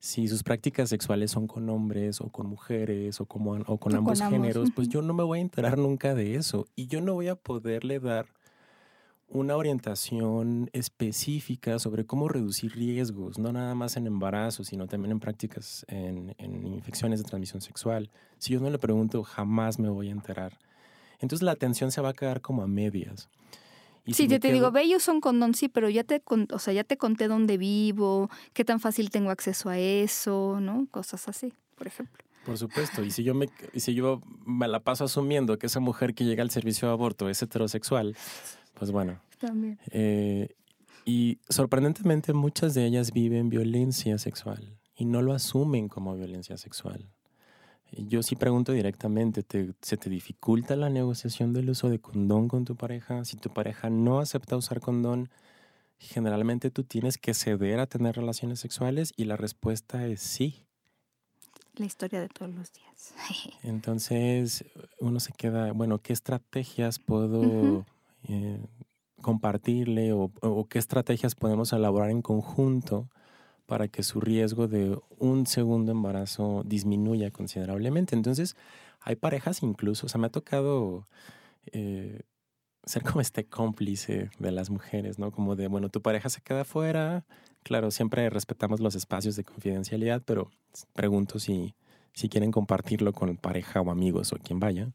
si 0.00 0.28
sus 0.28 0.42
prácticas 0.42 0.90
sexuales 0.90 1.30
son 1.30 1.46
con 1.46 1.68
hombres 1.70 2.20
o 2.20 2.28
con 2.28 2.46
mujeres 2.46 3.20
o, 3.20 3.26
como, 3.26 3.52
o 3.52 3.78
con 3.78 3.94
ambos 3.96 4.20
géneros, 4.20 4.70
pues 4.74 4.88
yo 4.88 5.02
no 5.02 5.14
me 5.14 5.24
voy 5.24 5.38
a 5.38 5.42
enterar 5.42 5.78
nunca 5.78 6.14
de 6.14 6.36
eso 6.36 6.66
y 6.76 6.86
yo 6.86 7.00
no 7.00 7.14
voy 7.14 7.28
a 7.28 7.34
poderle 7.34 7.98
dar 7.98 8.26
una 9.28 9.56
orientación 9.56 10.70
específica 10.72 11.78
sobre 11.78 12.06
cómo 12.06 12.28
reducir 12.28 12.72
riesgos, 12.72 13.38
no 13.38 13.52
nada 13.52 13.74
más 13.74 13.96
en 13.96 14.06
embarazo, 14.06 14.64
sino 14.64 14.86
también 14.86 15.12
en 15.12 15.20
prácticas 15.20 15.84
en, 15.88 16.34
en 16.38 16.66
infecciones 16.66 17.22
de 17.22 17.28
transmisión 17.28 17.60
sexual. 17.60 18.10
Si 18.38 18.54
yo 18.54 18.60
no 18.60 18.70
le 18.70 18.78
pregunto, 18.78 19.22
jamás 19.22 19.78
me 19.78 19.88
voy 19.88 20.08
a 20.08 20.12
enterar. 20.12 20.58
Entonces 21.20 21.44
la 21.44 21.52
atención 21.52 21.90
se 21.90 22.00
va 22.00 22.10
a 22.10 22.14
quedar 22.14 22.40
como 22.40 22.62
a 22.62 22.66
medias. 22.66 23.28
Y 24.06 24.14
sí, 24.14 24.26
yo 24.26 24.40
te 24.40 24.50
digo, 24.50 24.70
ve, 24.70 24.88
yo 24.88 25.00
son 25.00 25.20
condón, 25.20 25.54
sí, 25.54 25.68
pero 25.68 25.90
ya 25.90 26.02
te, 26.02 26.22
o 26.26 26.58
sea, 26.58 26.72
ya 26.72 26.82
te 26.82 26.96
conté 26.96 27.28
dónde 27.28 27.58
vivo, 27.58 28.30
qué 28.54 28.64
tan 28.64 28.80
fácil 28.80 29.10
tengo 29.10 29.28
acceso 29.28 29.68
a 29.68 29.78
eso, 29.78 30.60
¿no? 30.62 30.86
Cosas 30.90 31.28
así, 31.28 31.52
por 31.74 31.86
ejemplo. 31.86 32.24
Por 32.46 32.56
supuesto, 32.56 33.04
y 33.04 33.10
si 33.10 33.22
yo 33.22 33.34
me, 33.34 33.50
si 33.76 33.92
yo 33.92 34.22
me 34.46 34.66
la 34.66 34.80
paso 34.80 35.04
asumiendo 35.04 35.58
que 35.58 35.66
esa 35.66 35.80
mujer 35.80 36.14
que 36.14 36.24
llega 36.24 36.42
al 36.42 36.50
servicio 36.50 36.88
de 36.88 36.94
aborto 36.94 37.28
es 37.28 37.42
heterosexual, 37.42 38.16
pues 38.78 38.90
bueno. 38.90 39.20
También. 39.38 39.78
Eh, 39.90 40.54
y 41.04 41.38
sorprendentemente 41.48 42.32
muchas 42.32 42.74
de 42.74 42.84
ellas 42.84 43.12
viven 43.12 43.48
violencia 43.48 44.18
sexual 44.18 44.78
y 44.94 45.04
no 45.04 45.22
lo 45.22 45.32
asumen 45.32 45.88
como 45.88 46.14
violencia 46.14 46.56
sexual. 46.56 47.08
Yo 47.90 48.22
sí 48.22 48.36
pregunto 48.36 48.72
directamente, 48.72 49.42
¿se 49.80 49.96
te 49.96 50.10
dificulta 50.10 50.76
la 50.76 50.90
negociación 50.90 51.54
del 51.54 51.70
uso 51.70 51.88
de 51.88 52.00
condón 52.00 52.48
con 52.48 52.66
tu 52.66 52.76
pareja? 52.76 53.24
Si 53.24 53.38
tu 53.38 53.48
pareja 53.50 53.88
no 53.88 54.18
acepta 54.18 54.56
usar 54.56 54.80
condón, 54.80 55.30
generalmente 55.98 56.70
tú 56.70 56.84
tienes 56.84 57.16
que 57.16 57.32
ceder 57.32 57.80
a 57.80 57.86
tener 57.86 58.16
relaciones 58.16 58.60
sexuales 58.60 59.12
y 59.16 59.24
la 59.24 59.36
respuesta 59.36 60.06
es 60.06 60.20
sí. 60.20 60.66
La 61.76 61.86
historia 61.86 62.20
de 62.20 62.28
todos 62.28 62.54
los 62.54 62.72
días. 62.72 63.14
Entonces 63.62 64.64
uno 65.00 65.20
se 65.20 65.32
queda, 65.32 65.72
bueno, 65.72 65.98
¿qué 66.02 66.12
estrategias 66.12 66.98
puedo 66.98 67.86
eh, 68.24 68.60
compartirle 69.20 70.12
o, 70.12 70.30
qué 70.68 70.78
estrategias 70.78 71.34
podemos 71.34 71.72
elaborar 71.72 72.10
en 72.10 72.22
conjunto 72.22 73.08
para 73.66 73.88
que 73.88 74.02
su 74.02 74.20
riesgo 74.20 74.68
de 74.68 74.98
un 75.18 75.46
segundo 75.46 75.92
embarazo 75.92 76.62
disminuya 76.64 77.30
considerablemente? 77.30 78.14
Entonces 78.14 78.56
hay 79.00 79.16
parejas 79.16 79.62
incluso, 79.62 80.06
o 80.06 80.08
sea, 80.08 80.20
me 80.20 80.26
ha 80.28 80.30
tocado... 80.30 81.06
Eh, 81.72 82.22
ser 82.84 83.02
como 83.02 83.20
este 83.20 83.44
cómplice 83.44 84.30
de 84.38 84.50
las 84.50 84.70
mujeres, 84.70 85.18
¿no? 85.18 85.30
Como 85.30 85.56
de, 85.56 85.68
bueno, 85.68 85.90
tu 85.90 86.00
pareja 86.00 86.30
se 86.30 86.40
queda 86.40 86.64
fuera, 86.64 87.26
claro, 87.62 87.90
siempre 87.90 88.28
respetamos 88.30 88.80
los 88.80 88.94
espacios 88.94 89.36
de 89.36 89.44
confidencialidad, 89.44 90.22
pero 90.24 90.50
pregunto 90.94 91.38
si, 91.38 91.74
si 92.14 92.28
quieren 92.28 92.50
compartirlo 92.50 93.12
con 93.12 93.36
pareja 93.36 93.80
o 93.80 93.90
amigos 93.90 94.32
o 94.32 94.36
quien 94.36 94.58
vaya. 94.58 94.88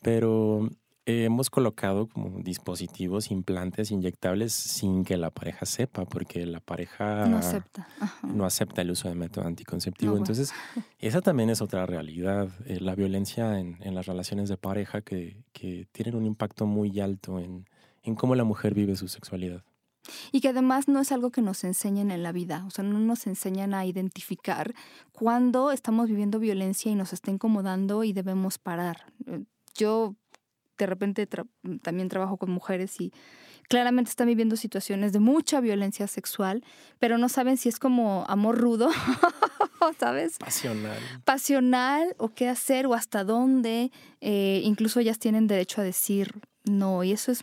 Pero 0.00 0.68
hemos 1.08 1.48
colocado 1.48 2.06
como 2.06 2.40
dispositivos, 2.40 3.30
implantes 3.30 3.90
inyectables 3.90 4.52
sin 4.52 5.04
que 5.04 5.16
la 5.16 5.30
pareja 5.30 5.64
sepa, 5.64 6.04
porque 6.04 6.44
la 6.44 6.60
pareja 6.60 7.26
no 7.26 7.38
acepta, 7.38 7.88
no 8.22 8.44
acepta 8.44 8.82
el 8.82 8.90
uso 8.90 9.08
de 9.08 9.14
método 9.14 9.46
anticonceptivo. 9.46 10.16
Entonces, 10.16 10.52
esa 10.98 11.22
también 11.22 11.48
es 11.48 11.62
otra 11.62 11.86
realidad, 11.86 12.48
eh, 12.66 12.78
la 12.80 12.94
violencia 12.94 13.58
en, 13.58 13.78
las 13.94 14.06
relaciones 14.06 14.50
de 14.50 14.58
pareja 14.58 15.00
que, 15.00 15.42
que 15.52 15.88
tienen 15.92 16.14
un 16.14 16.26
impacto 16.26 16.66
muy 16.66 17.00
alto 17.00 17.40
en, 17.40 17.64
en 18.02 18.14
cómo 18.14 18.34
la 18.34 18.44
mujer 18.44 18.74
vive 18.74 18.94
su 18.94 19.08
sexualidad. 19.08 19.64
Y 20.30 20.40
que 20.40 20.48
además 20.48 20.88
no 20.88 21.00
es 21.00 21.10
algo 21.10 21.30
que 21.30 21.42
nos 21.42 21.64
enseñen 21.64 22.10
en 22.10 22.22
la 22.22 22.32
vida, 22.32 22.64
o 22.66 22.70
sea, 22.70 22.84
no 22.84 22.98
nos 22.98 23.26
enseñan 23.26 23.74
a 23.74 23.86
identificar 23.86 24.74
cuando 25.12 25.70
estamos 25.70 26.08
viviendo 26.08 26.38
violencia 26.38 26.92
y 26.92 26.94
nos 26.94 27.12
está 27.12 27.30
incomodando 27.30 28.04
y 28.04 28.12
debemos 28.12 28.58
parar. 28.58 29.12
Eh, 29.26 29.44
yo 29.74 30.16
de 30.78 30.86
repente 30.86 31.28
también 31.82 32.08
trabajo 32.08 32.36
con 32.36 32.50
mujeres 32.50 33.00
y 33.00 33.12
claramente 33.68 34.08
están 34.08 34.26
viviendo 34.26 34.56
situaciones 34.56 35.12
de 35.12 35.20
mucha 35.20 35.60
violencia 35.60 36.06
sexual, 36.06 36.64
pero 36.98 37.18
no 37.18 37.28
saben 37.28 37.56
si 37.56 37.68
es 37.68 37.78
como 37.78 38.24
amor 38.28 38.58
rudo, 38.58 38.88
¿sabes? 40.00 40.38
Pasional. 40.38 40.98
Pasional 41.24 42.14
o 42.18 42.30
qué 42.30 42.48
hacer 42.48 42.86
o 42.86 42.94
hasta 42.94 43.24
dónde. 43.24 43.92
Eh, 44.20 44.62
incluso 44.64 45.00
ellas 45.00 45.18
tienen 45.18 45.46
derecho 45.46 45.80
a 45.80 45.84
decir 45.84 46.40
no 46.64 47.04
y 47.04 47.12
eso 47.12 47.30
es 47.32 47.42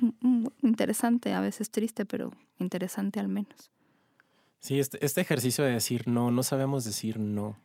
interesante, 0.61 1.33
a 1.33 1.41
veces 1.41 1.69
triste, 1.71 2.05
pero 2.05 2.31
interesante 2.59 3.19
al 3.19 3.27
menos. 3.27 3.71
Sí, 4.59 4.79
este, 4.79 5.03
este 5.05 5.21
ejercicio 5.21 5.63
de 5.63 5.71
decir 5.71 6.07
no, 6.07 6.31
no 6.31 6.41
sabemos 6.41 6.85
decir 6.85 7.19
no 7.19 7.55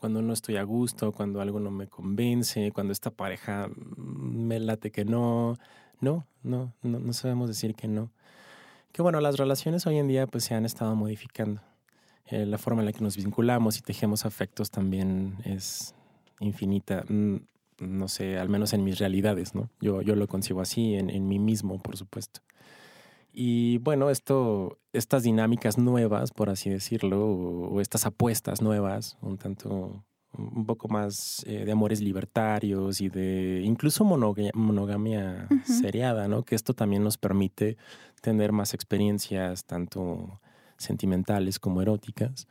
cuando 0.00 0.22
no 0.22 0.32
estoy 0.32 0.56
a 0.56 0.62
gusto, 0.62 1.12
cuando 1.12 1.42
algo 1.42 1.60
no 1.60 1.70
me 1.70 1.86
convence, 1.86 2.72
cuando 2.72 2.92
esta 2.92 3.10
pareja 3.10 3.68
me 4.50 4.60
late 4.60 4.90
que 4.90 5.04
no. 5.04 5.56
No, 6.00 6.26
no, 6.42 6.72
no, 6.82 7.12
sabemos 7.12 7.48
decir 7.48 7.74
que 7.74 7.86
no. 7.86 8.10
Que 8.92 9.02
bueno, 9.02 9.20
las 9.20 9.36
relaciones 9.36 9.86
hoy 9.86 9.98
en 9.98 10.08
día 10.08 10.26
pues 10.26 10.44
se 10.44 10.54
han 10.54 10.64
estado 10.64 10.94
modificando. 10.96 11.60
Eh, 12.26 12.46
la 12.46 12.58
forma 12.58 12.82
en 12.82 12.86
la 12.86 12.92
que 12.92 13.02
nos 13.02 13.16
vinculamos 13.16 13.78
y 13.78 13.82
tejemos 13.82 14.24
afectos 14.24 14.70
también 14.70 15.36
es 15.44 15.94
infinita. 16.40 17.04
Mm, 17.08 17.36
no 17.78 18.08
sé, 18.08 18.38
al 18.38 18.48
menos 18.48 18.72
en 18.72 18.82
mis 18.82 18.98
realidades, 18.98 19.54
¿no? 19.54 19.70
Yo, 19.80 20.02
yo 20.02 20.16
lo 20.16 20.26
concibo 20.26 20.60
así, 20.60 20.94
en, 20.94 21.10
en 21.10 21.28
mí 21.28 21.38
mismo, 21.38 21.78
por 21.78 21.96
supuesto. 21.96 22.40
Y 23.32 23.78
bueno, 23.78 24.10
esto, 24.10 24.78
estas 24.92 25.22
dinámicas 25.22 25.78
nuevas, 25.78 26.32
por 26.32 26.50
así 26.50 26.68
decirlo, 26.70 27.24
o, 27.26 27.80
estas 27.80 28.06
apuestas 28.06 28.60
nuevas, 28.60 29.16
un 29.22 29.38
tanto, 29.38 30.04
un 30.36 30.64
poco 30.64 30.88
más 30.88 31.44
eh, 31.46 31.64
de 31.64 31.72
amores 31.72 32.00
libertarios 32.00 33.00
y 33.00 33.08
de 33.08 33.62
incluso 33.64 34.04
monogamia, 34.04 35.48
seriada, 35.64 36.28
¿no? 36.28 36.44
Que 36.44 36.54
esto 36.54 36.74
también 36.74 37.02
nos 37.02 37.18
permite 37.18 37.76
tener 38.20 38.52
más 38.52 38.74
experiencias, 38.74 39.64
tanto 39.64 40.40
sentimentales 40.76 41.58
como 41.58 41.82
eróticas. 41.82 42.46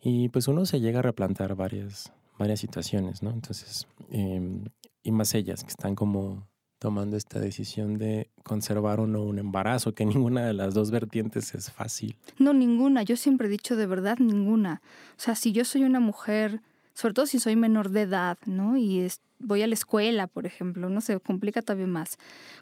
Y 0.00 0.28
pues 0.28 0.48
uno 0.48 0.66
se 0.66 0.80
llega 0.80 0.98
a 0.98 1.02
replantar 1.02 1.54
varias, 1.54 2.12
varias 2.38 2.60
situaciones, 2.60 3.22
¿no? 3.22 3.30
Entonces, 3.30 3.86
em, 4.10 4.64
y 5.02 5.12
más 5.12 5.34
ellas 5.34 5.62
que 5.62 5.70
están 5.70 5.94
como 5.94 6.46
tomando 6.78 7.16
esta 7.16 7.40
decisión 7.40 7.96
de 7.96 8.30
conservar 8.42 9.00
o 9.00 9.06
no 9.06 9.22
un 9.22 9.38
embarazo, 9.38 9.94
que 9.94 10.04
ninguna 10.28 10.44
de 10.44 10.52
las 10.52 10.74
dos 10.74 10.90
vertientes 10.90 11.54
es 11.54 11.70
fácil. 11.70 12.16
No, 12.38 12.52
ninguna. 12.52 13.02
Yo 13.02 13.16
siempre 13.16 13.46
he 13.46 13.50
dicho 13.50 13.76
de 13.76 13.86
verdad 13.86 14.18
ninguna. 14.18 14.82
O 15.12 15.20
sea, 15.20 15.34
si 15.34 15.52
yo 15.52 15.64
soy 15.64 15.84
una 15.84 16.00
mujer, 16.00 16.60
sobre 16.94 17.14
todo 17.14 17.26
si 17.26 17.40
soy 17.40 17.56
menor 17.56 17.90
de 17.90 18.02
edad, 18.02 18.38
¿no? 18.46 18.76
Y 18.76 19.00
es, 19.00 19.20
voy 19.44 19.62
a 19.62 19.66
la 19.66 19.74
escuela, 19.74 20.26
por 20.26 20.46
ejemplo, 20.46 20.88
no 20.88 21.00
se 21.00 21.18
complica 21.20 21.62
todavía 21.62 21.86
más. 21.86 22.18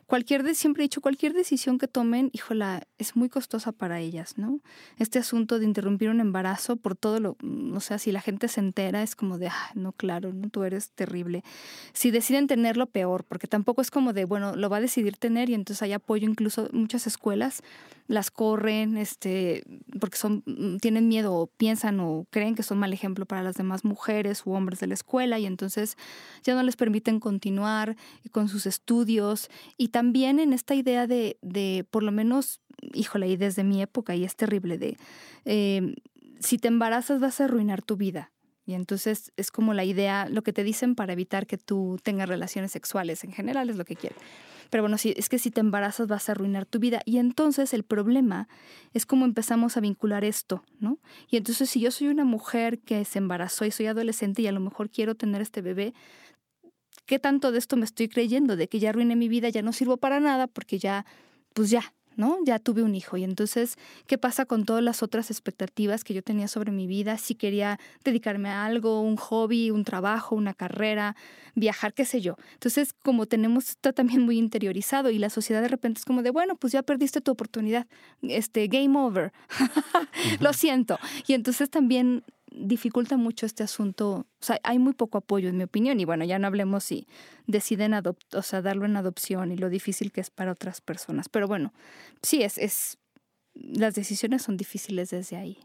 Cualquier 0.07 0.43
de, 0.43 0.55
siempre 0.55 0.83
he 0.83 0.85
dicho, 0.85 1.01
cualquier 1.01 1.33
decisión 1.33 1.79
que 1.79 1.89
tomen, 1.89 2.31
híjola, 2.33 2.83
es 2.99 3.17
muy 3.17 3.29
costosa 3.29 3.73
para 3.73 4.01
ellas, 4.01 4.37
¿no? 4.37 4.61
Este 4.99 5.19
asunto 5.19 5.59
de 5.59 5.65
interrumpir 5.65 6.11
un 6.11 6.21
embarazo 6.21 6.77
por 6.77 6.97
todo 6.97 7.21
lo, 7.21 7.37
o 7.75 7.81
sea, 7.81 7.99
si 7.99 8.13
la 8.13 8.21
gente 8.21 8.49
se 8.49 8.61
entera 8.61 9.03
es 9.03 9.17
como 9.17 9.39
de, 9.39 9.49
ah, 9.49 9.71
no, 9.75 9.93
claro, 9.93 10.33
no, 10.33 10.51
tú 10.51 10.65
eres 10.65 10.91
terrible. 10.91 11.43
Si 11.93 12.11
deciden 12.11 12.47
tenerlo, 12.47 12.87
peor, 12.87 13.25
porque 13.25 13.47
tampoco 13.47 13.81
es 13.81 13.91
como 13.91 14.13
de, 14.13 14.25
bueno, 14.25 14.57
lo 14.57 14.69
va 14.69 14.79
a 14.79 14.81
decidir 14.81 15.17
tener 15.17 15.51
y 15.51 15.55
entonces 15.55 15.83
hay 15.83 15.93
apoyo, 15.93 16.29
incluso 16.29 16.69
muchas 16.73 17.07
escuelas 17.07 17.63
las 18.09 18.31
corren, 18.31 18.97
este, 18.97 19.65
porque 19.99 20.19
son, 20.19 20.43
tienen 20.81 21.09
miedo 21.09 21.35
o 21.35 21.47
piensan 21.47 22.01
o 22.01 22.27
creen 22.31 22.55
que 22.55 22.63
son 22.63 22.79
mal 22.79 22.93
ejemplo 22.93 23.27
para 23.27 23.43
las 23.43 23.55
demás 23.55 23.85
mujeres 23.85 24.43
u 24.45 24.53
hombres 24.53 24.81
de 24.81 24.87
la 24.89 24.95
escuela 24.95 25.39
y 25.39 25.47
entonces 25.47 25.97
ya 26.43 26.55
no 26.55 26.63
les 26.63 26.72
permiten 26.77 27.21
continuar 27.21 27.97
con 28.31 28.49
sus 28.49 28.67
estudios 28.67 29.49
y 29.77 29.89
también 29.89 30.39
en 30.39 30.53
esta 30.53 30.75
idea 30.75 31.07
de, 31.07 31.39
de 31.43 31.87
por 31.91 32.03
lo 32.03 32.13
menos, 32.13 32.61
híjole, 32.95 33.29
y 33.29 33.37
desde 33.37 33.65
mi 33.65 33.83
época, 33.83 34.15
y 34.15 34.25
es 34.25 34.37
terrible, 34.37 34.79
de 34.79 34.97
em, 35.45 35.95
si 36.41 36.59
te 36.59 36.69
embarazas 36.69 37.21
vas 37.21 37.41
a 37.41 37.45
arruinar 37.45 37.83
tu 37.83 37.97
vida. 37.97 38.33
Y 38.65 38.75
entonces 38.75 39.33
es 39.37 39.51
como 39.51 39.75
la 39.75 39.85
idea, 39.85 40.29
lo 40.29 40.43
que 40.43 40.53
te 40.53 40.63
dicen 40.63 40.95
para 40.95 41.13
evitar 41.13 41.47
que 41.47 41.59
tú 41.59 41.99
tengas 42.03 42.29
relaciones 42.29 42.71
sexuales 42.71 43.25
en 43.25 43.33
general 43.33 43.69
es 43.71 43.77
lo 43.77 43.85
que 43.85 43.97
quieren. 43.97 44.19
Pero 44.71 44.85
bueno, 44.85 44.97
si, 44.99 45.13
es 45.17 45.29
que 45.29 45.39
si 45.39 45.51
te 45.51 45.61
embarazas 45.61 46.07
vas 46.07 46.29
a 46.29 46.33
arruinar 46.33 46.65
tu 46.65 46.79
vida. 46.79 47.03
Y 47.05 47.19
entonces 47.19 47.75
el 47.75 47.83
problema 47.83 48.49
es 48.95 49.05
cómo 49.05 49.25
empezamos 49.25 49.77
a 49.77 49.81
vincular 49.81 50.25
esto, 50.25 50.65
¿no? 50.79 50.99
Y 51.29 51.37
entonces 51.37 51.69
si 51.69 51.81
yo 51.81 51.91
soy 51.91 52.09
una 52.09 52.25
mujer 52.25 52.79
que 52.79 53.05
se 53.05 53.19
embarazó 53.19 53.67
y 53.67 53.71
soy 53.71 53.87
adolescente 53.87 54.43
y 54.43 54.47
a 54.47 54.53
lo 54.53 54.61
mejor 54.61 54.89
quiero 54.89 55.15
tener 55.15 55.43
este 55.43 55.61
bebé, 55.61 55.93
¿qué 57.13 57.19
tanto 57.19 57.53
de 57.53 57.59
esto 57.59 57.77
me 57.77 57.85
estoy 57.85 58.09
creyendo? 58.09 58.57
De 58.57 58.69
que 58.69 58.79
ya 58.79 58.89
arruiné 58.89 59.17
mi 59.17 59.29
vida, 59.29 59.51
ya 59.51 59.61
no 59.61 59.75
sirvo 59.75 59.99
para 59.99 60.19
nada 60.19 60.47
porque 60.47 60.79
ya, 60.79 61.05
pues 61.53 61.69
ya, 61.69 61.93
¿no? 62.17 62.39
Ya 62.43 62.59
tuve 62.59 62.83
un 62.83 62.95
hijo. 62.95 63.19
Y 63.19 63.25
entonces, 63.25 63.77
¿qué 64.07 64.17
pasa 64.17 64.47
con 64.47 64.65
todas 64.65 64.83
las 64.83 65.03
otras 65.03 65.31
expectativas 65.31 66.05
que 66.05 66.15
yo 66.15 66.23
tenía 66.23 66.49
sobre 66.49 66.73
mi 66.73 66.87
vida? 66.87 67.19
Si 67.19 67.35
quería 67.35 67.79
dedicarme 68.03 68.49
a 68.49 68.65
algo, 68.65 69.03
un 69.03 69.17
hobby, 69.17 69.71
un 69.71 69.85
trabajo, 69.85 70.35
una 70.35 70.55
carrera, 70.55 71.15
viajar, 71.55 71.93
qué 71.93 72.07
sé 72.07 72.23
yo. 72.23 72.37
Entonces, 72.55 72.95
como 72.95 73.27
tenemos 73.27 73.69
esto 73.69 73.93
también 73.93 74.23
muy 74.23 74.39
interiorizado 74.39 75.11
y 75.11 75.19
la 75.19 75.29
sociedad 75.29 75.61
de 75.61 75.69
repente 75.69 75.99
es 75.99 76.07
como 76.07 76.23
de, 76.23 76.31
bueno, 76.31 76.57
pues 76.57 76.73
ya 76.73 76.83
perdiste 76.83 77.21
tu 77.21 77.31
oportunidad, 77.31 77.87
este, 78.23 78.69
game 78.69 78.99
over. 78.99 79.35
Lo 80.41 80.55
siento. 80.55 80.99
Y 81.27 81.35
entonces 81.35 81.69
también 81.69 82.25
dificulta 82.55 83.17
mucho 83.17 83.47
este 83.47 83.63
asunto. 83.63 84.27
O 84.41 84.45
sea, 84.45 84.59
hay 84.63 84.79
muy 84.79 84.93
poco 84.93 85.19
apoyo, 85.19 85.49
en 85.49 85.57
mi 85.57 85.65
opinión. 85.65 86.01
Y 86.01 86.05
bueno, 86.05 86.25
ya 86.25 86.39
no 86.39 86.47
hablemos 86.47 86.85
si 86.85 87.07
deciden 87.47 87.95
o 87.95 88.43
sea, 88.43 88.63
darlo 88.63 88.85
en 88.85 88.97
adopción 88.97 89.53
y 89.53 89.57
lo 89.57 89.69
difícil 89.69 90.13
que 90.13 90.21
es 90.21 90.31
para 90.31 90.53
otras 90.53 90.81
personas. 90.81 91.29
Pero 91.29 91.49
bueno, 91.49 91.73
sí, 92.23 92.43
es, 92.43 92.59
es 92.59 92.99
las 93.55 93.95
decisiones 93.95 94.43
son 94.43 94.57
difíciles 94.57 95.11
desde 95.11 95.37
ahí. 95.37 95.59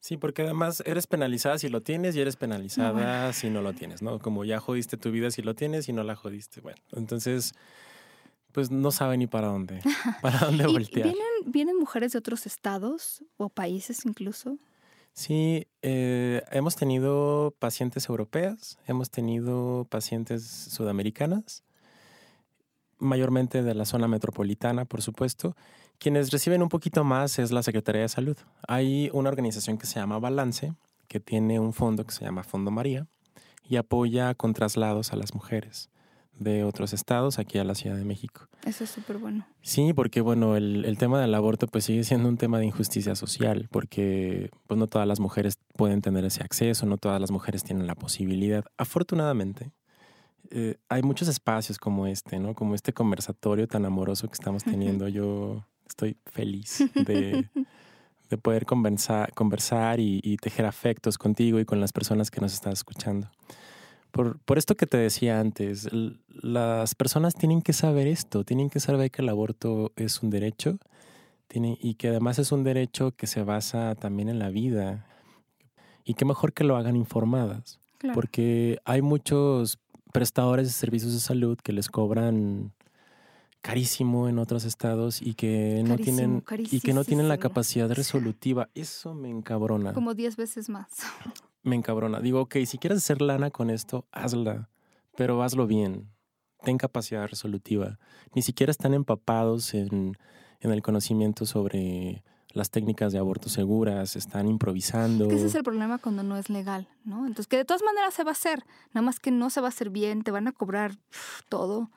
Sí, 0.00 0.18
porque 0.18 0.42
además 0.42 0.82
eres 0.84 1.06
penalizada 1.06 1.58
si 1.58 1.70
lo 1.70 1.80
tienes 1.80 2.14
y 2.14 2.20
eres 2.20 2.36
penalizada 2.36 3.32
si 3.32 3.48
no 3.48 3.62
lo 3.62 3.72
tienes, 3.72 4.02
¿no? 4.02 4.18
Como 4.18 4.44
ya 4.44 4.60
jodiste 4.60 4.98
tu 4.98 5.10
vida 5.10 5.30
si 5.30 5.40
lo 5.40 5.54
tienes 5.54 5.88
y 5.88 5.94
no 5.94 6.02
la 6.02 6.14
jodiste. 6.14 6.60
Bueno, 6.60 6.78
entonces, 6.92 7.54
pues 8.52 8.70
no 8.70 8.90
sabe 8.90 9.16
ni 9.16 9.26
para 9.26 9.46
dónde, 9.46 9.80
para 10.20 10.40
dónde 10.40 10.66
voltear. 10.66 11.08
¿Vienen, 11.08 11.50
¿Vienen 11.52 11.78
mujeres 11.78 12.12
de 12.12 12.18
otros 12.18 12.44
estados 12.44 13.24
o 13.38 13.48
países 13.48 14.04
incluso? 14.04 14.58
Sí, 15.14 15.68
eh, 15.82 16.42
hemos 16.50 16.74
tenido 16.74 17.54
pacientes 17.60 18.08
europeas, 18.08 18.78
hemos 18.88 19.10
tenido 19.10 19.86
pacientes 19.88 20.44
sudamericanas, 20.44 21.62
mayormente 22.98 23.62
de 23.62 23.74
la 23.74 23.84
zona 23.84 24.08
metropolitana, 24.08 24.86
por 24.86 25.02
supuesto. 25.02 25.56
Quienes 25.98 26.32
reciben 26.32 26.62
un 26.62 26.68
poquito 26.68 27.04
más 27.04 27.38
es 27.38 27.52
la 27.52 27.62
Secretaría 27.62 28.02
de 28.02 28.08
Salud. 28.08 28.36
Hay 28.66 29.08
una 29.12 29.28
organización 29.28 29.78
que 29.78 29.86
se 29.86 30.00
llama 30.00 30.18
Balance, 30.18 30.74
que 31.06 31.20
tiene 31.20 31.60
un 31.60 31.72
fondo 31.72 32.04
que 32.04 32.12
se 32.12 32.24
llama 32.24 32.42
Fondo 32.42 32.72
María 32.72 33.06
y 33.68 33.76
apoya 33.76 34.34
con 34.34 34.52
traslados 34.52 35.12
a 35.12 35.16
las 35.16 35.32
mujeres 35.32 35.90
de 36.38 36.64
otros 36.64 36.92
estados 36.92 37.38
aquí 37.38 37.58
a 37.58 37.64
la 37.64 37.74
Ciudad 37.74 37.96
de 37.96 38.04
México. 38.04 38.48
Eso 38.64 38.84
es 38.84 38.90
súper 38.90 39.18
bueno. 39.18 39.46
Sí, 39.62 39.92
porque 39.92 40.20
bueno, 40.20 40.56
el, 40.56 40.84
el, 40.84 40.98
tema 40.98 41.20
del 41.20 41.34
aborto 41.34 41.66
pues 41.66 41.84
sigue 41.84 42.04
siendo 42.04 42.28
un 42.28 42.36
tema 42.36 42.58
de 42.58 42.66
injusticia 42.66 43.14
social, 43.14 43.68
porque 43.70 44.50
pues 44.66 44.78
no 44.78 44.86
todas 44.86 45.06
las 45.06 45.20
mujeres 45.20 45.58
pueden 45.76 46.00
tener 46.00 46.24
ese 46.24 46.42
acceso, 46.42 46.86
no 46.86 46.98
todas 46.98 47.20
las 47.20 47.30
mujeres 47.30 47.62
tienen 47.62 47.86
la 47.86 47.94
posibilidad. 47.94 48.64
Afortunadamente, 48.76 49.72
eh, 50.50 50.76
hay 50.88 51.02
muchos 51.02 51.28
espacios 51.28 51.78
como 51.78 52.06
este, 52.06 52.38
¿no? 52.38 52.54
Como 52.54 52.74
este 52.74 52.92
conversatorio 52.92 53.66
tan 53.66 53.84
amoroso 53.84 54.28
que 54.28 54.34
estamos 54.34 54.64
teniendo. 54.64 55.08
Yo 55.08 55.66
estoy 55.86 56.16
feliz 56.26 56.84
de, 56.94 57.48
de 58.30 58.38
poder 58.38 58.66
conversar, 58.66 59.32
conversar 59.34 60.00
y, 60.00 60.20
y 60.22 60.36
tejer 60.36 60.66
afectos 60.66 61.18
contigo 61.18 61.60
y 61.60 61.64
con 61.64 61.80
las 61.80 61.92
personas 61.92 62.30
que 62.30 62.40
nos 62.40 62.52
están 62.52 62.72
escuchando. 62.72 63.30
Por, 64.14 64.38
por, 64.38 64.58
esto 64.58 64.76
que 64.76 64.86
te 64.86 64.96
decía 64.96 65.40
antes, 65.40 65.88
las 66.28 66.94
personas 66.94 67.34
tienen 67.34 67.62
que 67.62 67.72
saber 67.72 68.06
esto, 68.06 68.44
tienen 68.44 68.70
que 68.70 68.78
saber 68.78 69.10
que 69.10 69.22
el 69.22 69.28
aborto 69.28 69.92
es 69.96 70.22
un 70.22 70.30
derecho 70.30 70.78
tiene, 71.48 71.78
y 71.80 71.94
que 71.94 72.08
además 72.08 72.38
es 72.38 72.52
un 72.52 72.64
derecho 72.64 73.12
que 73.12 73.26
se 73.26 73.42
basa 73.42 73.94
también 73.94 74.28
en 74.28 74.38
la 74.38 74.50
vida. 74.50 75.06
Y 76.04 76.14
qué 76.14 76.24
mejor 76.24 76.52
que 76.52 76.64
lo 76.64 76.76
hagan 76.76 76.96
informadas, 76.96 77.80
claro. 77.98 78.14
porque 78.14 78.78
hay 78.84 79.02
muchos 79.02 79.78
prestadores 80.12 80.66
de 80.66 80.72
servicios 80.72 81.12
de 81.12 81.20
salud 81.20 81.58
que 81.58 81.72
les 81.72 81.88
cobran 81.88 82.72
carísimo 83.62 84.28
en 84.28 84.38
otros 84.38 84.64
estados 84.64 85.22
y 85.22 85.34
que 85.34 85.82
no 85.86 85.96
tienen 85.96 86.44
y 86.70 86.80
que 86.80 86.92
no 86.92 87.02
tienen 87.02 87.28
la 87.28 87.38
capacidad 87.38 87.90
resolutiva. 87.94 88.68
Eso 88.74 89.14
me 89.14 89.30
encabrona. 89.30 89.94
Como 89.94 90.14
10 90.14 90.36
veces 90.36 90.68
más. 90.68 90.88
Me 91.64 91.76
encabrona. 91.76 92.20
Digo, 92.20 92.40
ok, 92.42 92.56
si 92.66 92.78
quieres 92.78 92.98
hacer 92.98 93.20
lana 93.20 93.50
con 93.50 93.70
esto, 93.70 94.06
hazla, 94.12 94.70
pero 95.16 95.42
hazlo 95.42 95.66
bien. 95.66 96.10
Ten 96.62 96.78
capacidad 96.78 97.26
resolutiva. 97.26 97.98
Ni 98.34 98.42
siquiera 98.42 98.70
están 98.70 98.94
empapados 98.94 99.74
en, 99.74 100.16
en 100.60 100.70
el 100.70 100.82
conocimiento 100.82 101.44
sobre 101.46 102.22
las 102.54 102.70
técnicas 102.70 103.12
de 103.12 103.18
aborto 103.18 103.48
seguras, 103.48 104.14
están 104.16 104.48
improvisando. 104.48 105.28
ese 105.30 105.46
es 105.46 105.54
el 105.56 105.64
problema 105.64 105.98
cuando 105.98 106.22
no 106.22 106.36
es 106.36 106.48
legal, 106.48 106.88
¿no? 107.04 107.26
Entonces, 107.26 107.48
que 107.48 107.56
de 107.56 107.64
todas 107.64 107.82
maneras 107.82 108.14
se 108.14 108.22
va 108.22 108.30
a 108.30 108.32
hacer, 108.32 108.64
nada 108.92 109.04
más 109.04 109.18
que 109.18 109.32
no 109.32 109.50
se 109.50 109.60
va 109.60 109.66
a 109.66 109.70
hacer 109.70 109.90
bien, 109.90 110.22
te 110.22 110.30
van 110.30 110.46
a 110.46 110.52
cobrar 110.52 110.92
pff, 111.10 111.42
todo. 111.48 111.90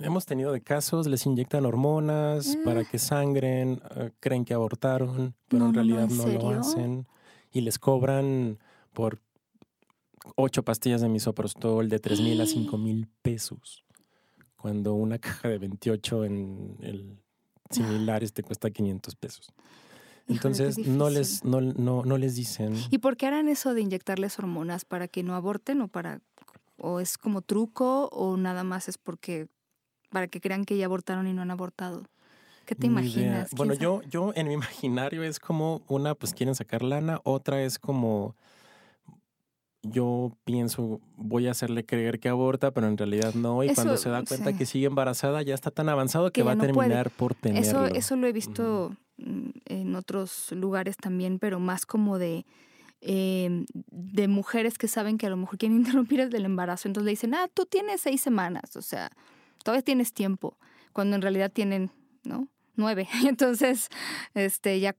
Hemos 0.00 0.26
tenido 0.26 0.52
de 0.52 0.60
casos, 0.60 1.06
les 1.06 1.24
inyectan 1.24 1.64
hormonas 1.64 2.54
eh. 2.54 2.58
para 2.64 2.84
que 2.84 2.98
sangren, 2.98 3.80
uh, 3.96 4.10
creen 4.20 4.44
que 4.44 4.52
abortaron, 4.52 5.34
pero 5.48 5.62
no, 5.62 5.68
en 5.68 5.74
realidad 5.74 6.08
no, 6.08 6.24
¿en 6.24 6.34
no 6.34 6.50
lo 6.50 6.60
hacen. 6.60 7.06
Y 7.52 7.60
les 7.62 7.78
cobran 7.78 8.58
por 8.96 9.20
ocho 10.36 10.62
pastillas 10.62 11.02
de 11.02 11.10
misoprostol 11.10 11.90
de 11.90 11.98
tres 11.98 12.18
mil 12.18 12.40
a 12.40 12.46
cinco 12.46 12.78
mil 12.78 13.08
pesos. 13.20 13.84
Cuando 14.56 14.94
una 14.94 15.18
caja 15.18 15.48
de 15.48 15.58
28 15.58 16.24
en 16.24 16.78
el 16.80 17.20
similares 17.70 18.32
te 18.32 18.42
cuesta 18.42 18.70
500 18.70 19.14
pesos. 19.16 19.52
Entonces 20.28 20.78
Híjole, 20.78 20.96
no 20.96 21.10
les 21.10 21.44
no, 21.44 21.60
no, 21.60 22.04
no 22.04 22.16
les 22.16 22.36
dicen. 22.36 22.74
¿Y 22.90 22.98
por 22.98 23.18
qué 23.18 23.26
harán 23.26 23.48
eso 23.48 23.74
de 23.74 23.82
inyectarles 23.82 24.38
hormonas 24.38 24.86
para 24.86 25.08
que 25.08 25.22
no 25.22 25.34
aborten 25.34 25.82
o 25.82 25.88
para 25.88 26.22
o 26.78 26.98
es 27.00 27.18
como 27.18 27.42
truco 27.42 28.08
o 28.08 28.38
nada 28.38 28.64
más 28.64 28.88
es 28.88 28.96
porque 28.96 29.46
para 30.10 30.26
que 30.26 30.40
crean 30.40 30.64
que 30.64 30.78
ya 30.78 30.86
abortaron 30.86 31.26
y 31.26 31.34
no 31.34 31.42
han 31.42 31.50
abortado? 31.50 32.04
¿Qué 32.64 32.74
te 32.74 32.86
imaginas? 32.86 33.50
Bueno, 33.54 33.74
yo 33.74 34.00
yo 34.08 34.32
en 34.34 34.48
mi 34.48 34.54
imaginario 34.60 35.22
es 35.22 35.38
como 35.38 35.82
una 35.86 36.14
pues 36.14 36.32
quieren 36.32 36.54
sacar 36.54 36.82
lana, 36.82 37.20
otra 37.24 37.62
es 37.62 37.78
como 37.78 38.34
yo 39.90 40.32
pienso, 40.44 41.00
voy 41.16 41.48
a 41.48 41.52
hacerle 41.52 41.84
creer 41.84 42.20
que 42.20 42.28
aborta, 42.28 42.72
pero 42.72 42.86
en 42.86 42.96
realidad 42.96 43.34
no. 43.34 43.62
Y 43.62 43.66
eso, 43.66 43.76
cuando 43.76 43.96
se 43.96 44.08
da 44.08 44.24
cuenta 44.24 44.52
sí. 44.52 44.56
que 44.58 44.66
sigue 44.66 44.86
embarazada, 44.86 45.42
ya 45.42 45.54
está 45.54 45.70
tan 45.70 45.88
avanzado 45.88 46.26
que, 46.26 46.40
que 46.40 46.42
va 46.42 46.52
a 46.52 46.58
terminar 46.58 47.10
puede. 47.10 47.16
por 47.16 47.34
tenerlo. 47.34 47.86
Eso, 47.86 47.94
eso 47.94 48.16
lo 48.16 48.26
he 48.26 48.32
visto 48.32 48.88
uh 48.88 48.96
en 49.18 49.94
otros 49.94 50.52
lugares 50.52 50.96
también, 50.96 51.38
pero 51.38 51.58
más 51.58 51.86
como 51.86 52.18
de, 52.18 52.44
eh, 53.00 53.64
de 53.70 54.28
mujeres 54.28 54.78
que 54.78 54.88
saben 54.88 55.18
que 55.18 55.26
a 55.26 55.30
lo 55.30 55.36
mejor 55.36 55.58
quieren 55.58 55.78
interrumpir 55.78 56.20
el 56.20 56.30
del 56.30 56.44
embarazo. 56.44 56.88
Entonces 56.88 57.06
le 57.06 57.10
dicen, 57.12 57.34
ah, 57.34 57.48
tú 57.52 57.66
tienes 57.66 58.00
seis 58.00 58.20
semanas, 58.20 58.76
o 58.76 58.82
sea, 58.82 59.10
todavía 59.62 59.82
tienes 59.82 60.12
tiempo, 60.12 60.58
cuando 60.92 61.16
en 61.16 61.22
realidad 61.22 61.50
tienen, 61.52 61.90
¿no? 62.24 62.48
Nueve. 62.74 63.08
Entonces, 63.26 63.88
este, 64.34 64.80
ya 64.80 64.96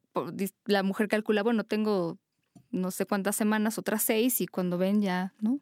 la 0.66 0.84
mujer 0.84 1.08
calcula, 1.08 1.44
bueno, 1.44 1.64
tengo 1.64 2.18
no 2.72 2.92
sé 2.92 3.06
cuántas 3.06 3.36
semanas, 3.36 3.78
otras 3.78 4.04
seis, 4.04 4.42
y 4.42 4.48
cuando 4.48 4.78
ven 4.78 5.02
ya, 5.02 5.34
¿no? 5.40 5.60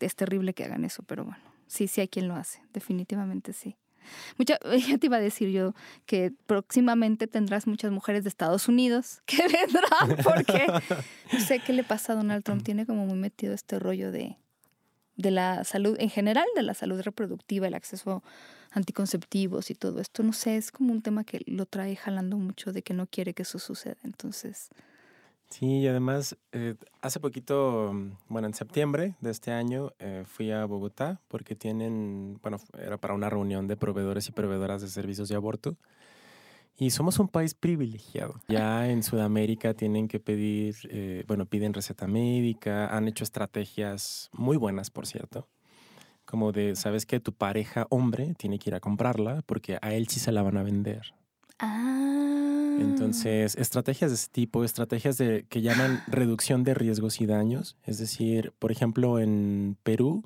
Es 0.00 0.16
terrible 0.16 0.54
que 0.54 0.64
hagan 0.64 0.84
eso, 0.84 1.02
pero 1.04 1.24
bueno, 1.24 1.42
sí, 1.66 1.88
sí 1.88 2.00
hay 2.00 2.08
quien 2.08 2.28
lo 2.28 2.34
hace, 2.34 2.60
definitivamente 2.72 3.52
sí. 3.52 3.76
Mucha, 4.38 4.58
ya 4.88 4.98
te 4.98 5.06
iba 5.06 5.16
a 5.16 5.20
decir 5.20 5.50
yo 5.50 5.74
que 6.06 6.32
próximamente 6.46 7.26
tendrás 7.26 7.66
muchas 7.66 7.90
mujeres 7.90 8.24
de 8.24 8.28
Estados 8.28 8.68
Unidos 8.68 9.22
que 9.26 9.42
vendrán 9.42 10.22
porque 10.22 10.66
no 11.32 11.40
sé 11.40 11.60
qué 11.60 11.72
le 11.72 11.84
pasa 11.84 12.12
a 12.12 12.16
Donald 12.16 12.44
Trump. 12.44 12.62
Tiene 12.62 12.86
como 12.86 13.06
muy 13.06 13.18
metido 13.18 13.54
este 13.54 13.78
rollo 13.78 14.10
de, 14.10 14.36
de 15.16 15.30
la 15.30 15.64
salud, 15.64 15.96
en 15.98 16.10
general, 16.10 16.46
de 16.54 16.62
la 16.62 16.74
salud 16.74 17.00
reproductiva, 17.00 17.66
el 17.66 17.74
acceso 17.74 18.22
a 18.70 18.78
anticonceptivos 18.78 19.70
y 19.70 19.74
todo 19.74 20.00
esto. 20.00 20.22
No 20.22 20.32
sé, 20.32 20.56
es 20.56 20.72
como 20.72 20.92
un 20.92 21.02
tema 21.02 21.24
que 21.24 21.42
lo 21.46 21.66
trae 21.66 21.96
jalando 21.96 22.36
mucho 22.36 22.72
de 22.72 22.82
que 22.82 22.94
no 22.94 23.06
quiere 23.06 23.34
que 23.34 23.42
eso 23.42 23.58
suceda. 23.58 23.96
Entonces, 24.02 24.70
Sí, 25.50 25.80
y 25.80 25.86
además, 25.86 26.36
eh, 26.52 26.74
hace 27.00 27.20
poquito, 27.20 27.92
bueno, 28.28 28.48
en 28.48 28.54
septiembre 28.54 29.14
de 29.20 29.30
este 29.30 29.52
año 29.52 29.92
eh, 29.98 30.24
fui 30.26 30.50
a 30.50 30.64
Bogotá 30.64 31.20
porque 31.28 31.54
tienen, 31.54 32.38
bueno, 32.42 32.58
era 32.76 32.96
para 32.98 33.14
una 33.14 33.30
reunión 33.30 33.68
de 33.68 33.76
proveedores 33.76 34.28
y 34.28 34.32
proveedoras 34.32 34.82
de 34.82 34.88
servicios 34.88 35.28
de 35.28 35.36
aborto. 35.36 35.76
Y 36.76 36.90
somos 36.90 37.20
un 37.20 37.28
país 37.28 37.54
privilegiado. 37.54 38.40
Ya 38.48 38.90
en 38.90 39.04
Sudamérica 39.04 39.74
tienen 39.74 40.08
que 40.08 40.18
pedir, 40.18 40.74
eh, 40.90 41.22
bueno, 41.28 41.46
piden 41.46 41.72
receta 41.72 42.08
médica, 42.08 42.88
han 42.88 43.06
hecho 43.06 43.22
estrategias 43.22 44.30
muy 44.32 44.56
buenas, 44.56 44.90
por 44.90 45.06
cierto. 45.06 45.46
Como 46.24 46.50
de, 46.50 46.74
¿sabes 46.74 47.06
que 47.06 47.20
Tu 47.20 47.32
pareja 47.32 47.86
hombre 47.90 48.34
tiene 48.36 48.58
que 48.58 48.70
ir 48.70 48.74
a 48.74 48.80
comprarla 48.80 49.42
porque 49.46 49.78
a 49.82 49.94
él 49.94 50.08
sí 50.08 50.18
se 50.18 50.32
la 50.32 50.42
van 50.42 50.56
a 50.56 50.64
vender. 50.64 51.14
Ah. 51.60 52.13
Entonces, 52.80 53.56
estrategias 53.56 54.10
de 54.10 54.16
ese 54.16 54.28
tipo, 54.30 54.64
estrategias 54.64 55.16
de, 55.18 55.46
que 55.48 55.62
llaman 55.62 56.02
reducción 56.06 56.64
de 56.64 56.74
riesgos 56.74 57.20
y 57.20 57.26
daños. 57.26 57.76
Es 57.84 57.98
decir, 57.98 58.52
por 58.58 58.72
ejemplo, 58.72 59.18
en 59.18 59.76
Perú 59.82 60.22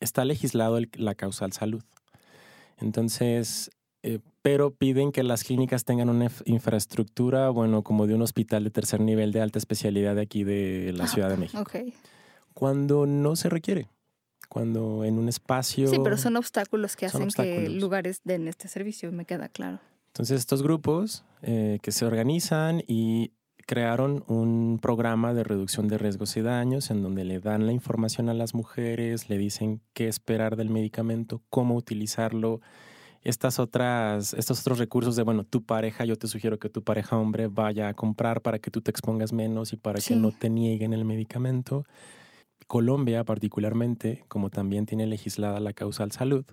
está 0.00 0.24
legislado 0.24 0.78
el, 0.78 0.90
la 0.94 1.14
causal 1.14 1.52
salud. 1.52 1.82
Entonces, 2.78 3.70
eh, 4.02 4.20
pero 4.42 4.70
piden 4.70 5.12
que 5.12 5.22
las 5.22 5.44
clínicas 5.44 5.84
tengan 5.84 6.08
una 6.08 6.30
infraestructura, 6.44 7.50
bueno, 7.50 7.82
como 7.82 8.06
de 8.06 8.14
un 8.14 8.22
hospital 8.22 8.64
de 8.64 8.70
tercer 8.70 9.00
nivel 9.00 9.32
de 9.32 9.40
alta 9.40 9.58
especialidad 9.58 10.14
de 10.14 10.22
aquí 10.22 10.44
de 10.44 10.92
la 10.94 11.06
Ciudad 11.06 11.28
de 11.28 11.36
México. 11.38 11.62
Okay. 11.62 11.94
Cuando 12.54 13.06
no 13.06 13.36
se 13.36 13.48
requiere 13.48 13.88
cuando 14.48 15.04
en 15.04 15.18
un 15.18 15.28
espacio... 15.28 15.88
Sí, 15.88 15.98
pero 16.02 16.16
son 16.16 16.36
obstáculos 16.36 16.96
que 16.96 17.06
hacen 17.06 17.24
obstáculos. 17.24 17.58
que 17.58 17.68
lugares 17.68 18.22
den 18.24 18.48
este 18.48 18.66
servicio, 18.68 19.12
me 19.12 19.24
queda 19.24 19.48
claro. 19.48 19.78
Entonces 20.18 20.40
estos 20.40 20.64
grupos 20.64 21.24
eh, 21.42 21.78
que 21.80 21.92
se 21.92 22.04
organizan 22.04 22.82
y 22.88 23.30
crearon 23.68 24.24
un 24.26 24.80
programa 24.82 25.32
de 25.32 25.44
reducción 25.44 25.86
de 25.86 25.96
riesgos 25.96 26.36
y 26.36 26.40
daños 26.40 26.90
en 26.90 27.04
donde 27.04 27.24
le 27.24 27.38
dan 27.38 27.66
la 27.66 27.72
información 27.72 28.28
a 28.28 28.34
las 28.34 28.52
mujeres, 28.52 29.30
le 29.30 29.38
dicen 29.38 29.80
qué 29.92 30.08
esperar 30.08 30.56
del 30.56 30.70
medicamento, 30.70 31.40
cómo 31.50 31.76
utilizarlo, 31.76 32.60
estas 33.22 33.60
otras, 33.60 34.34
estos 34.34 34.58
otros 34.62 34.80
recursos 34.80 35.14
de, 35.14 35.22
bueno, 35.22 35.44
tu 35.44 35.62
pareja, 35.62 36.04
yo 36.04 36.16
te 36.16 36.26
sugiero 36.26 36.58
que 36.58 36.68
tu 36.68 36.82
pareja 36.82 37.16
hombre 37.16 37.46
vaya 37.46 37.86
a 37.86 37.94
comprar 37.94 38.40
para 38.42 38.58
que 38.58 38.72
tú 38.72 38.80
te 38.80 38.90
expongas 38.90 39.32
menos 39.32 39.72
y 39.72 39.76
para 39.76 40.00
sí. 40.00 40.14
que 40.14 40.20
no 40.20 40.32
te 40.32 40.50
nieguen 40.50 40.94
el 40.94 41.04
medicamento. 41.04 41.84
Colombia 42.66 43.22
particularmente, 43.22 44.24
como 44.26 44.50
también 44.50 44.84
tiene 44.84 45.06
legislada 45.06 45.60
la 45.60 45.74
causal 45.74 46.10
salud, 46.10 46.44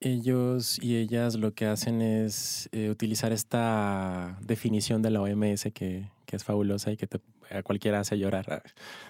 ellos 0.00 0.78
y 0.82 0.96
ellas 0.96 1.34
lo 1.34 1.54
que 1.54 1.66
hacen 1.66 2.02
es 2.02 2.68
eh, 2.72 2.90
utilizar 2.90 3.32
esta 3.32 4.38
definición 4.40 5.02
de 5.02 5.10
la 5.10 5.20
OMS 5.20 5.64
que, 5.74 6.10
que 6.26 6.36
es 6.36 6.44
fabulosa 6.44 6.92
y 6.92 6.96
que 6.96 7.06
te, 7.06 7.20
a 7.50 7.62
cualquiera 7.62 8.00
hace 8.00 8.18
llorar, 8.18 8.62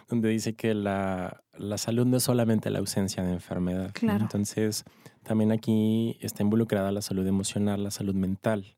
donde 0.09 0.28
dice 0.28 0.55
que 0.55 0.74
la, 0.74 1.43
la, 1.57 1.78
salud 1.78 2.07
no 2.07 2.16
es 2.16 2.22
solamente 2.22 2.70
la 2.70 2.78
ausencia 2.78 3.22
de 3.22 3.32
enfermedad. 3.32 3.91
Claro. 3.93 4.20
Entonces, 4.22 4.84
también 5.24 5.53
aquí 5.53 6.16
está 6.20 6.43
involucrada 6.43 6.93
la 6.93 7.03
salud 7.03 7.26
emocional, 7.26 7.82
la 7.82 7.91
salud 7.91 8.14
mental. 8.14 8.76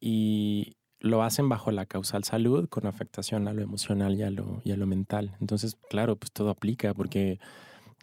Y 0.00 0.76
lo 0.98 1.22
hacen 1.22 1.48
bajo 1.48 1.70
la 1.70 1.86
causal 1.86 2.24
salud 2.24 2.68
con 2.68 2.86
afectación 2.86 3.48
a 3.48 3.52
lo 3.52 3.62
emocional 3.62 4.14
y 4.16 4.22
a 4.22 4.30
lo, 4.30 4.60
y 4.64 4.72
a 4.72 4.76
lo 4.76 4.86
mental. 4.86 5.36
Entonces, 5.40 5.76
claro, 5.90 6.16
pues 6.16 6.32
todo 6.32 6.50
aplica 6.50 6.94
porque 6.94 7.38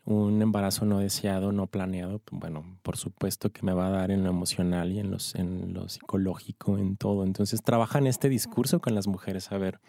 un 0.09 0.41
embarazo 0.41 0.85
no 0.85 0.99
deseado, 0.99 1.51
no 1.51 1.67
planeado, 1.67 2.21
bueno, 2.31 2.65
por 2.81 2.97
supuesto 2.97 3.51
que 3.51 3.61
me 3.63 3.73
va 3.73 3.87
a 3.87 3.91
dar 3.91 4.11
en 4.11 4.23
lo 4.23 4.29
emocional 4.29 4.91
y 4.91 4.99
en, 4.99 5.11
los, 5.11 5.35
en 5.35 5.73
lo 5.73 5.87
psicológico, 5.87 6.77
en 6.77 6.97
todo. 6.97 7.23
Entonces 7.23 7.61
trabajan 7.61 8.07
este 8.07 8.27
discurso 8.27 8.79
con 8.79 8.95
las 8.95 9.07
mujeres. 9.07 9.51
A 9.51 9.57
ver, 9.57 9.79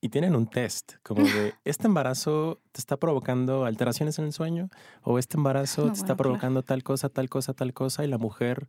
y 0.00 0.10
tienen 0.10 0.36
un 0.36 0.46
test 0.46 0.94
como 1.02 1.22
de 1.22 1.54
este 1.64 1.88
embarazo 1.88 2.60
te 2.72 2.80
está 2.80 2.96
provocando 2.96 3.64
alteraciones 3.64 4.18
en 4.18 4.26
el 4.26 4.32
sueño 4.32 4.68
o 5.02 5.18
este 5.18 5.36
embarazo 5.36 5.86
te 5.86 5.98
está 5.98 6.16
provocando 6.16 6.62
tal 6.62 6.84
cosa, 6.84 7.08
tal 7.08 7.28
cosa, 7.28 7.52
tal 7.52 7.74
cosa 7.74 8.04
y 8.04 8.08
la 8.08 8.18
mujer 8.18 8.68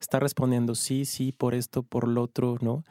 está 0.00 0.20
respondiendo 0.20 0.74
sí, 0.74 1.06
sí, 1.06 1.32
por 1.32 1.54
esto, 1.54 1.82
por 1.82 2.08
lo 2.08 2.22
otro, 2.22 2.58
¿no? 2.60 2.84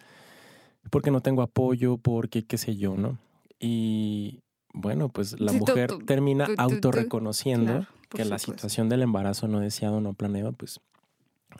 Porque 0.90 1.12
no 1.12 1.22
tengo 1.22 1.44
apoyo, 1.44 1.98
porque 1.98 2.44
qué 2.44 2.58
sé 2.58 2.76
yo, 2.76 2.96
¿no? 2.96 3.20
Y 3.60 4.42
bueno, 4.76 5.10
pues 5.10 5.40
la 5.40 5.54
mujer 5.54 5.92
termina 6.06 6.48
autorreconociendo 6.58 7.88
que 8.10 8.26
la 8.26 8.38
situación 8.38 8.90
del 8.90 9.02
embarazo 9.02 9.48
no 9.48 9.60
deseado, 9.60 10.02
no 10.02 10.14
planeado, 10.14 10.52
pues 10.52 10.82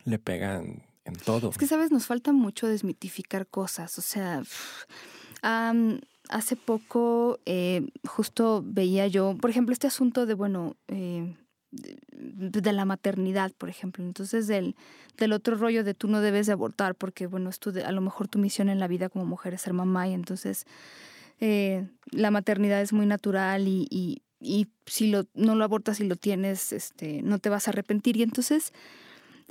le 0.04 0.20
pegan 0.20 0.84
en 1.06 1.16
todo. 1.16 1.50
Es 1.50 1.58
que, 1.58 1.66
¿sabes? 1.66 1.92
Nos 1.92 2.06
falta 2.06 2.34
mucho 2.34 2.68
desmitificar 2.68 3.48
cosas. 3.48 3.98
O 3.98 4.02
sea, 4.02 4.44
hace 6.30 6.56
poco 6.56 7.40
eh, 7.46 7.88
justo 8.06 8.64
veía 8.66 9.08
yo, 9.08 9.38
por 9.40 9.50
ejemplo, 9.50 9.72
este 9.72 9.88
asunto 9.88 10.26
de, 10.26 10.34
bueno, 10.34 10.76
eh, 10.90 11.36
de, 11.72 12.74
la 12.74 12.84
maternidad, 12.84 13.54
por 13.58 13.70
ejemplo. 13.70 14.04
Entonces, 14.04 14.48
del, 14.48 14.76
del 15.18 15.32
otro 15.32 15.56
rollo 15.56 15.86
de 15.86 15.94
tú 15.94 16.10
no 16.10 16.20
debes 16.20 16.48
de 16.48 16.54
abortar 16.54 16.96
porque, 16.96 17.28
bueno, 17.28 17.50
es 17.50 17.60
a 17.86 17.92
lo 17.94 18.02
mejor 18.02 18.28
tu 18.28 18.40
misión 18.40 18.68
en 18.68 18.80
la 18.80 18.90
vida 18.90 19.08
como 19.08 19.26
mujer 19.26 19.54
es 19.54 19.62
ser 19.62 19.74
mamá 19.74 20.08
y 20.10 20.14
entonces 20.14 20.66
eh, 21.40 21.88
la 22.12 22.32
maternidad 22.32 22.82
es 22.82 22.94
muy 22.94 23.06
natural 23.06 23.68
y, 23.68 23.88
y, 23.90 24.22
si 24.86 25.12
no 25.12 25.56
lo 25.56 25.64
abortas 25.64 26.00
y 26.00 26.04
lo 26.04 26.16
tienes, 26.16 26.72
este, 26.72 27.24
no 27.24 27.40
te 27.40 27.50
vas 27.50 27.68
a 27.68 27.72
arrepentir. 27.72 28.18
Y 28.18 28.24
entonces 28.24 28.74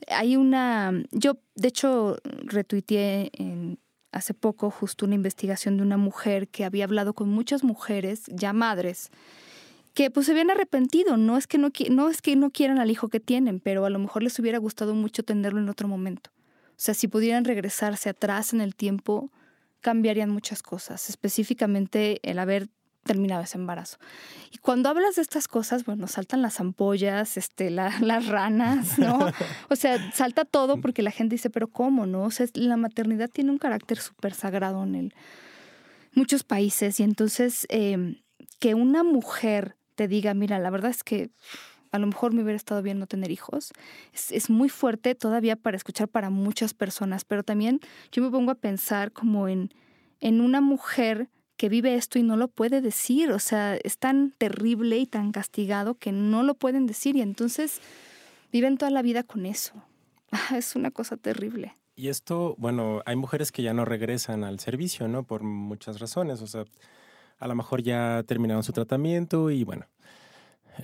hay 0.09 0.37
una, 0.37 0.93
yo 1.11 1.39
de 1.57 1.68
hecho 1.68 2.16
retuiteé 2.45 3.32
hace 4.12 4.35
poco 4.35 4.70
justo 4.70 5.05
una 5.07 5.16
investigación 5.16 5.76
de 5.76 5.82
una 5.82 5.97
mujer 5.97 6.49
que 6.49 6.64
había 6.64 6.85
hablado 6.85 7.14
con 7.14 7.28
muchas 7.28 7.64
mujeres, 7.64 8.24
ya 8.28 8.53
madres, 8.53 9.11
que 9.93 10.11
pues 10.11 10.26
se 10.26 10.32
habían 10.32 10.51
arrepentido. 10.51 11.16
No 11.16 11.37
es 11.37 11.47
que 11.47 11.59
no, 11.59 11.70
no 11.91 12.09
es 12.09 12.22
que 12.22 12.37
no 12.37 12.51
quieran 12.51 12.78
al 12.78 12.91
hijo 12.91 13.09
que 13.09 13.20
tienen, 13.20 13.61
pero 13.61 13.85
a 13.85 13.91
lo 13.91 13.99
mejor 13.99 14.22
les 14.22 14.39
hubiera 14.39 14.59
gustado 14.59 14.95
mucho 14.95 15.24
tenerlo 15.24 15.61
en 15.61 15.68
otro 15.68 15.89
momento. 15.89 16.30
O 16.70 16.76
sea, 16.76 16.95
si 16.95 17.09
pudieran 17.09 17.45
regresarse 17.45 18.09
atrás 18.09 18.53
en 18.53 18.61
el 18.61 18.74
tiempo, 18.74 19.30
cambiarían 19.85 20.30
muchas 20.30 20.62
cosas, 20.62 21.11
específicamente 21.11 22.18
el 22.22 22.39
haber 22.39 22.70
terminado 23.03 23.43
ese 23.43 23.59
embarazo. 23.59 23.99
Y 24.51 24.57
cuando 24.57 24.89
hablas 24.89 25.16
de 25.16 25.22
estas 25.22 25.47
cosas, 25.47 25.85
bueno, 25.85 26.07
saltan 26.07 26.41
las 26.41 26.59
ampollas, 26.59 27.37
este, 27.37 27.68
las 27.70 28.26
ranas, 28.26 28.99
¿no? 28.99 29.18
O 29.68 29.76
sea, 29.76 30.11
salta 30.12 30.47
todo 30.47 30.80
porque 30.80 31.03
la 31.03 31.11
gente 31.11 31.35
dice, 31.35 31.51
pero 31.51 31.68
¿cómo, 31.68 32.07
no? 32.07 32.22
O 32.22 32.30
sea, 32.30 32.47
la 32.55 32.78
maternidad 32.78 33.28
tiene 33.28 33.51
un 33.51 33.59
carácter 33.59 33.99
súper 33.99 34.32
sagrado 34.32 34.82
en 34.85 34.95
el, 34.95 35.14
muchos 36.14 36.45
países 36.45 36.99
y 36.99 37.03
entonces 37.03 37.66
em, 37.68 38.22
que 38.61 38.74
una 38.74 39.03
mujer 39.03 39.76
te 39.97 40.09
diga, 40.09 40.32
mira, 40.32 40.59
la 40.59 40.70
verdad 40.70 40.91
es 40.91 41.05
que 41.05 41.30
a 41.95 41.99
lo 41.99 42.09
mejor 42.09 42.33
me 42.33 42.43
hubiera 42.43 42.57
estado 42.57 42.83
bien 42.83 42.99
no 42.99 43.07
tener 43.07 43.31
hijos, 43.31 43.73
es, 44.13 44.33
es, 44.33 44.51
muy 44.51 44.69
fuerte 44.69 45.15
todavía 45.15 45.55
para 45.55 45.77
escuchar 45.77 46.09
para 46.09 46.29
muchas 46.29 46.75
personas, 46.75 47.25
pero 47.25 47.45
también 47.45 47.81
yo 48.11 48.21
me 48.21 48.31
pongo 48.31 48.51
a 48.51 48.57
pensar 48.57 49.13
como 49.13 49.47
en, 49.47 49.71
en 50.21 50.41
una 50.41 50.61
mujer 50.61 51.29
que 51.57 51.69
vive 51.69 51.95
esto 51.95 52.19
y 52.19 52.25
no 52.25 52.37
lo 52.37 52.49
puede 52.49 52.81
decir. 52.81 53.31
O 53.31 53.39
sea, 53.39 53.77
es 53.77 53.99
tan 53.99 54.33
terrible 54.33 54.99
y 54.99 55.07
tan 55.07 55.31
castigado 55.31 55.95
que 55.95 56.11
no 56.11 56.43
lo 56.43 56.55
pueden 56.55 56.87
decir 56.87 57.15
y 57.15 57.23
entonces 57.23 57.81
viven 58.53 58.77
toda 58.77 58.91
la 58.91 59.03
vida 59.03 59.23
con 59.23 59.47
eso. 59.47 59.75
Es 60.55 60.75
una 60.75 60.91
cosa 60.91 61.17
terrible. 61.17 61.77
Y 61.95 62.09
esto, 62.09 62.57
bueno, 62.59 63.03
hay 63.07 63.15
mujeres 63.15 63.53
que 63.53 63.63
ya 63.63 63.73
no 63.73 63.85
regresan 63.85 64.43
al 64.43 64.59
servicio, 64.59 65.07
¿no? 65.07 65.23
Por 65.23 65.45
muchas 65.45 66.01
razones. 66.01 66.43
O 66.43 66.49
sea, 66.49 66.65
a 67.39 67.47
lo 67.47 67.55
mejor 67.55 67.83
ya 67.83 68.25
terminaron 68.27 68.65
su 68.65 68.73
tratamiento 68.73 69.51
y 69.51 69.63
bueno. 69.63 69.87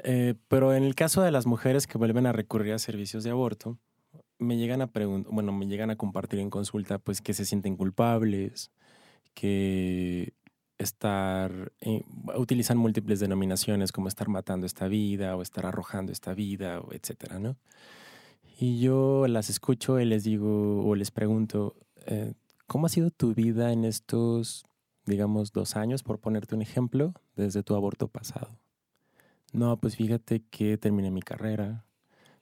Eh, 0.04 0.34
pero 0.48 0.74
en 0.74 0.84
el 0.84 0.94
caso 0.94 1.22
de 1.22 1.30
las 1.30 1.46
mujeres 1.46 1.86
que 1.86 1.98
vuelven 1.98 2.26
a 2.26 2.32
recurrir 2.32 2.72
a 2.72 2.78
servicios 2.78 3.24
de 3.24 3.30
aborto, 3.30 3.78
me 4.38 4.56
llegan 4.56 4.82
a 4.82 4.88
preguntar, 4.88 5.32
bueno, 5.32 5.52
me 5.52 5.66
llegan 5.66 5.90
a 5.90 5.96
compartir 5.96 6.40
en 6.40 6.50
consulta, 6.50 6.98
pues 6.98 7.20
que 7.20 7.34
se 7.34 7.44
sienten 7.44 7.76
culpables, 7.76 8.70
que 9.34 10.32
estar, 10.78 11.72
eh, 11.80 12.04
utilizan 12.36 12.78
múltiples 12.78 13.20
denominaciones 13.20 13.92
como 13.92 14.08
estar 14.08 14.28
matando 14.28 14.66
esta 14.66 14.88
vida 14.88 15.36
o 15.36 15.42
estar 15.42 15.66
arrojando 15.66 16.12
esta 16.12 16.32
vida, 16.34 16.80
o 16.80 16.92
etcétera, 16.92 17.38
¿no? 17.38 17.56
Y 18.58 18.80
yo 18.80 19.26
las 19.28 19.50
escucho 19.50 20.00
y 20.00 20.04
les 20.04 20.24
digo 20.24 20.84
o 20.86 20.94
les 20.94 21.10
pregunto, 21.10 21.76
eh, 22.06 22.34
¿cómo 22.66 22.86
ha 22.86 22.88
sido 22.90 23.10
tu 23.10 23.34
vida 23.34 23.72
en 23.72 23.84
estos, 23.84 24.64
digamos, 25.06 25.52
dos 25.52 25.76
años, 25.76 26.02
por 26.02 26.18
ponerte 26.18 26.54
un 26.54 26.62
ejemplo, 26.62 27.14
desde 27.36 27.62
tu 27.62 27.74
aborto 27.74 28.08
pasado? 28.08 28.58
No, 29.52 29.76
pues 29.78 29.96
fíjate 29.96 30.42
que 30.50 30.78
terminé 30.78 31.10
mi 31.10 31.22
carrera, 31.22 31.84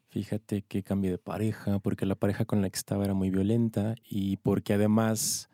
fíjate 0.08 0.62
que 0.62 0.82
cambié 0.82 1.10
de 1.10 1.18
pareja, 1.18 1.78
porque 1.78 2.06
la 2.06 2.14
pareja 2.14 2.44
con 2.44 2.62
la 2.62 2.70
que 2.70 2.76
estaba 2.76 3.04
era 3.04 3.14
muy 3.14 3.30
violenta 3.30 3.94
y 4.04 4.36
porque 4.38 4.74
además 4.74 5.48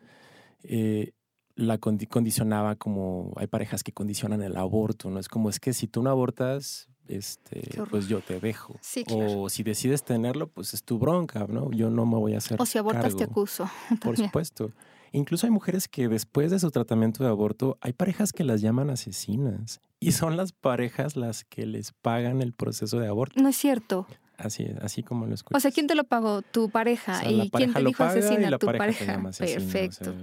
eh, 0.63 1.13
la 1.55 1.77
condicionaba 1.77 2.75
como 2.75 3.33
hay 3.37 3.47
parejas 3.47 3.83
que 3.83 3.93
condicionan 3.93 4.41
el 4.41 4.57
aborto, 4.57 5.09
¿no? 5.09 5.19
Es 5.19 5.29
como 5.29 5.49
es 5.49 5.59
que 5.59 5.73
si 5.73 5.87
tú 5.87 6.03
no 6.03 6.09
abortas, 6.09 6.89
este, 7.07 7.81
pues 7.89 8.07
yo 8.07 8.19
te 8.21 8.39
dejo. 8.39 8.79
O 9.09 9.47
si 9.49 9.63
decides 9.63 10.03
tenerlo, 10.03 10.47
pues 10.47 10.73
es 10.73 10.83
tu 10.83 10.97
bronca, 10.99 11.45
¿no? 11.47 11.71
Yo 11.71 11.89
no 11.89 12.05
me 12.05 12.17
voy 12.17 12.33
a 12.33 12.39
hacer. 12.39 12.61
O 12.61 12.65
si 12.65 12.77
abortas, 12.77 13.15
te 13.15 13.23
acuso. 13.23 13.69
Por 14.01 14.17
supuesto. 14.17 14.71
Incluso 15.11 15.47
hay 15.47 15.51
mujeres 15.51 15.87
que 15.87 16.07
después 16.07 16.51
de 16.51 16.59
su 16.59 16.71
tratamiento 16.71 17.23
de 17.23 17.29
aborto, 17.29 17.77
hay 17.81 17.93
parejas 17.93 18.33
que 18.33 18.43
las 18.43 18.61
llaman 18.61 18.89
asesinas. 18.89 19.79
Y 19.99 20.11
son 20.11 20.37
las 20.37 20.51
parejas 20.51 21.15
las 21.15 21.45
que 21.45 21.65
les 21.65 21.91
pagan 21.93 22.41
el 22.41 22.53
proceso 22.53 22.99
de 22.99 23.07
aborto. 23.07 23.41
No 23.41 23.49
es 23.49 23.55
cierto. 23.55 24.07
Así, 24.37 24.67
así 24.81 25.01
como 25.01 25.25
lo 25.25 25.33
escuchas. 25.33 25.57
O 25.57 25.61
sea, 25.61 25.71
¿quién 25.71 25.87
te 25.87 25.95
lo 25.95 26.03
pagó? 26.03 26.41
¿Tu 26.41 26.69
pareja? 26.69 27.27
¿Y 27.29 27.49
quién 27.49 27.73
te 27.73 27.83
dijo 27.83 28.03
asesina? 28.03 28.57
¿Tu 28.57 28.67
pareja? 28.67 29.21
Perfecto. 29.21 30.13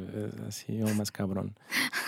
así 0.46 0.82
o 0.82 0.94
más 0.94 1.10
cabrón. 1.10 1.54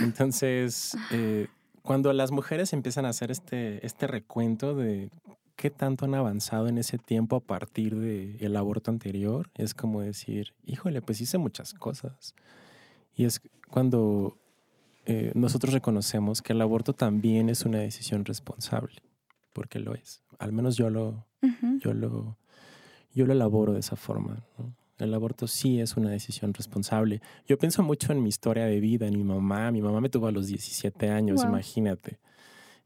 Entonces, 0.00 0.96
eh, 1.10 1.48
cuando 1.82 2.12
las 2.12 2.30
mujeres 2.30 2.72
empiezan 2.72 3.06
a 3.06 3.10
hacer 3.10 3.30
este, 3.30 3.84
este 3.86 4.06
recuento 4.06 4.74
de 4.74 5.10
qué 5.56 5.70
tanto 5.70 6.04
han 6.04 6.14
avanzado 6.14 6.68
en 6.68 6.78
ese 6.78 6.98
tiempo 6.98 7.36
a 7.36 7.40
partir 7.40 7.96
del 7.96 8.56
aborto 8.56 8.90
anterior, 8.90 9.50
es 9.54 9.74
como 9.74 10.00
decir, 10.00 10.54
híjole, 10.66 11.00
pues 11.00 11.20
hice 11.20 11.38
muchas 11.38 11.74
cosas. 11.74 12.34
Y 13.16 13.24
es 13.24 13.40
cuando 13.70 14.36
eh, 15.06 15.32
nosotros 15.34 15.72
reconocemos 15.72 16.42
que 16.42 16.52
el 16.52 16.60
aborto 16.60 16.92
también 16.92 17.48
es 17.48 17.64
una 17.64 17.78
decisión 17.78 18.24
responsable, 18.24 19.02
porque 19.52 19.78
lo 19.78 19.94
es. 19.94 20.22
Al 20.38 20.52
menos 20.52 20.76
yo 20.76 20.90
lo, 20.90 21.26
yo, 21.80 21.92
lo, 21.92 22.38
yo 23.12 23.26
lo 23.26 23.32
elaboro 23.32 23.72
de 23.72 23.80
esa 23.80 23.96
forma. 23.96 24.44
El 24.98 25.12
aborto 25.12 25.46
sí 25.46 25.80
es 25.80 25.96
una 25.96 26.10
decisión 26.10 26.54
responsable. 26.54 27.20
Yo 27.46 27.58
pienso 27.58 27.82
mucho 27.82 28.12
en 28.12 28.22
mi 28.22 28.28
historia 28.28 28.64
de 28.64 28.80
vida, 28.80 29.06
en 29.06 29.16
mi 29.16 29.24
mamá. 29.24 29.70
Mi 29.72 29.82
mamá 29.82 30.00
me 30.00 30.08
tuvo 30.08 30.28
a 30.28 30.32
los 30.32 30.46
17 30.46 31.10
años, 31.10 31.42
imagínate. 31.44 32.18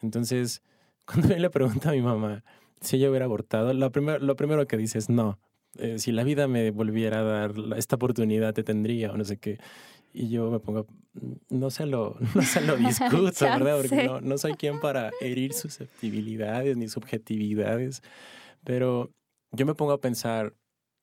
Entonces, 0.03 0.63
cuando 1.05 1.29
le 1.37 1.51
pregunto 1.51 1.89
a 1.89 1.93
mi 1.93 2.03
mamá 2.03 2.45
si 2.81 2.97
ella 2.97 3.11
hubiera 3.11 3.27
abortado, 3.27 3.73
lo 3.73 3.91
primero, 3.93 4.19
lo 4.19 4.37
primero 4.37 4.67
que 4.67 4.77
dice 4.77 4.99
es 4.99 5.09
no. 5.09 5.39
Eh, 5.79 5.99
si 5.99 6.13
la 6.13 6.25
vida 6.25 6.49
me 6.49 6.71
volviera 6.71 7.21
a 7.21 7.23
dar 7.23 7.55
esta 7.77 7.97
oportunidad, 7.97 8.55
te 8.55 8.65
tendría 8.65 9.13
o 9.13 9.17
no 9.17 9.25
sé 9.25 9.37
qué. 9.37 9.59
Y 10.13 10.31
yo 10.31 10.51
me 10.51 10.59
pongo, 10.61 10.87
no 11.51 11.71
se 11.71 11.87
lo, 11.87 12.17
no 12.35 12.43
se 12.43 12.61
lo 12.61 12.77
discuto, 12.77 13.45
¿verdad? 13.45 13.81
Porque 13.81 14.05
no, 14.05 14.21
no 14.21 14.39
soy 14.39 14.55
quien 14.55 14.81
para 14.81 15.11
herir 15.21 15.53
susceptibilidades 15.53 16.77
ni 16.77 16.89
subjetividades. 16.89 18.03
Pero 18.65 19.11
yo 19.53 19.67
me 19.67 19.75
pongo 19.75 19.93
a 19.93 20.01
pensar, 20.01 20.55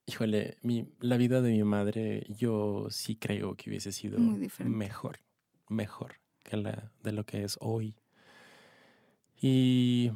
híjole, 0.05 0.57
mi, 0.61 0.87
la 0.99 1.17
vida 1.17 1.41
de 1.41 1.51
mi 1.51 1.63
madre, 1.63 2.25
yo 2.29 2.87
sí 2.89 3.15
creo 3.15 3.55
que 3.55 3.69
hubiese 3.69 3.91
sido 3.91 4.19
mejor, 4.63 5.19
mejor 5.69 6.15
que 6.43 6.57
la 6.57 6.91
de 7.03 7.11
lo 7.11 7.25
que 7.25 7.43
es 7.43 7.57
hoy. 7.59 7.95
Y 9.41 10.11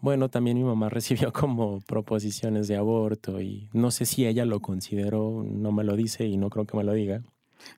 bueno, 0.00 0.28
también 0.28 0.56
mi 0.56 0.64
mamá 0.64 0.88
recibió 0.90 1.32
como 1.32 1.80
proposiciones 1.80 2.68
de 2.68 2.76
aborto 2.76 3.40
y 3.40 3.68
no 3.72 3.90
sé 3.90 4.06
si 4.06 4.26
ella 4.26 4.44
lo 4.44 4.60
consideró, 4.60 5.44
no 5.44 5.72
me 5.72 5.84
lo 5.84 5.96
dice 5.96 6.26
y 6.26 6.36
no 6.36 6.50
creo 6.50 6.66
que 6.66 6.76
me 6.76 6.84
lo 6.84 6.92
diga. 6.92 7.22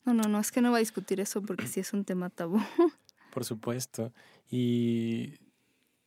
No, 0.05 0.15
no, 0.15 0.29
no, 0.29 0.41
es 0.41 0.53
que 0.53 0.61
no 0.61 0.71
va 0.71 0.79
a 0.79 0.81
discutir 0.81 1.21
eso 1.21 1.43
porque 1.43 1.67
sí 1.67 1.81
es 1.81 1.93
un 1.93 2.05
tema 2.05 2.31
tabú. 2.31 2.59
Por 3.33 3.45
supuesto. 3.45 4.13
Y 4.51 5.35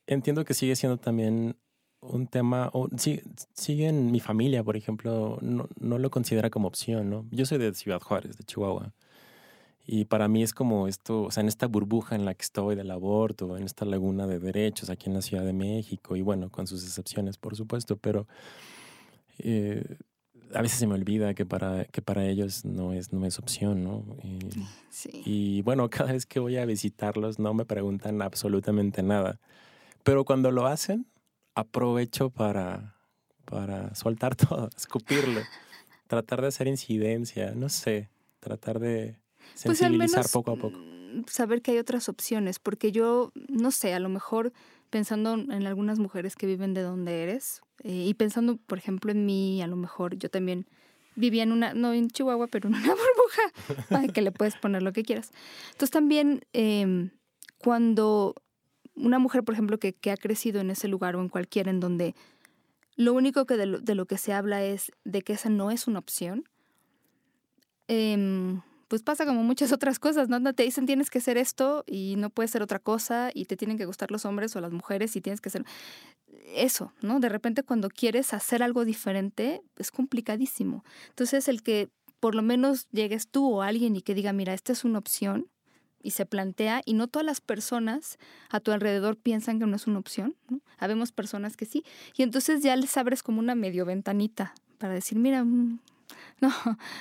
entiendo 0.08 0.46
que 0.46 0.54
sigue 0.54 0.76
siendo 0.76 0.98
también 0.98 1.56
un 2.02 2.28
tema, 2.28 2.70
o, 2.74 2.90
sigue 3.54 3.88
en 3.88 4.12
mi 4.12 4.20
familia, 4.20 4.64
por 4.64 4.76
ejemplo, 4.76 5.38
no, 5.42 5.70
no, 5.80 6.00
lo 6.00 6.10
considera 6.10 6.50
como 6.50 6.68
opción, 6.68 7.10
¿no? 7.12 7.28
Yo 7.32 7.46
soy 7.46 7.60
de 7.60 7.74
Ciudad 7.76 8.02
Juárez, 8.02 8.38
de 8.38 8.44
Chihuahua. 8.44 8.92
Y 9.86 10.06
para 10.06 10.28
mí 10.28 10.44
es 10.44 10.54
como 10.54 10.88
esto, 10.88 11.24
o 11.24 11.32
sea, 11.32 11.42
en 11.42 11.48
esta 11.48 11.68
burbuja 11.68 12.16
en 12.16 12.26
la 12.26 12.34
que 12.34 12.44
estoy 12.44 12.76
del 12.76 12.92
aborto, 12.92 13.58
en 13.58 13.64
esta 13.64 13.86
laguna 13.86 14.28
de 14.28 14.40
derechos 14.40 14.90
aquí 14.90 15.10
en 15.10 15.16
la 15.16 15.22
Ciudad 15.22 15.44
de 15.46 15.54
México, 15.54 16.16
y 16.16 16.22
bueno, 16.22 16.50
con 16.50 16.68
sus 16.68 16.84
excepciones, 16.84 17.38
por 17.38 17.56
supuesto, 17.56 17.98
pero 17.98 18.28
eh, 19.40 19.98
a 20.54 20.62
veces 20.62 20.80
se 20.80 20.88
me 20.88 20.96
olvida 20.96 21.34
que 21.34 21.46
para, 21.46 21.86
que 21.86 22.02
para 22.02 22.26
ellos 22.26 22.66
no 22.66 22.94
es, 22.94 23.14
no 23.14 23.26
es 23.26 23.40
opción, 23.40 23.84
¿no? 23.84 24.06
Y, 24.24 24.40
Sí. 24.90 25.22
y 25.26 25.62
bueno, 25.62 25.90
cada 25.90 26.12
vez 26.14 26.26
que 26.26 26.40
voy 26.40 26.58
a 26.58 26.66
visitarlos 26.66 27.40
no 27.40 27.54
me 27.54 27.66
preguntan 27.66 28.22
absolutamente 28.22 29.04
nada. 29.04 29.40
Pero 30.04 30.26
cuando 30.26 30.52
lo 30.52 30.68
hacen, 30.68 31.08
aprovecho 31.56 32.30
para, 32.30 32.96
para 33.46 33.94
soltar 33.96 34.36
todo, 34.36 34.70
escupirlo, 34.76 35.42
tratar 36.08 36.42
de 36.42 36.48
hacer 36.48 36.68
incidencia, 36.68 37.54
no 37.56 37.70
sé, 37.70 38.10
tratar 38.40 38.80
de 38.80 39.18
Pues 39.66 39.82
al 39.82 39.94
sensibilizar 39.94 40.20
menos, 40.20 40.32
poco 40.32 40.52
a 40.52 40.56
poco. 40.58 40.78
mm, 40.78 41.24
saber 41.28 41.62
que 41.62 41.72
hay 41.72 41.78
otras 41.78 42.10
opciones, 42.10 42.60
porque 42.60 42.92
yo, 42.92 43.32
no 43.50 43.72
sé, 43.72 43.94
a 43.94 44.00
lo 44.00 44.10
mejor 44.10 44.52
pensando 44.92 45.34
en 45.34 45.66
algunas 45.66 45.98
mujeres 45.98 46.36
que 46.36 46.46
viven 46.46 46.76
de 46.76 46.82
donde 46.82 47.24
eres, 47.24 47.62
eh, 47.84 48.06
y 48.08 48.14
pensando, 48.14 48.58
por 48.58 48.78
ejemplo, 48.78 49.12
en 49.12 49.26
mí, 49.26 49.62
a 49.64 49.68
lo 49.68 49.76
mejor 49.76 50.16
yo 50.18 50.30
también 50.30 50.68
vivía 51.16 51.44
en 51.44 51.52
una, 51.52 51.74
no 51.74 51.94
en 51.94 52.10
Chihuahua, 52.10 52.48
pero 52.48 52.70
en 52.70 52.76
una 52.76 52.94
burbuja, 53.90 54.14
que 54.14 54.22
le 54.22 54.32
puedes 54.32 54.56
poner 54.56 54.84
lo 54.84 54.94
que 54.94 55.04
quieras. 55.04 55.32
Entonces 55.72 55.90
también 55.90 56.42
em, 56.54 57.10
cuando 57.58 58.36
una 58.94 59.18
mujer, 59.18 59.44
por 59.44 59.54
ejemplo, 59.54 59.80
que, 59.80 59.94
que 59.94 60.12
ha 60.12 60.18
crecido 60.18 60.62
en 60.62 60.70
ese 60.70 60.88
lugar 60.88 61.16
o 61.16 61.22
en 61.22 61.30
cualquiera 61.30 61.72
en 61.72 61.80
donde 61.80 62.14
lo 62.96 63.14
único 63.14 63.46
que 63.46 63.58
de 63.58 63.66
lo, 63.66 63.80
de 63.80 63.96
lo 63.96 64.06
que 64.06 64.18
se 64.18 64.34
habla 64.34 64.64
es 64.64 64.92
de 65.06 65.22
que 65.22 65.34
esa 65.34 65.50
no 65.50 65.72
es 65.72 65.88
una 65.88 66.00
opción, 66.00 66.44
em, 67.88 68.62
pues 68.92 69.04
pasa 69.04 69.26
como 69.26 69.42
muchas 69.42 69.72
otras 69.72 70.00
cosas, 70.00 70.28
¿no? 70.28 70.54
Te 70.54 70.64
dicen 70.64 70.86
tienes 70.86 71.10
que 71.10 71.22
ser 71.22 71.38
esto 71.38 71.86
y 71.88 72.16
no 72.18 72.30
puedes 72.30 72.52
ser 72.52 72.62
otra 72.62 72.78
cosa 72.78 73.32
y 73.34 73.46
te 73.46 73.56
tienen 73.56 73.78
que 73.78 73.86
gustar 73.86 74.12
los 74.12 74.26
hombres 74.26 74.54
o 74.58 74.60
las 74.60 74.74
mujeres 74.74 75.16
y 75.16 75.22
tienes 75.22 75.40
que 75.40 75.50
ser 75.50 75.64
eso, 76.54 76.92
¿no? 77.02 77.22
De 77.22 77.30
repente 77.30 77.64
cuando 77.64 77.88
quieres 77.88 78.34
hacer 78.34 78.62
algo 78.62 78.84
diferente 78.84 79.62
es 79.78 79.92
complicadísimo. 79.92 80.84
Entonces 81.08 81.48
el 81.48 81.64
que 81.64 81.88
por 82.20 82.36
lo 82.36 82.42
menos 82.42 82.90
llegues 82.92 83.30
tú 83.30 83.50
o 83.50 83.62
alguien 83.62 83.96
y 83.96 84.02
que 84.02 84.14
diga, 84.14 84.34
mira, 84.34 84.54
esta 84.54 84.74
es 84.74 84.84
una 84.84 85.00
opción 85.00 85.48
y 86.04 86.12
se 86.12 86.26
plantea 86.26 86.82
y 86.84 86.94
no 86.94 87.08
todas 87.08 87.26
las 87.26 87.40
personas 87.40 88.18
a 88.50 88.60
tu 88.60 88.74
alrededor 88.74 89.16
piensan 89.16 89.58
que 89.58 89.68
no 89.68 89.78
es 89.78 89.88
una 89.88 90.00
opción, 90.00 90.36
¿no? 90.50 90.60
Habemos 90.78 91.14
personas 91.14 91.56
que 91.56 91.64
sí 91.66 91.86
y 92.14 92.24
entonces 92.24 92.62
ya 92.62 92.76
les 92.76 92.98
abres 92.98 93.24
como 93.24 93.40
una 93.40 93.56
medio 93.56 93.86
ventanita 93.86 94.54
para 94.80 94.94
decir, 94.94 95.18
mira, 95.18 95.46
mm, 95.46 95.80
no, 96.42 96.52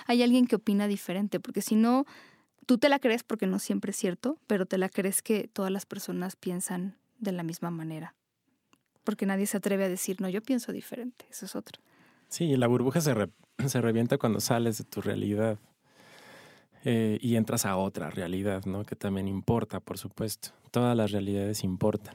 hay 0.07 0.23
alguien 0.23 0.47
que 0.47 0.57
opina 0.57 0.87
diferente, 0.87 1.41
porque 1.41 1.63
si 1.63 1.77
no, 1.77 2.05
tú 2.67 2.79
te 2.79 2.89
la 2.89 2.99
crees 2.99 3.23
porque 3.23 3.47
no 3.47 3.59
siempre 3.59 3.91
es 3.91 3.97
cierto, 3.97 4.39
pero 4.47 4.67
te 4.67 4.79
la 4.79 4.89
crees 4.89 5.23
que 5.23 5.49
todas 5.53 5.71
las 5.71 5.87
personas 5.87 6.37
piensan 6.37 6.97
de 7.19 7.33
la 7.33 7.43
misma 7.43 7.71
manera. 7.71 8.15
Porque 9.05 9.27
nadie 9.27 9.47
se 9.47 9.57
atreve 9.57 9.85
a 9.85 9.89
decir, 9.89 10.21
no, 10.21 10.29
yo 10.29 10.43
pienso 10.43 10.73
diferente, 10.73 11.27
eso 11.31 11.47
es 11.47 11.57
otro. 11.57 11.81
Sí, 12.29 12.57
la 12.57 12.67
burbuja 12.67 13.01
se, 13.01 13.15
se 13.67 13.81
revienta 13.81 14.19
cuando 14.19 14.41
sales 14.41 14.79
de 14.79 14.85
tu 14.85 15.01
realidad 15.01 15.59
eh, 16.85 17.19
y 17.21 17.37
entras 17.37 17.67
a 17.67 17.77
otra 17.77 18.11
realidad, 18.11 18.65
¿no? 18.65 18.85
Que 18.85 18.97
también 18.97 19.29
importa, 19.29 19.81
por 19.81 19.99
supuesto. 19.99 20.51
Todas 20.71 20.97
las 20.97 21.11
realidades 21.11 21.65
importan. 21.65 22.15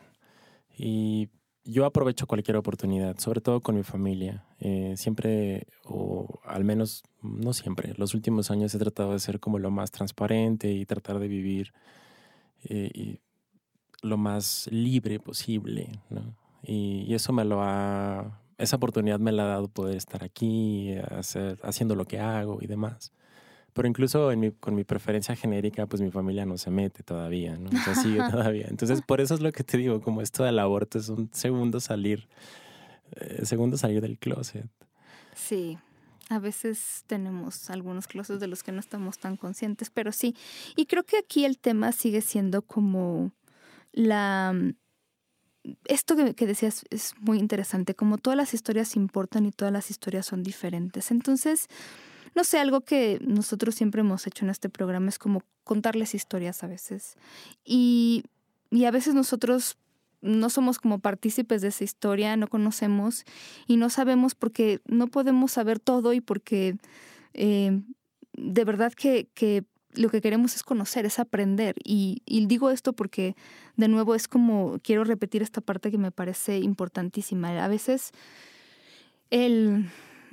Y 0.78 1.30
yo 1.66 1.86
aprovecho 1.86 2.28
cualquier 2.28 2.58
oportunidad, 2.58 3.18
sobre 3.18 3.42
todo 3.42 3.60
con 3.60 3.76
mi 3.76 3.84
familia. 3.84 4.46
Eh, 4.60 4.94
siempre, 4.98 5.68
o 5.84 6.40
al 6.46 6.64
menos, 6.64 7.04
no 7.22 7.54
siempre, 7.54 7.94
los 7.98 8.14
últimos 8.14 8.52
años 8.52 8.74
he 8.76 8.80
tratado 8.80 9.14
de 9.14 9.20
ser 9.20 9.40
como 9.40 9.60
lo 9.60 9.72
más 9.72 9.92
transparente 9.92 10.72
y 10.72 10.86
tratar 10.86 11.20
de 11.20 11.28
vivir 11.28 11.74
eh, 12.64 13.18
lo 14.02 14.18
más 14.18 14.68
libre 14.72 15.20
posible, 15.20 15.90
¿no? 16.10 16.36
Y, 16.64 17.06
y 17.08 17.14
eso 17.16 17.34
me 17.34 17.46
lo 17.46 17.62
ha, 17.62 18.40
esa 18.58 18.78
oportunidad 18.78 19.20
me 19.20 19.32
la 19.32 19.44
ha 19.44 19.48
dado 19.48 19.68
poder 19.68 19.98
estar 19.98 20.24
aquí, 20.24 20.96
hacer, 20.96 21.60
haciendo 21.64 21.96
lo 21.96 22.06
que 22.06 22.20
hago 22.20 22.60
y 22.62 22.68
demás. 22.68 23.12
Pero 23.76 23.90
incluso 23.90 24.32
en 24.32 24.40
mi, 24.40 24.52
con 24.52 24.74
mi 24.74 24.86
preferencia 24.86 25.36
genérica, 25.36 25.86
pues 25.86 26.02
mi 26.02 26.10
familia 26.10 26.46
no 26.46 26.58
se 26.58 26.72
mete 26.72 27.04
todavía, 27.04 27.58
¿no? 27.58 27.70
O 27.70 27.84
sea, 27.84 27.94
sigue 27.96 28.22
todavía. 28.32 28.68
Entonces, 28.70 29.02
por 29.02 29.20
eso 29.20 29.34
es 29.34 29.42
lo 29.42 29.52
que 29.52 29.66
te 29.66 29.78
digo, 29.78 30.00
como 30.00 30.22
esto 30.22 30.46
del 30.46 30.60
aborto 30.60 30.98
es 30.98 31.10
un 31.10 31.30
segundo 31.34 31.82
salir, 31.82 32.30
eh, 33.18 33.46
segundo 33.46 33.76
salir 33.78 34.00
del 34.00 34.18
closet. 34.18 34.70
Sí, 35.36 35.78
a 36.30 36.40
veces 36.40 37.04
tenemos 37.08 37.70
algunos 37.70 38.08
closets 38.08 38.40
de 38.40 38.48
los 38.48 38.64
que 38.64 38.72
no 38.72 38.80
estamos 38.80 39.18
tan 39.20 39.36
conscientes, 39.36 39.90
pero 39.90 40.14
sí. 40.14 40.38
Y 40.78 40.86
creo 40.86 41.04
que 41.04 41.18
aquí 41.18 41.44
el 41.44 41.60
tema 41.60 41.92
sigue 41.92 42.22
siendo 42.22 42.62
como 42.62 43.34
la... 43.92 44.56
Esto 45.84 46.16
que, 46.16 46.34
que 46.34 46.48
decías 46.48 46.86
es 46.92 47.14
muy 47.20 47.40
interesante, 47.40 47.94
como 47.94 48.20
todas 48.20 48.38
las 48.38 48.54
historias 48.54 48.96
importan 48.96 49.46
y 49.46 49.52
todas 49.52 49.74
las 49.74 49.92
historias 49.92 50.26
son 50.26 50.44
diferentes. 50.44 51.12
Entonces, 51.12 51.68
no 52.36 52.44
sé, 52.44 52.60
algo 52.60 52.82
que 52.82 53.18
nosotros 53.22 53.76
siempre 53.76 54.02
hemos 54.02 54.28
hecho 54.28 54.46
en 54.46 54.52
este 54.52 54.70
programa 54.70 55.10
es 55.10 55.18
como 55.18 55.42
contarles 55.64 56.14
historias 56.14 56.64
a 56.64 56.68
veces. 56.68 57.16
Y, 57.64 58.26
y 58.70 58.86
a 58.86 58.92
veces 58.92 59.16
nosotros 59.16 59.78
no 60.22 60.50
somos 60.50 60.80
como 60.80 61.00
partícipes 61.00 61.62
de 61.62 61.70
esa 61.70 61.84
historia, 61.84 62.36
no 62.36 62.48
conocemos 62.48 63.24
y 63.68 63.78
no 63.78 63.90
sabemos 63.90 64.36
porque 64.36 64.82
no 64.86 65.08
podemos 65.08 65.54
saber 65.54 65.80
todo 65.80 66.14
y 66.14 66.20
porque 66.20 66.76
eh, 67.34 67.82
de 68.34 68.66
verdad 68.66 68.92
que, 68.94 69.28
que, 69.34 69.64
lo 69.94 70.10
que 70.10 70.20
queremos 70.20 70.56
es 70.56 70.64
conocer, 70.64 71.06
es 71.06 71.20
aprender. 71.20 71.76
Y, 71.84 72.22
y, 72.26 72.46
digo 72.48 72.70
esto 72.70 72.92
porque, 72.92 73.36
de 73.78 73.88
nuevo, 73.88 74.14
es 74.14 74.28
como, 74.28 74.78
quiero 74.84 75.06
repetir 75.06 75.42
esta 75.42 75.62
parte 75.62 75.90
que 75.90 75.98
me 75.98 76.12
parece 76.12 76.58
importantísima. 76.58 77.64
A 77.64 77.68
veces 77.70 78.12
el 79.30 79.90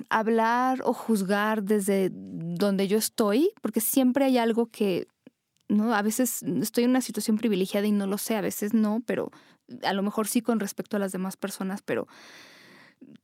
hablar 0.09 0.81
o 0.83 0.93
juzgar 0.93 1.63
desde 1.63 2.09
donde 2.13 2.87
yo 2.87 2.97
estoy, 2.97 3.51
porque 3.61 3.81
siempre 3.81 4.25
hay 4.25 4.37
algo 4.37 4.67
que, 4.67 5.07
¿no? 5.67 5.93
A 5.93 6.01
veces 6.01 6.43
estoy 6.43 6.85
en 6.85 6.91
una 6.91 7.01
situación 7.01 7.37
privilegiada 7.37 7.87
y 7.87 7.91
no 7.91 8.07
lo 8.07 8.17
sé, 8.17 8.35
a 8.35 8.41
veces 8.41 8.73
no, 8.73 9.01
pero 9.05 9.31
a 9.83 9.93
lo 9.93 10.03
mejor 10.03 10.27
sí 10.27 10.41
con 10.41 10.59
respecto 10.59 10.97
a 10.97 10.99
las 10.99 11.11
demás 11.11 11.37
personas, 11.37 11.81
pero 11.81 12.07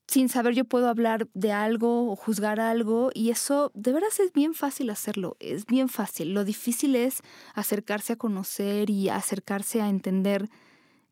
sin 0.07 0.28
saber 0.30 0.55
yo 0.55 0.65
puedo 0.65 0.89
hablar 0.89 1.28
de 1.34 1.51
algo 1.51 2.11
o 2.11 2.15
juzgar 2.15 2.59
algo 2.59 3.11
y 3.13 3.30
eso 3.30 3.72
de 3.76 3.93
veras 3.93 4.20
es 4.20 4.34
bien 4.34 4.53
fácil 4.53 4.89
hacerlo, 4.89 5.38
es 5.39 5.65
bien 5.65 5.89
fácil. 5.89 6.34
Lo 6.34 6.43
difícil 6.43 6.95
es 6.95 7.22
acercarse 7.53 8.13
a 8.13 8.15
conocer 8.15 8.89
y 8.89 9.09
acercarse 9.09 9.82
a 9.82 9.89
entender 9.89 10.49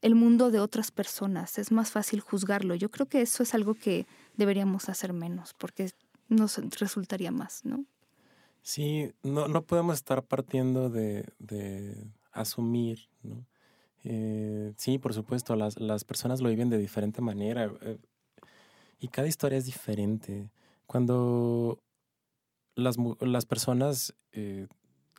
el 0.01 0.16
mundo 0.16 0.51
de 0.51 0.60
otras 0.60 0.91
personas, 0.91 1.58
es 1.58 1.72
más 1.72 1.91
fácil 1.91 2.22
juzgarlo. 2.22 2.76
Yo 2.76 2.89
creo 2.89 3.08
que 3.08 3.22
eso 3.22 3.43
es 3.43 3.53
algo 3.53 3.74
que 3.74 4.08
deberíamos 4.38 4.88
hacer 4.90 5.14
menos 5.14 5.54
porque 5.54 5.92
nos 6.30 6.58
resultaría 6.80 7.32
más, 7.32 7.66
¿no? 7.66 7.86
Sí, 8.62 9.12
no, 9.24 9.48
no 9.48 9.64
podemos 9.64 9.96
estar 9.96 10.24
partiendo 10.24 10.90
de, 10.90 11.26
de 11.40 12.12
asumir, 12.32 13.10
¿no? 13.24 13.46
Eh, 14.04 14.74
sí, 14.78 15.00
por 15.00 15.14
supuesto, 15.14 15.56
las, 15.56 15.80
las, 15.80 16.06
personas 16.06 16.40
lo 16.40 16.50
viven 16.50 16.70
de 16.70 16.78
diferente 16.78 17.22
manera 17.22 17.70
eh, 17.82 17.98
y 19.00 19.10
cada 19.10 19.28
historia 19.28 19.58
es 19.58 19.66
diferente. 19.66 20.50
Cuando 20.86 21.80
las, 22.76 22.96
las 23.20 23.46
personas, 23.46 24.14
eh, 24.32 24.68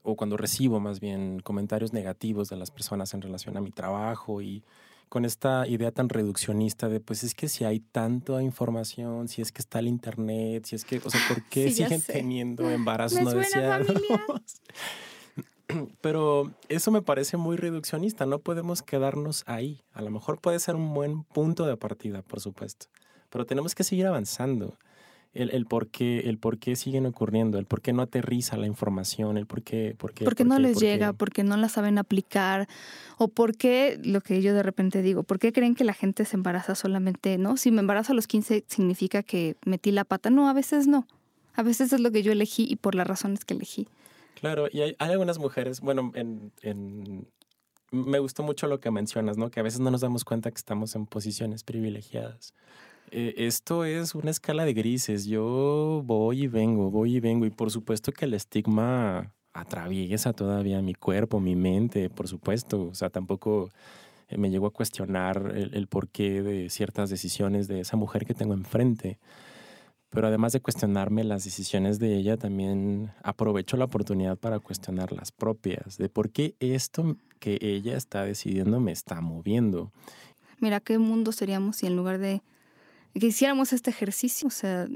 o 0.03 0.16
cuando 0.16 0.37
recibo 0.39 0.81
más 0.81 1.01
bien 1.01 1.41
comentarios 1.41 1.93
negativos 1.93 2.49
de 2.49 2.57
las 2.57 2.71
personas 2.71 3.12
en 3.12 3.21
relación 3.21 3.57
a 3.57 3.61
mi 3.61 3.73
trabajo 3.73 4.41
y 4.41 4.62
con 5.09 5.24
esta 5.24 5.66
idea 5.66 5.90
tan 5.90 6.09
reduccionista 6.09 6.88
de, 6.88 7.00
pues 7.00 7.24
es 7.24 7.34
que 7.34 7.48
si 7.48 7.64
hay 7.64 7.80
tanta 7.80 8.42
información, 8.42 9.28
si 9.28 9.42
es 9.42 9.52
que 9.52 9.61
está 9.61 9.78
el 9.78 9.88
internet, 9.88 10.66
si 10.66 10.76
es 10.76 10.84
que, 10.84 11.00
o 11.04 11.11
sea, 11.11 11.20
¿por 11.28 11.42
qué 11.50 11.68
sí, 11.68 11.82
siguen 11.82 12.02
teniendo 12.02 12.70
embarazos 12.70 13.20
no 13.20 13.30
deseados? 13.32 13.88
Pero 16.00 16.50
eso 16.70 16.90
me 16.90 17.02
parece 17.02 17.36
muy 17.36 17.56
reduccionista, 17.56 18.24
no 18.24 18.38
podemos 18.38 18.82
quedarnos 18.82 19.44
ahí. 19.46 19.82
A 19.92 20.00
lo 20.00 20.11
mejor 20.11 20.40
puede 20.40 20.59
ser 20.61 20.76
un 20.76 20.94
buen 20.94 21.24
punto 21.24 21.66
de 21.66 21.76
partida, 21.76 22.22
por 22.22 22.40
supuesto, 22.40 22.86
pero 23.28 23.44
tenemos 23.44 23.74
que 23.74 23.84
seguir 23.84 24.06
avanzando. 24.06 24.78
El, 25.39 25.51
el, 25.51 25.66
por 25.66 25.86
qué, 25.86 26.20
el 26.20 26.36
por 26.36 26.59
qué 26.59 26.74
siguen 26.74 27.07
ocurriendo, 27.07 27.59
el 27.59 27.64
por 27.64 27.80
qué 27.80 27.93
no 27.93 28.03
aterriza 28.03 28.57
la 28.57 28.66
información, 28.66 29.39
el 29.39 29.47
por 29.47 29.62
qué... 29.62 29.95
Por 29.97 30.12
qué, 30.12 30.24
porque 30.24 30.45
por 30.45 30.49
no 30.49 30.57
qué, 30.57 30.62
les 30.62 30.72
por 30.74 30.82
llega, 30.82 31.07
qué. 31.12 31.14
porque 31.14 31.45
no 31.45 31.57
la 31.57 31.68
saben 31.68 31.97
aplicar, 31.97 32.68
o 33.18 33.28
por 33.28 33.57
qué, 33.57 34.01
lo 34.03 34.20
que 34.20 34.43
yo 34.43 34.53
de 34.53 34.64
repente 34.64 35.01
digo, 35.01 35.22
¿por 35.22 35.39
qué 35.39 35.53
creen 35.53 35.76
que 35.76 35.84
la 35.84 35.95
gente 35.95 36.24
se 36.24 36.36
embaraza 36.36 36.74
solamente, 36.74 37.39
no? 37.39 37.57
Si 37.57 37.70
me 37.70 37.80
embarazo 37.80 38.12
a 38.12 38.16
los 38.16 38.26
15 38.26 38.64
significa 38.66 39.22
que 39.22 39.55
metí 39.64 39.93
la 39.93 40.05
pata. 40.05 40.28
No, 40.28 40.49
a 40.49 40.53
veces 40.53 40.89
no. 40.89 41.07
A 41.55 41.62
veces 41.62 41.93
es 41.93 42.01
lo 42.01 42.11
que 42.11 42.24
yo 42.24 42.32
elegí 42.32 42.66
y 42.68 42.74
por 42.74 42.97
las 42.97 43.07
razones 43.07 43.45
que 43.45 43.55
elegí. 43.55 43.86
Claro, 44.41 44.66
y 44.72 44.80
hay, 44.80 44.97
hay 44.99 45.12
algunas 45.12 45.39
mujeres, 45.39 45.80
bueno, 45.80 46.11
en, 46.14 46.53
en, 46.62 47.28
me 47.91 48.18
gustó 48.18 48.43
mucho 48.43 48.66
lo 48.66 48.80
que 48.80 48.91
mencionas, 48.91 49.36
¿no? 49.36 49.51
Que 49.51 49.61
a 49.61 49.62
veces 49.62 49.80
no 49.80 49.91
nos 49.91 50.01
damos 50.01 50.24
cuenta 50.24 50.51
que 50.51 50.57
estamos 50.57 50.95
en 50.95 51.07
posiciones 51.07 51.64
privilegiadas. 51.64 52.55
Eh, 53.11 53.34
esto 53.38 53.84
es 53.84 54.14
una 54.14 54.30
escala 54.30 54.64
de 54.64 54.74
grises. 54.74 55.26
Yo 55.26 56.02
voy 56.04 56.44
y 56.44 56.48
vengo, 56.48 56.90
voy 56.90 57.16
y 57.16 57.20
vengo. 57.20 57.46
Y 57.46 57.50
por 57.50 57.70
supuesto 57.70 58.12
que 58.12 58.24
el 58.26 58.34
estigma 58.34 59.32
atraviesa 59.52 60.32
todavía 60.32 60.80
mi 60.82 60.94
cuerpo, 60.94 61.40
mi 61.40 61.56
mente, 61.56 62.11
por 62.11 62.28
supuesto. 62.28 62.88
O 62.90 62.94
sea, 62.94 63.11
tampoco 63.11 63.70
me 64.36 64.50
llego 64.50 64.66
a 64.66 64.72
cuestionar 64.72 65.52
el, 65.56 65.74
el 65.74 65.86
porqué 65.88 66.42
de 66.42 66.70
ciertas 66.70 67.11
decisiones 67.11 67.66
de 67.66 67.80
esa 67.80 67.96
mujer 67.96 68.26
que 68.26 68.34
tengo 68.34 68.54
enfrente. 68.54 69.18
pero 70.11 70.28
además 70.28 70.52
de 70.52 70.61
cuestionarme 70.61 71.22
las 71.24 71.44
decisiones 71.44 71.98
de 71.98 72.16
ella, 72.16 72.36
también 72.36 73.12
aprovecho 73.22 73.76
la 73.76 73.84
oportunidad 73.84 74.38
para 74.38 74.59
cuestionar 74.59 75.12
las 75.12 75.32
propias, 75.32 75.98
de 75.98 76.09
por 76.09 76.30
qué 76.30 76.54
esto 76.61 77.16
que 77.40 77.59
ella 77.61 77.96
está 77.96 78.24
decidiendo 78.24 78.80
me 78.80 78.92
está 78.92 79.20
moviendo. 79.20 79.92
Mira, 80.61 80.80
¿qué 80.80 80.98
mundo 80.98 81.32
seríamos 81.32 81.76
si 81.76 81.86
en 81.86 81.96
lugar 81.96 82.18
de 82.18 82.42
que 83.14 83.26
hiciéramos 83.26 83.72
este 83.72 83.90
ejercicio, 83.90 84.48
o 84.48 84.50
sea, 84.50 84.86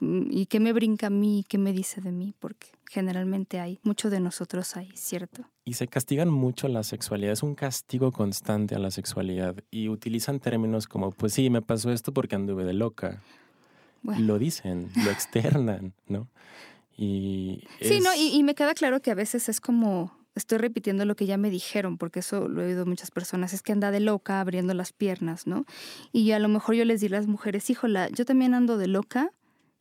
¿y 0.00 0.46
qué 0.46 0.60
me 0.60 0.72
brinca 0.72 1.08
a 1.08 1.10
mí? 1.10 1.44
¿Qué 1.48 1.58
me 1.58 1.72
dice 1.72 2.00
de 2.00 2.12
mí? 2.12 2.34
Porque 2.38 2.68
generalmente 2.90 3.60
hay, 3.60 3.78
mucho 3.82 4.10
de 4.10 4.20
nosotros 4.20 4.76
hay, 4.76 4.90
¿cierto? 4.94 5.44
Y 5.64 5.74
se 5.74 5.88
castigan 5.88 6.28
mucho 6.28 6.68
la 6.68 6.82
sexualidad, 6.82 7.32
es 7.32 7.42
un 7.42 7.54
castigo 7.54 8.12
constante 8.12 8.74
a 8.74 8.78
la 8.78 8.90
sexualidad 8.90 9.56
y 9.70 9.88
utilizan 9.88 10.40
términos 10.40 10.86
como, 10.86 11.10
pues 11.12 11.32
sí, 11.32 11.50
me 11.50 11.62
pasó 11.62 11.90
esto 11.92 12.12
porque 12.12 12.34
anduve 12.34 12.64
de 12.64 12.74
loca. 12.74 13.22
Lo 14.02 14.38
dicen, 14.38 14.90
lo 15.04 15.10
externan, 15.10 15.94
¿no? 16.08 16.28
Y 16.96 17.64
Sí, 17.80 18.00
no, 18.00 18.10
y, 18.14 18.42
me 18.42 18.54
queda 18.54 18.74
claro 18.74 19.00
que 19.00 19.10
a 19.10 19.14
veces 19.14 19.48
es 19.48 19.60
como, 19.60 20.12
estoy 20.34 20.58
repitiendo 20.58 21.04
lo 21.04 21.16
que 21.16 21.26
ya 21.26 21.36
me 21.36 21.50
dijeron, 21.50 21.98
porque 21.98 22.20
eso 22.20 22.48
lo 22.48 22.62
he 22.62 22.66
oído 22.66 22.86
muchas 22.86 23.10
personas, 23.10 23.52
es 23.52 23.62
que 23.62 23.72
anda 23.72 23.90
de 23.90 24.00
loca 24.00 24.40
abriendo 24.40 24.74
las 24.74 24.92
piernas, 24.92 25.46
¿no? 25.46 25.64
Y 26.12 26.32
a 26.32 26.38
lo 26.38 26.48
mejor 26.48 26.74
yo 26.74 26.84
les 26.84 27.00
digo 27.00 27.14
a 27.16 27.18
las 27.18 27.26
mujeres, 27.26 27.68
híjola, 27.70 28.08
yo 28.08 28.24
también 28.24 28.54
ando 28.54 28.78
de 28.78 28.86
loca 28.86 29.32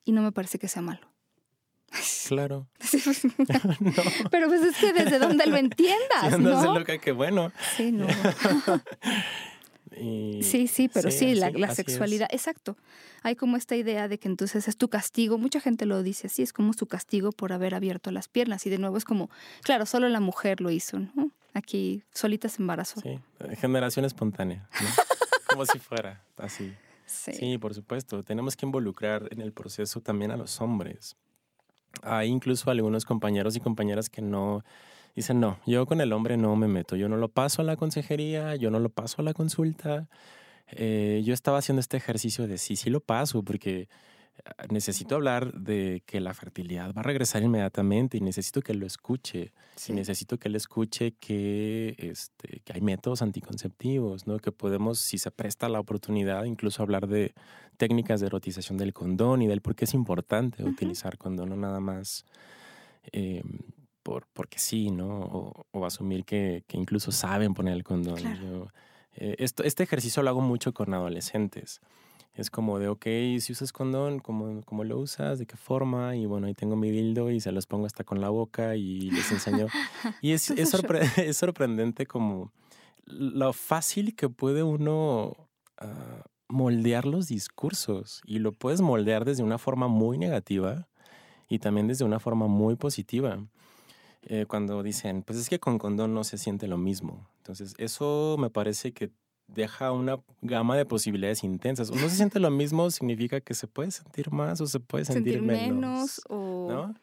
y 0.03 0.11
no 0.11 0.21
me 0.21 0.31
parece 0.31 0.59
que 0.59 0.67
sea 0.67 0.81
malo. 0.81 1.11
Claro. 2.27 2.69
Pero 4.31 4.47
pues 4.47 4.61
es 4.61 4.77
que 4.77 4.93
desde 4.93 5.19
donde 5.19 5.45
lo 5.47 5.57
entiendas. 5.57 6.29
Si 6.29 6.33
andas 6.33 6.61
de 6.61 6.67
loca, 6.67 6.97
qué 6.97 7.11
bueno. 7.11 7.51
Sí, 7.75 7.91
no. 7.91 8.07
Sí, 10.41 10.67
sí, 10.67 10.89
pero 10.89 11.11
sí, 11.11 11.35
la, 11.35 11.73
sexualidad, 11.73 12.27
exacto. 12.31 12.77
Hay 13.23 13.35
como 13.35 13.57
esta 13.57 13.75
idea 13.75 14.07
de 14.07 14.17
que 14.17 14.27
entonces 14.27 14.67
es 14.67 14.77
tu 14.77 14.89
castigo, 14.89 15.37
mucha 15.37 15.59
gente 15.59 15.85
lo 15.85 16.01
dice 16.03 16.27
así, 16.27 16.41
es 16.41 16.53
como 16.53 16.73
su 16.73 16.87
castigo 16.87 17.31
por 17.31 17.53
haber 17.53 17.75
abierto 17.75 18.11
las 18.11 18.27
piernas. 18.27 18.65
Y 18.65 18.69
de 18.69 18.77
nuevo 18.77 18.97
es 18.97 19.05
como, 19.05 19.29
claro, 19.63 19.85
solo 19.85 20.09
la 20.09 20.19
mujer 20.19 20.61
lo 20.61 20.71
hizo, 20.71 20.99
¿no? 20.99 21.31
Aquí 21.53 22.03
solita 22.13 22.49
se 22.49 22.61
embarazó. 22.61 23.01
Sí, 23.01 23.19
generación 23.57 24.05
espontánea, 24.05 24.67
como 25.49 25.65
si 25.65 25.79
fuera 25.79 26.23
así. 26.37 26.73
Sí. 27.05 27.33
sí, 27.33 27.57
por 27.57 27.73
supuesto. 27.73 28.23
Tenemos 28.23 28.55
que 28.55 28.65
involucrar 28.65 29.27
en 29.31 29.41
el 29.41 29.51
proceso 29.51 29.99
también 29.99 30.31
a 30.31 30.37
los 30.37 30.61
hombres. 30.61 31.17
Hay 32.03 32.29
incluso 32.29 32.71
algunos 32.71 33.03
compañeros 33.03 33.55
y 33.57 33.59
compañeras 33.59 34.09
que 34.09 34.21
no 34.21 34.63
Dicen, 35.15 35.39
no, 35.39 35.59
yo 35.65 35.85
con 35.85 36.01
el 36.01 36.13
hombre 36.13 36.37
no 36.37 36.55
me 36.55 36.67
meto, 36.67 36.95
yo 36.95 37.09
no 37.09 37.17
lo 37.17 37.29
paso 37.29 37.61
a 37.61 37.65
la 37.65 37.75
consejería, 37.75 38.55
yo 38.55 38.71
no 38.71 38.79
lo 38.79 38.89
paso 38.89 39.21
a 39.21 39.25
la 39.25 39.33
consulta. 39.33 40.07
Eh, 40.71 41.21
yo 41.25 41.33
estaba 41.33 41.57
haciendo 41.57 41.81
este 41.81 41.97
ejercicio 41.97 42.47
de 42.47 42.57
sí, 42.57 42.77
sí 42.77 42.89
lo 42.89 43.01
paso, 43.01 43.43
porque 43.43 43.89
ah, 44.45 44.65
necesito 44.69 45.15
hablar 45.15 45.53
de 45.53 46.01
que 46.05 46.21
la 46.21 46.33
fertilidad 46.33 46.93
va 46.95 47.01
a 47.01 47.03
regresar 47.03 47.43
inmediatamente 47.43 48.17
y 48.17 48.21
necesito 48.21 48.61
que 48.61 48.73
lo 48.73 48.85
escuche. 48.85 49.51
Y 49.87 49.93
necesito 49.93 50.37
que 50.37 50.47
él 50.47 50.55
escuche 50.55 51.13
que, 51.19 51.95
este, 51.97 52.61
que 52.63 52.73
hay 52.73 52.81
métodos 52.81 53.21
anticonceptivos, 53.21 54.27
¿no? 54.27 54.37
que 54.37 54.51
podemos, 54.51 54.99
si 54.99 55.17
se 55.17 55.31
presta 55.31 55.67
la 55.67 55.79
oportunidad, 55.79 56.45
incluso 56.45 56.83
hablar 56.83 57.07
de 57.07 57.33
técnicas 57.77 58.21
de 58.21 58.27
erotización 58.27 58.77
del 58.77 58.93
condón 58.93 59.41
y 59.41 59.47
del 59.47 59.61
por 59.61 59.75
qué 59.75 59.85
es 59.85 59.93
importante 59.93 60.63
utilizar 60.63 61.17
condón, 61.17 61.49
no 61.49 61.55
nada 61.55 61.79
más 61.79 62.25
eh, 63.11 63.41
por, 64.03 64.27
porque 64.33 64.59
sí, 64.59 64.91
¿no? 64.91 65.65
O, 65.71 65.85
asumir 65.85 66.25
que, 66.25 66.63
que, 66.67 66.77
incluso 66.77 67.11
saben 67.11 67.53
poner 67.53 67.73
el 67.73 67.83
condón. 67.83 68.19
Eh, 69.13 69.35
esto, 69.39 69.63
este 69.63 69.83
ejercicio 69.83 70.23
lo 70.23 70.29
hago 70.29 70.41
mucho 70.41 70.73
con 70.73 70.93
adolescentes. 70.93 71.81
Es 72.33 72.49
como 72.49 72.79
de, 72.79 72.87
ok, 72.87 73.05
si 73.39 73.51
usas 73.51 73.73
condón, 73.73 74.19
¿cómo, 74.19 74.61
¿cómo, 74.63 74.85
lo 74.85 74.97
usas? 74.99 75.37
¿De 75.39 75.45
qué 75.45 75.57
forma? 75.57 76.15
Y 76.15 76.25
bueno, 76.25 76.47
ahí 76.47 76.53
tengo 76.53 76.77
mi 76.77 76.89
dildo 76.89 77.29
y 77.29 77.41
se 77.41 77.51
los 77.51 77.67
pongo 77.67 77.85
hasta 77.85 78.05
con 78.05 78.21
la 78.21 78.29
boca 78.29 78.75
y 78.75 79.11
les 79.11 79.31
enseño. 79.31 79.67
Y 80.21 80.31
es, 80.31 80.49
es, 80.51 80.73
es 81.17 81.37
sorprendente 81.37 82.05
como 82.05 82.53
lo 83.05 83.51
fácil 83.51 84.15
que 84.15 84.29
puede 84.29 84.63
uno 84.63 85.49
ah, 85.77 86.23
moldear 86.47 87.05
los 87.05 87.27
discursos. 87.27 88.21
Y 88.25 88.39
lo 88.39 88.53
puedes 88.53 88.79
moldear 88.79 89.25
desde 89.25 89.43
una 89.43 89.57
forma 89.57 89.87
muy 89.89 90.17
negativa 90.17 90.87
y 91.49 91.59
también 91.59 91.87
desde 91.87 92.05
una 92.05 92.19
forma 92.19 92.47
muy 92.47 92.77
positiva. 92.77 93.45
Eh, 94.23 94.45
cuando 94.47 94.83
dicen, 94.83 95.23
pues 95.23 95.39
es 95.39 95.49
que 95.49 95.59
con 95.59 95.79
condón 95.79 96.13
no 96.13 96.23
se 96.23 96.37
siente 96.37 96.67
lo 96.67 96.77
mismo. 96.77 97.27
Entonces, 97.37 97.73
eso 97.77 98.35
me 98.39 98.49
parece 98.49 98.93
que 98.93 99.11
deja 99.47 99.91
una 99.91 100.19
gama 100.41 100.77
de 100.77 100.85
posibilidades 100.85 101.43
intensas. 101.43 101.91
No 101.91 102.09
se 102.09 102.15
siente 102.15 102.39
lo 102.39 102.51
mismo 102.51 102.89
significa 102.91 103.41
que 103.41 103.53
se 103.53 103.67
puede 103.67 103.91
sentir 103.91 104.31
más 104.31 104.61
o 104.61 104.67
se 104.67 104.79
puede 104.79 105.05
sentir, 105.05 105.41
menos, 105.41 106.21
o 106.29 106.67
¿no? 106.69 106.95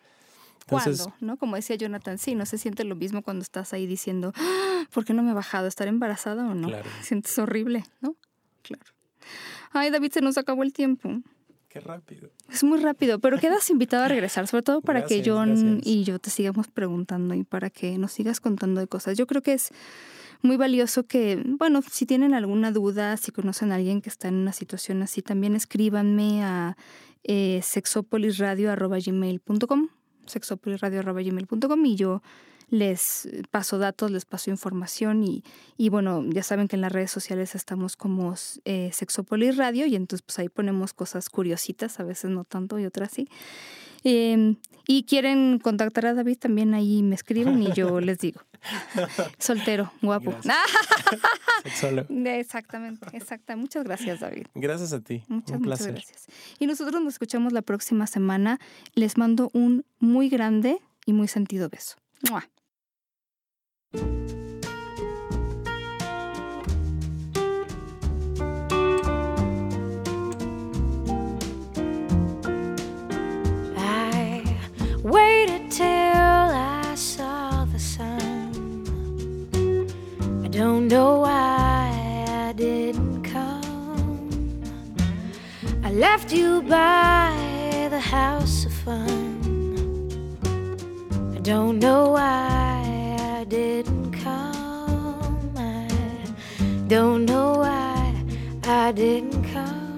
¿Cuándo? 0.67 1.15
¿no? 1.21 1.37
Como 1.39 1.57
decía 1.57 1.77
Jonathan, 1.77 2.19
sí, 2.19 2.35
no 2.35 2.45
se 2.45 2.59
siente 2.59 2.85
lo 2.85 2.95
mismo 2.95 3.23
cuando 3.23 3.43
estás 3.43 3.73
ahí 3.73 3.87
diciendo, 3.87 4.33
¡Ah! 4.37 4.85
¿por 4.93 5.05
qué 5.05 5.15
no 5.15 5.23
me 5.23 5.31
he 5.31 5.35
bajado? 5.35 5.67
¿Estar 5.67 5.89
embarazada 5.89 6.47
o 6.47 6.55
no? 6.55 6.69
Claro. 6.69 6.89
Sientes 7.03 7.39
horrible, 7.39 7.85
¿no? 8.01 8.17
Claro. 8.63 8.93
Ay, 9.73 9.91
David, 9.91 10.13
se 10.13 10.21
nos 10.21 10.37
acabó 10.39 10.63
el 10.63 10.73
tiempo. 10.73 11.21
Qué 11.69 11.81
rápido. 11.81 12.31
Es 12.51 12.65
muy 12.65 12.81
rápido, 12.81 13.19
pero 13.19 13.39
quedas 13.39 13.69
invitado 13.69 14.05
a 14.05 14.09
regresar, 14.09 14.47
sobre 14.47 14.63
todo 14.63 14.81
para 14.81 15.05
que 15.05 15.23
John 15.25 15.83
y 15.85 16.05
yo 16.05 16.19
te 16.19 16.31
sigamos 16.31 16.69
preguntando 16.69 17.35
y 17.35 17.45
para 17.45 17.69
que 17.69 17.99
nos 17.99 18.13
sigas 18.13 18.41
contando 18.41 18.81
de 18.81 18.87
cosas. 18.87 19.19
Yo 19.19 19.27
creo 19.27 19.43
que 19.43 19.53
es 19.53 19.69
muy 20.41 20.57
valioso 20.57 21.07
que, 21.07 21.43
bueno, 21.45 21.83
si 21.83 22.07
tienen 22.07 22.33
alguna 22.33 22.73
duda, 22.73 23.19
si 23.19 23.33
conocen 23.33 23.73
a 23.73 23.75
alguien 23.75 24.01
que 24.01 24.09
está 24.09 24.29
en 24.29 24.37
una 24.37 24.55
situación 24.55 25.03
así, 25.03 25.21
también 25.21 25.55
escríbanme 25.55 26.43
a 26.43 26.79
eh, 27.25 27.61
sexopolisradio.gmail.com 27.63 29.89
sexopolisradio.gmail.com 30.27 31.87
y 31.87 31.97
yo 31.97 32.23
les 32.71 33.29
paso 33.51 33.79
datos, 33.79 34.11
les 34.11 34.25
paso 34.25 34.51
información 34.51 35.25
y, 35.25 35.45
y, 35.77 35.89
bueno, 35.89 36.25
ya 36.29 36.43
saben 36.43 36.69
que 36.69 36.77
en 36.77 36.83
las 36.83 36.93
redes 36.93 37.11
sociales 37.11 37.55
estamos 37.55 37.97
como 37.97 38.35
eh, 38.65 38.91
Sexopolis 38.93 39.57
Radio 39.57 39.87
y 39.87 39.97
entonces 39.97 40.23
pues 40.23 40.39
ahí 40.39 40.49
ponemos 40.49 40.93
cosas 40.93 41.31
curiositas, 41.31 41.99
a 42.01 42.05
veces 42.05 42.31
no 42.31 42.45
tanto 42.45 42.79
y 42.79 42.85
otras 42.85 43.11
sí. 43.13 43.29
Em, 44.05 44.57
y 44.87 45.05
quieren 45.05 45.59
contactar 45.59 46.07
a 46.07 46.15
David, 46.15 46.39
también 46.39 46.75
ahí 46.75 47.03
me 47.03 47.15
escriben 47.15 47.63
y 47.63 47.73
yo 47.73 48.01
les 48.01 48.19
digo. 48.19 48.41
Soltero, 49.39 49.93
guapo. 50.03 50.35
Exactamente, 51.65 53.07
exacta. 53.13 53.57
Muchas 53.57 53.85
gracias, 53.85 54.21
David. 54.21 54.47
Gracias 54.55 54.93
a 54.93 55.01
ti. 55.01 55.23
Muchas, 55.29 55.61
muchas 55.61 55.87
gracias. 55.87 56.27
Y 56.59 56.67
nosotros 56.67 57.03
nos 57.03 57.15
escuchamos 57.15 57.53
la 57.53 57.63
próxima 57.63 58.07
semana. 58.07 58.59
Les 58.95 59.17
mando 59.19 59.51
un 59.53 59.85
muy 59.99 60.29
grande 60.29 60.79
y 61.05 61.13
muy 61.13 61.29
sentido 61.29 61.69
beso. 61.69 61.97
Don't 80.59 80.89
know 80.89 81.21
why 81.21 82.25
I 82.29 82.53
didn't 82.53 83.23
come. 83.23 84.61
I 85.85 85.93
left 85.93 86.33
you 86.33 86.63
by 86.63 87.87
the 87.91 88.01
house 88.01 88.65
of 88.65 88.73
fun. 88.73 89.39
I 91.37 91.39
don't 91.39 91.79
know 91.79 92.11
why 92.11 92.68
didn't 93.49 94.13
come. 94.13 95.53
I 95.57 95.89
don't 96.87 97.25
know 97.25 97.61
why 97.61 98.15
I 98.65 98.93
didn't 98.93 99.43
come. 99.55 99.97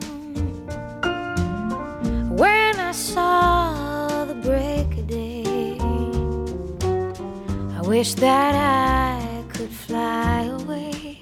When 2.36 2.78
I 2.78 2.92
saw 2.92 4.24
the 4.24 4.34
break 4.34 4.86
of 4.98 5.06
day, 5.08 5.78
I 7.76 7.80
wish 7.82 8.14
that 8.14 8.54
I 8.54 9.42
could 9.52 9.70
fly 9.70 10.42
away. 10.44 11.18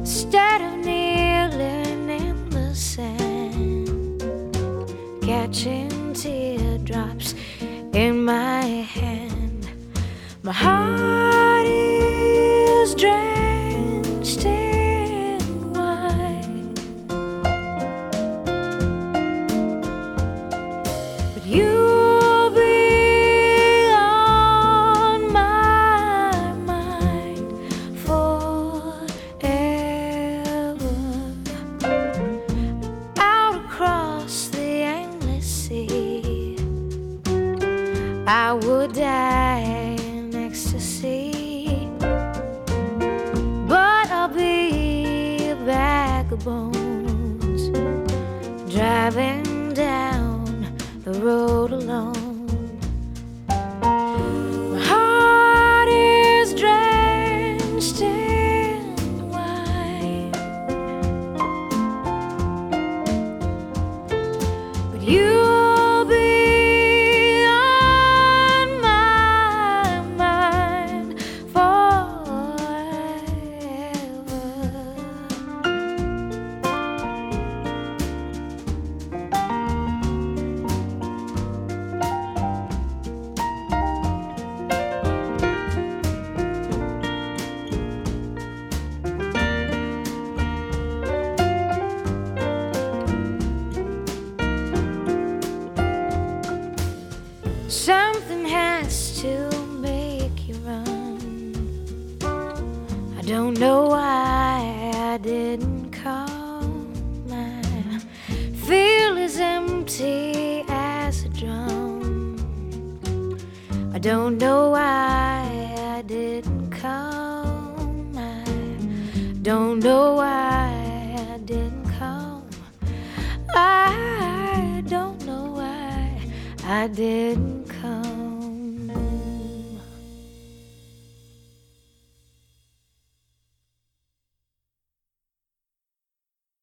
Instead 0.00 0.60
of 0.60 0.74
kneeling 0.84 2.10
in 2.10 2.50
the 2.50 2.74
sand, 2.74 4.20
catching 5.22 5.85
My 10.46 10.52
heart 10.52 11.45